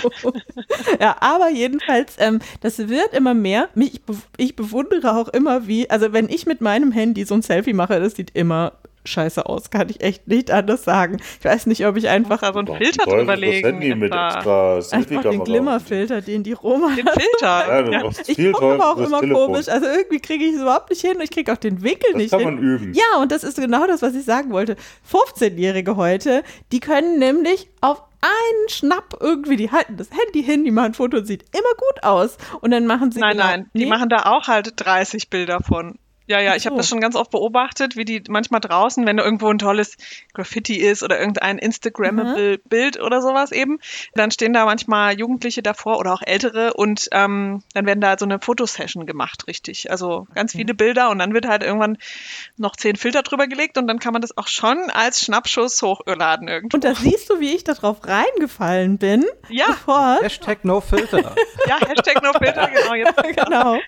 [1.00, 3.70] Ja, aber jedenfalls, ähm, das wird immer mehr.
[3.76, 4.02] Ich,
[4.36, 7.98] ich bewundere auch immer, wie, also wenn ich mit meinem Handy so ein Selfie mache,
[7.98, 8.74] das sieht immer
[9.09, 11.18] scheiße aus, kann ich echt nicht anders sagen.
[11.39, 13.78] Ich weiß nicht, ob ich einfach so einen Filter drüber legen.
[13.98, 17.90] mit extra einfach den Glimmerfilter, den die Roma Den Filter.
[17.90, 19.47] Ja, ich gucke aber auch immer Telefon.
[19.47, 19.68] komisch.
[19.68, 22.22] Also irgendwie kriege ich es überhaupt nicht hin und ich kriege auch den Winkel das
[22.22, 22.55] nicht kann hin.
[22.55, 22.93] man üben.
[22.94, 24.76] Ja, und das ist genau das, was ich sagen wollte.
[25.10, 30.70] 15-Jährige heute, die können nämlich auf einen Schnapp irgendwie, die halten das Handy hin, die
[30.70, 32.36] machen ein Foto und sieht immer gut aus.
[32.60, 33.20] Und dann machen sie.
[33.20, 35.98] Nein, genau, nein, die machen da auch halt 30 Bilder von.
[36.28, 39.24] Ja, ja, ich habe das schon ganz oft beobachtet, wie die manchmal draußen, wenn da
[39.24, 39.96] irgendwo ein tolles
[40.34, 42.68] Graffiti ist oder irgendein Instagrammable mhm.
[42.68, 43.78] Bild oder sowas eben,
[44.14, 48.26] dann stehen da manchmal Jugendliche davor oder auch Ältere und ähm, dann werden da so
[48.26, 49.90] eine Fotosession gemacht, richtig.
[49.90, 50.59] Also ganz okay.
[50.64, 51.96] viele Bilder und dann wird halt irgendwann
[52.59, 56.46] noch zehn Filter drüber gelegt und dann kann man das auch schon als Schnappschuss hochladen
[56.46, 56.76] irgendwo.
[56.76, 59.24] Und da siehst du, wie ich darauf reingefallen bin.
[59.48, 59.68] Ja.
[59.68, 60.22] Sofort.
[60.22, 61.18] Hashtag No Filter.
[61.66, 62.94] ja, Hashtag No Filter, genau.
[62.94, 63.16] Jetzt.
[63.44, 63.78] genau.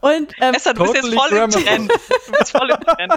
[0.00, 1.89] Und, ähm, Besser, du bist jetzt voll im Trend.
[2.26, 3.12] Du bist voll im Trend.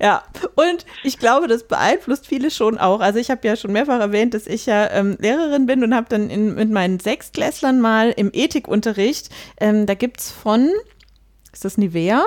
[0.00, 0.22] ja,
[0.54, 3.00] und ich glaube, das beeinflusst viele schon auch.
[3.00, 6.06] Also ich habe ja schon mehrfach erwähnt, dass ich ja ähm, Lehrerin bin und habe
[6.08, 9.30] dann in, mit meinen Sechstklässlern mal im Ethikunterricht,
[9.60, 10.70] ähm, da gibt es von,
[11.52, 12.24] ist das Nivea?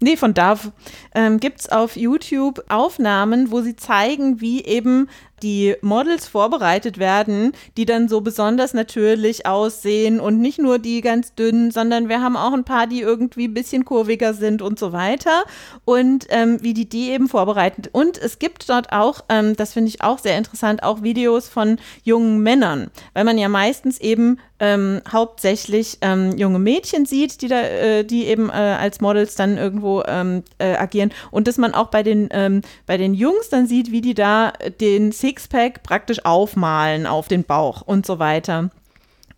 [0.00, 0.72] Nee, von Dove
[1.14, 5.08] ähm, gibt es auf YouTube Aufnahmen, wo sie zeigen, wie eben
[5.42, 11.34] die Models vorbereitet werden, die dann so besonders natürlich aussehen und nicht nur die ganz
[11.34, 14.92] dünnen, sondern wir haben auch ein paar, die irgendwie ein bisschen kurviger sind und so
[14.92, 15.44] weiter.
[15.84, 17.82] Und ähm, wie die die eben vorbereiten.
[17.92, 21.78] Und es gibt dort auch, ähm, das finde ich auch sehr interessant, auch Videos von
[22.04, 27.62] jungen Männern, weil man ja meistens eben ähm, hauptsächlich ähm, junge Mädchen sieht, die da,
[27.62, 31.10] äh, die eben äh, als Models dann irgendwo ähm, äh, agieren.
[31.32, 34.52] Und dass man auch bei den ähm, bei den Jungs dann sieht, wie die da
[34.80, 38.70] den Six Sixpack praktisch aufmalen auf den Bauch und so weiter.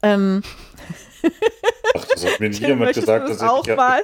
[0.02, 0.42] Ähm.
[1.96, 4.02] Ach, das hat mir nie jemand gesagt, dass ich auch mal.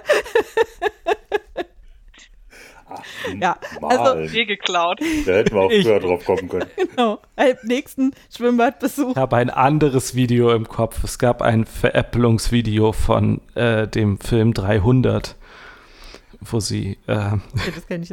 [2.92, 3.04] Ach,
[3.40, 5.00] ja, also eh geklaut.
[5.26, 6.66] Da hätten wir auch früher ich, drauf kommen können.
[6.76, 9.12] Genau, beim nächsten Schwimmbadbesuch.
[9.12, 11.04] Ich habe ein anderes Video im Kopf.
[11.04, 15.36] Es gab ein Veräpplungsvideo von äh, dem Film 300
[16.40, 17.36] wo sie äh,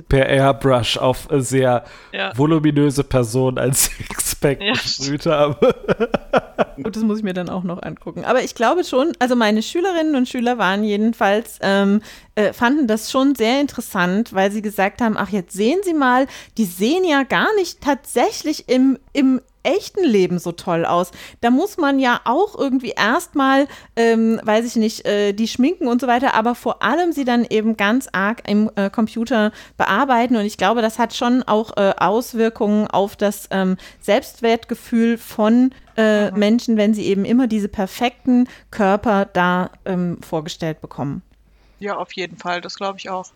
[0.10, 2.38] per Airbrush auf sehr ja.
[2.38, 4.74] voluminöse Person als Sixpack ja.
[4.74, 5.56] gesprüht haben.
[6.84, 8.26] Gut, das muss ich mir dann auch noch angucken.
[8.26, 12.02] Aber ich glaube schon, also meine Schülerinnen und Schüler waren jedenfalls, ähm,
[12.36, 16.28] äh, fanden das schon sehr interessant, weil sie gesagt haben, ach, jetzt sehen Sie mal,
[16.58, 21.12] die sehen ja gar nicht tatsächlich im, im echten Leben so toll aus.
[21.42, 26.02] Da muss man ja auch irgendwie erstmal, ähm, weiß ich nicht, äh, die schminken und
[26.02, 30.36] so weiter, aber vor allem sie dann eben ganz arg im äh, Computer bearbeiten.
[30.36, 36.32] Und ich glaube, das hat schon auch äh, Auswirkungen auf das ähm, Selbstwertgefühl von äh,
[36.32, 36.40] mhm.
[36.40, 41.22] Menschen, wenn sie eben immer diese perfekten Körper da ähm, vorgestellt bekommen.
[41.80, 43.32] Ja, auf jeden Fall, das glaube ich auch.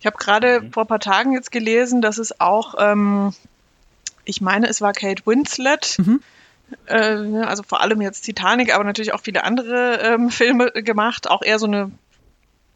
[0.00, 0.72] Ich habe gerade mhm.
[0.72, 3.32] vor ein paar Tagen jetzt gelesen, dass es auch, ähm,
[4.26, 6.22] ich meine, es war Kate Winslet, mhm.
[6.86, 6.94] äh,
[7.44, 11.58] also vor allem jetzt Titanic, aber natürlich auch viele andere ähm, Filme gemacht, auch eher
[11.58, 11.90] so eine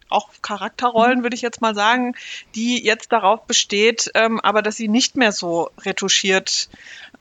[0.09, 1.23] auch Charakterrollen, mhm.
[1.23, 2.15] würde ich jetzt mal sagen,
[2.55, 6.69] die jetzt darauf besteht, ähm, aber dass sie nicht mehr so retuschiert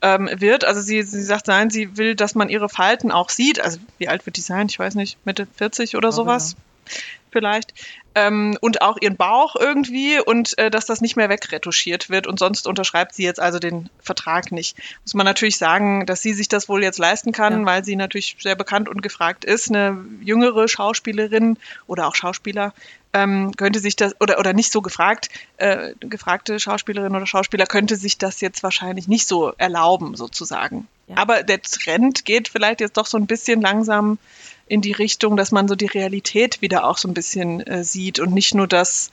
[0.02, 0.64] ähm, wird.
[0.64, 3.60] Also sie, sie sagt, nein, sie will, dass man ihre Falten auch sieht.
[3.60, 4.66] Also wie alt wird die sein?
[4.68, 6.56] Ich weiß nicht, Mitte 40 oder sowas.
[6.56, 6.94] Ja.
[7.30, 7.74] Vielleicht
[8.14, 12.38] ähm, und auch ihren Bauch irgendwie und äh, dass das nicht mehr wegretuschiert wird und
[12.38, 14.76] sonst unterschreibt sie jetzt also den Vertrag nicht.
[15.04, 17.66] Muss man natürlich sagen, dass sie sich das wohl jetzt leisten kann, ja.
[17.66, 19.68] weil sie natürlich sehr bekannt und gefragt ist.
[19.68, 22.72] Eine jüngere Schauspielerin oder auch Schauspieler
[23.12, 27.96] ähm, könnte sich das, oder, oder nicht so gefragt, äh, gefragte Schauspielerin oder Schauspieler könnte
[27.96, 30.88] sich das jetzt wahrscheinlich nicht so erlauben, sozusagen.
[31.10, 31.16] Ja.
[31.16, 34.18] Aber der Trend geht vielleicht jetzt doch so ein bisschen langsam
[34.66, 38.20] in die Richtung, dass man so die Realität wieder auch so ein bisschen äh, sieht
[38.20, 39.10] und nicht nur das,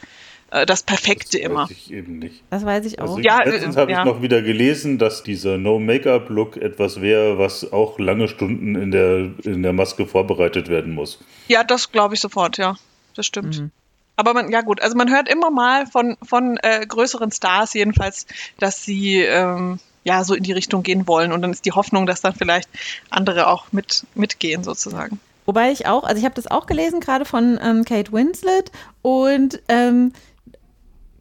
[0.51, 1.63] äh, das Perfekte das immer.
[1.63, 2.43] Weiß ich eben nicht.
[2.51, 3.15] Das weiß ich auch.
[3.15, 3.99] Also ja, letztens äh, habe ja.
[4.01, 9.31] ich noch wieder gelesen, dass dieser No-Make-up-Look etwas wäre, was auch lange Stunden in der,
[9.43, 11.19] in der Maske vorbereitet werden muss.
[11.47, 12.77] Ja, das glaube ich sofort, ja.
[13.15, 13.59] Das stimmt.
[13.59, 13.71] Mhm.
[14.15, 18.27] Aber man, ja gut, also man hört immer mal von, von äh, größeren Stars jedenfalls,
[18.59, 21.31] dass sie ähm, ja so in die Richtung gehen wollen.
[21.31, 22.69] Und dann ist die Hoffnung, dass dann vielleicht
[23.09, 25.19] andere auch mit, mitgehen sozusagen.
[25.45, 28.71] Wobei ich auch, also ich habe das auch gelesen, gerade von ähm, Kate Winslet
[29.01, 30.13] und ähm,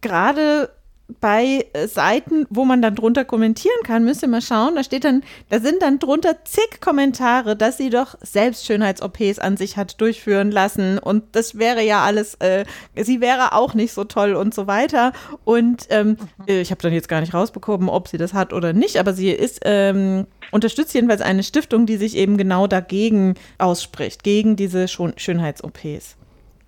[0.01, 0.71] gerade
[1.20, 5.05] bei äh, Seiten, wo man dann drunter kommentieren kann, müsst ihr mal schauen, da steht
[5.05, 10.01] dann, da sind dann drunter zig Kommentare, dass sie doch selbst Schönheits-OPs an sich hat
[10.01, 12.65] durchführen lassen und das wäre ja alles, äh,
[12.97, 15.12] sie wäre auch nicht so toll und so weiter.
[15.45, 16.16] Und ähm, mhm.
[16.49, 19.12] Äh, ich habe dann jetzt gar nicht rausbekommen, ob sie das hat oder nicht, aber
[19.12, 24.89] sie ist ähm, unterstützt jedenfalls eine Stiftung, die sich eben genau dagegen ausspricht, gegen diese
[24.89, 26.16] Schönheits-OPs.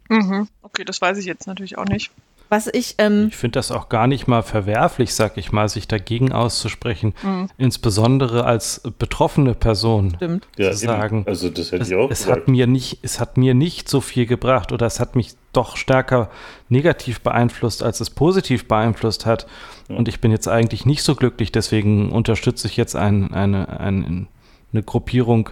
[0.09, 0.49] Mhm.
[0.63, 2.11] Okay, das weiß ich jetzt natürlich auch nicht.
[2.49, 2.95] Was ich.
[2.99, 7.15] Ähm ich finde das auch gar nicht mal verwerflich, sag ich mal, sich dagegen auszusprechen.
[7.23, 7.51] Mhm.
[7.59, 10.15] Insbesondere als betroffene Person.
[10.17, 10.49] Stimmt.
[10.57, 11.25] Ja, zu sagen.
[11.27, 14.01] Also, das hätte es, ich auch es hat mir nicht, Es hat mir nicht so
[14.01, 16.31] viel gebracht oder es hat mich doch stärker
[16.69, 19.47] negativ beeinflusst, als es positiv beeinflusst hat.
[19.89, 19.97] Ja.
[19.97, 21.53] Und ich bin jetzt eigentlich nicht so glücklich.
[21.53, 24.27] Deswegen unterstütze ich jetzt ein, eine, eine,
[24.73, 25.51] eine Gruppierung,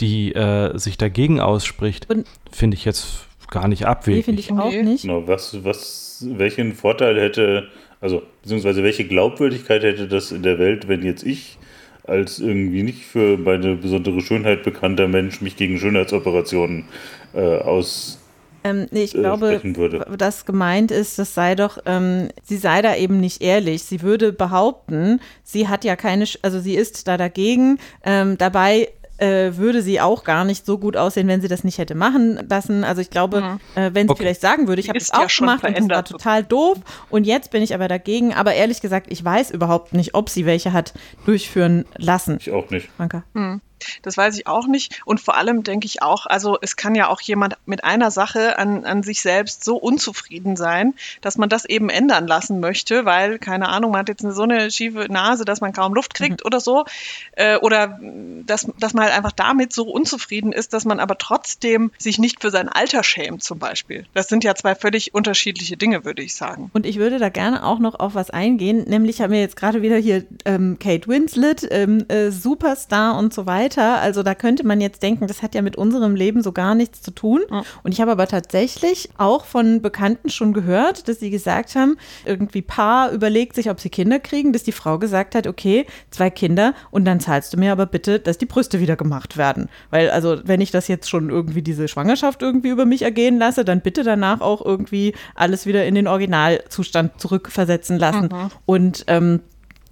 [0.00, 2.08] die äh, sich dagegen ausspricht.
[2.50, 4.18] Finde ich jetzt gar nicht abwegig.
[4.18, 5.02] Nee, finde ich auch nicht.
[5.02, 7.68] Genau, was, was, welchen Vorteil hätte,
[8.00, 11.58] also beziehungsweise welche Glaubwürdigkeit hätte das in der Welt, wenn jetzt ich
[12.04, 16.84] als irgendwie nicht für meine besondere Schönheit bekannter Mensch mich gegen Schönheitsoperationen
[17.32, 18.18] äh, aus
[18.64, 19.60] ähm, nee, ich äh, glaube,
[20.16, 23.82] das gemeint ist, das sei doch, ähm, sie sei da eben nicht ehrlich.
[23.82, 27.78] Sie würde behaupten, sie hat ja keine, also sie ist da dagegen.
[28.04, 28.88] Ähm, dabei
[29.22, 32.40] äh, würde sie auch gar nicht so gut aussehen, wenn sie das nicht hätte machen
[32.48, 32.82] lassen.
[32.82, 33.80] Also ich glaube, mhm.
[33.80, 34.22] äh, wenn sie okay.
[34.22, 36.78] vielleicht sagen würde, ich habe es auch ja gemacht und das war total doof
[37.08, 38.34] und jetzt bin ich aber dagegen.
[38.34, 40.92] Aber ehrlich gesagt, ich weiß überhaupt nicht, ob sie welche hat
[41.24, 42.38] durchführen lassen.
[42.40, 42.88] Ich auch nicht.
[42.98, 43.22] Danke.
[43.34, 43.60] Mhm.
[44.02, 45.00] Das weiß ich auch nicht.
[45.04, 48.58] Und vor allem denke ich auch, also es kann ja auch jemand mit einer Sache
[48.58, 53.38] an, an sich selbst so unzufrieden sein, dass man das eben ändern lassen möchte, weil,
[53.38, 56.46] keine Ahnung, man hat jetzt so eine schiefe Nase, dass man kaum Luft kriegt mhm.
[56.46, 56.84] oder so.
[57.32, 57.98] Äh, oder
[58.46, 62.40] dass, dass man halt einfach damit so unzufrieden ist, dass man aber trotzdem sich nicht
[62.42, 64.06] für sein Alter schämt, zum Beispiel.
[64.14, 66.70] Das sind ja zwei völlig unterschiedliche Dinge, würde ich sagen.
[66.72, 69.82] Und ich würde da gerne auch noch auf was eingehen, nämlich haben wir jetzt gerade
[69.82, 74.00] wieder hier ähm, Kate Winslet, ähm, äh, Superstar und so weiter weiter.
[74.00, 77.02] Also da könnte man jetzt denken, das hat ja mit unserem Leben so gar nichts
[77.02, 77.40] zu tun.
[77.82, 82.62] Und ich habe aber tatsächlich auch von Bekannten schon gehört, dass sie gesagt haben, irgendwie
[82.62, 86.74] Paar überlegt sich, ob sie Kinder kriegen, dass die Frau gesagt hat, okay, zwei Kinder
[86.90, 89.68] und dann zahlst du mir aber bitte, dass die Brüste wieder gemacht werden.
[89.90, 93.64] Weil also, wenn ich das jetzt schon irgendwie diese Schwangerschaft irgendwie über mich ergehen lasse,
[93.64, 98.28] dann bitte danach auch irgendwie alles wieder in den Originalzustand zurückversetzen lassen.
[98.32, 98.50] Mhm.
[98.66, 99.40] Und ähm,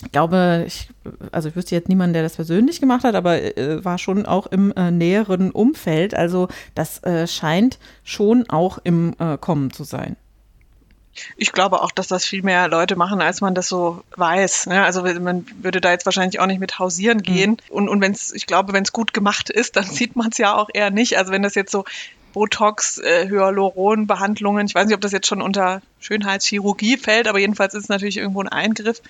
[0.05, 0.89] ich glaube, ich,
[1.33, 4.47] also ich wüsste jetzt niemanden, der das persönlich gemacht hat, aber äh, war schon auch
[4.47, 6.15] im äh, näheren Umfeld.
[6.15, 10.17] Also das äh, scheint schon auch im äh, Kommen zu sein.
[11.37, 14.67] Ich glaube auch, dass das viel mehr Leute machen, als man das so weiß.
[14.67, 14.83] Ne?
[14.85, 17.23] Also man würde da jetzt wahrscheinlich auch nicht mit hausieren mhm.
[17.23, 17.51] gehen.
[17.51, 17.75] Mhm.
[17.75, 20.39] Und, und wenn es, ich glaube, wenn es gut gemacht ist, dann sieht man es
[20.39, 21.19] ja auch eher nicht.
[21.19, 21.85] Also wenn das jetzt so
[22.33, 24.67] Botox, äh, Hyaluron-Behandlungen.
[24.67, 28.17] Ich weiß nicht, ob das jetzt schon unter Schönheitschirurgie fällt, aber jedenfalls ist es natürlich
[28.17, 29.03] irgendwo ein Eingriff.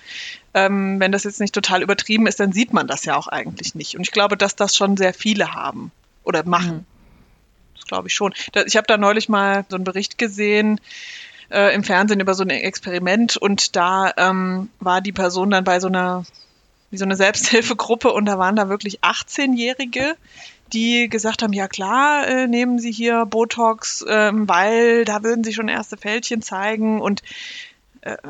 [0.53, 3.75] Ähm, wenn das jetzt nicht total übertrieben ist, dann sieht man das ja auch eigentlich
[3.75, 3.95] nicht.
[3.95, 5.91] Und ich glaube, dass das schon sehr viele haben
[6.23, 6.77] oder machen.
[6.77, 6.85] Mhm.
[7.75, 8.33] Das glaube ich schon.
[8.65, 10.79] Ich habe da neulich mal so einen Bericht gesehen,
[11.49, 15.79] äh, im Fernsehen über so ein Experiment und da ähm, war die Person dann bei
[15.79, 16.23] so einer
[16.91, 20.15] wie so eine Selbsthilfegruppe und da waren da wirklich 18-Jährige,
[20.73, 25.53] die gesagt haben, ja klar, äh, nehmen Sie hier Botox, ähm, weil da würden Sie
[25.53, 27.01] schon erste Fältchen zeigen.
[27.01, 27.21] Und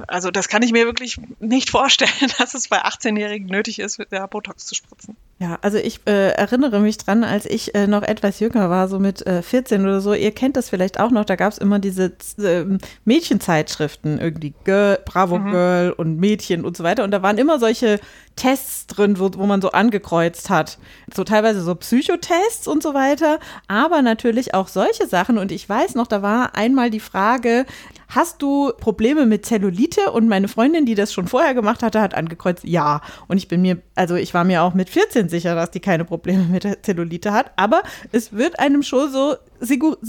[0.07, 4.11] also das kann ich mir wirklich nicht vorstellen, dass es bei 18-Jährigen nötig ist, mit
[4.11, 5.15] der Botox zu spritzen.
[5.39, 8.99] Ja, also ich äh, erinnere mich dran, als ich äh, noch etwas jünger war, so
[8.99, 11.79] mit äh, 14 oder so, ihr kennt das vielleicht auch noch, da gab es immer
[11.79, 15.51] diese ähm, Mädchenzeitschriften, irgendwie Girl, Bravo mhm.
[15.51, 17.03] Girl und Mädchen und so weiter.
[17.03, 17.99] Und da waren immer solche
[18.35, 20.77] Tests drin, wo, wo man so angekreuzt hat.
[21.13, 25.37] So teilweise so Psychotests und so weiter, aber natürlich auch solche Sachen.
[25.37, 27.65] Und ich weiß noch, da war einmal die Frage,
[28.13, 30.11] hast du Probleme mit Zellulite?
[30.11, 33.01] Und meine Freundin, die das schon vorher gemacht hatte, hat angekreuzt, ja.
[33.27, 36.05] Und ich bin mir, also ich war mir auch mit 14 sicher, dass die keine
[36.05, 37.51] Probleme mit der Zellulite hat.
[37.55, 39.35] Aber es wird einem schon so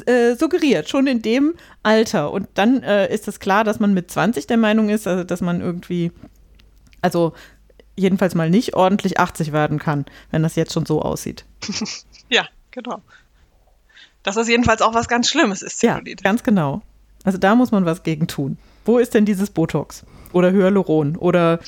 [0.07, 2.33] äh, suggeriert, schon in dem Alter.
[2.33, 5.41] Und dann äh, ist es klar, dass man mit 20 der Meinung ist, also dass
[5.41, 6.11] man irgendwie,
[7.01, 7.33] also
[7.95, 11.45] jedenfalls mal nicht ordentlich 80 werden kann, wenn das jetzt schon so aussieht.
[12.29, 13.01] ja, genau.
[14.25, 16.25] Das jedenfalls auch was ganz Schlimmes ist, Zellulite.
[16.25, 16.83] Ja, ganz genau.
[17.25, 18.59] Also da muss man was gegen tun.
[18.85, 20.05] Wo ist denn dieses Botox?
[20.33, 21.17] Oder Hyaluron?
[21.17, 21.61] Oder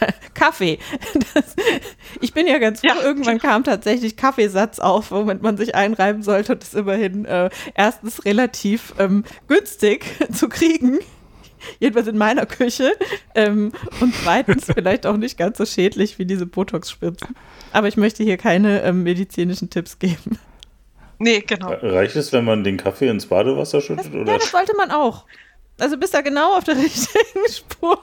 [0.34, 0.78] Kaffee.
[1.34, 1.56] Das,
[2.20, 3.02] ich bin ja ganz froh, ja.
[3.02, 8.24] irgendwann kam tatsächlich Kaffeesatz auf, womit man sich einreiben sollte und ist immerhin äh, erstens
[8.24, 10.98] relativ ähm, günstig zu kriegen.
[11.80, 12.92] Jedenfalls in meiner Küche.
[13.34, 17.34] Ähm, und zweitens vielleicht auch nicht ganz so schädlich wie diese Botox-Spritzen.
[17.72, 20.38] Aber ich möchte hier keine ähm, medizinischen Tipps geben.
[21.18, 21.72] Nee, genau.
[21.82, 24.06] Reicht es, wenn man den Kaffee ins Badewasser schüttet?
[24.06, 24.32] Das, oder?
[24.32, 25.24] Ja, das sollte man auch.
[25.78, 27.98] Also bist da genau auf der richtigen Spur.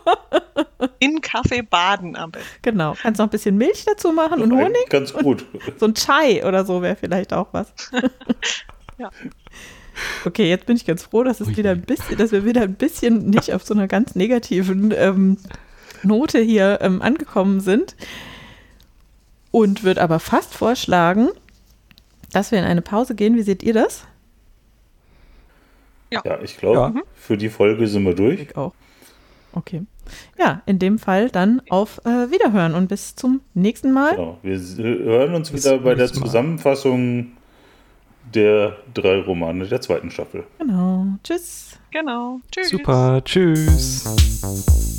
[0.99, 2.47] In Kaffee baden am besten.
[2.61, 2.95] Genau.
[3.01, 4.89] Kannst noch ein bisschen Milch dazu machen und Honig.
[4.89, 5.45] Ganz gut.
[5.77, 7.73] So ein Chai oder so wäre vielleicht auch was.
[8.97, 9.09] ja.
[10.25, 12.75] Okay, jetzt bin ich ganz froh, dass es wieder ein bisschen, dass wir wieder ein
[12.75, 15.37] bisschen nicht auf so einer ganz negativen ähm,
[16.03, 17.95] Note hier ähm, angekommen sind.
[19.51, 21.29] Und würde aber fast vorschlagen,
[22.33, 23.35] dass wir in eine Pause gehen.
[23.35, 24.05] Wie seht ihr das?
[26.11, 27.03] Ja, ja ich glaube, ja.
[27.15, 28.41] für die Folge sind wir durch.
[28.41, 28.73] Ich auch.
[29.53, 29.83] Okay.
[30.37, 34.15] Ja, in dem Fall dann auf äh, Wiederhören und bis zum nächsten Mal.
[34.15, 34.37] Genau.
[34.41, 37.31] Wir hören uns bis wieder bei der Zusammenfassung
[38.33, 40.43] der drei Romane der zweiten Staffel.
[40.59, 41.05] Genau.
[41.23, 41.79] Tschüss.
[41.91, 42.39] Genau.
[42.51, 42.69] Tschüss.
[42.69, 43.21] Super.
[43.23, 44.91] Tschüss.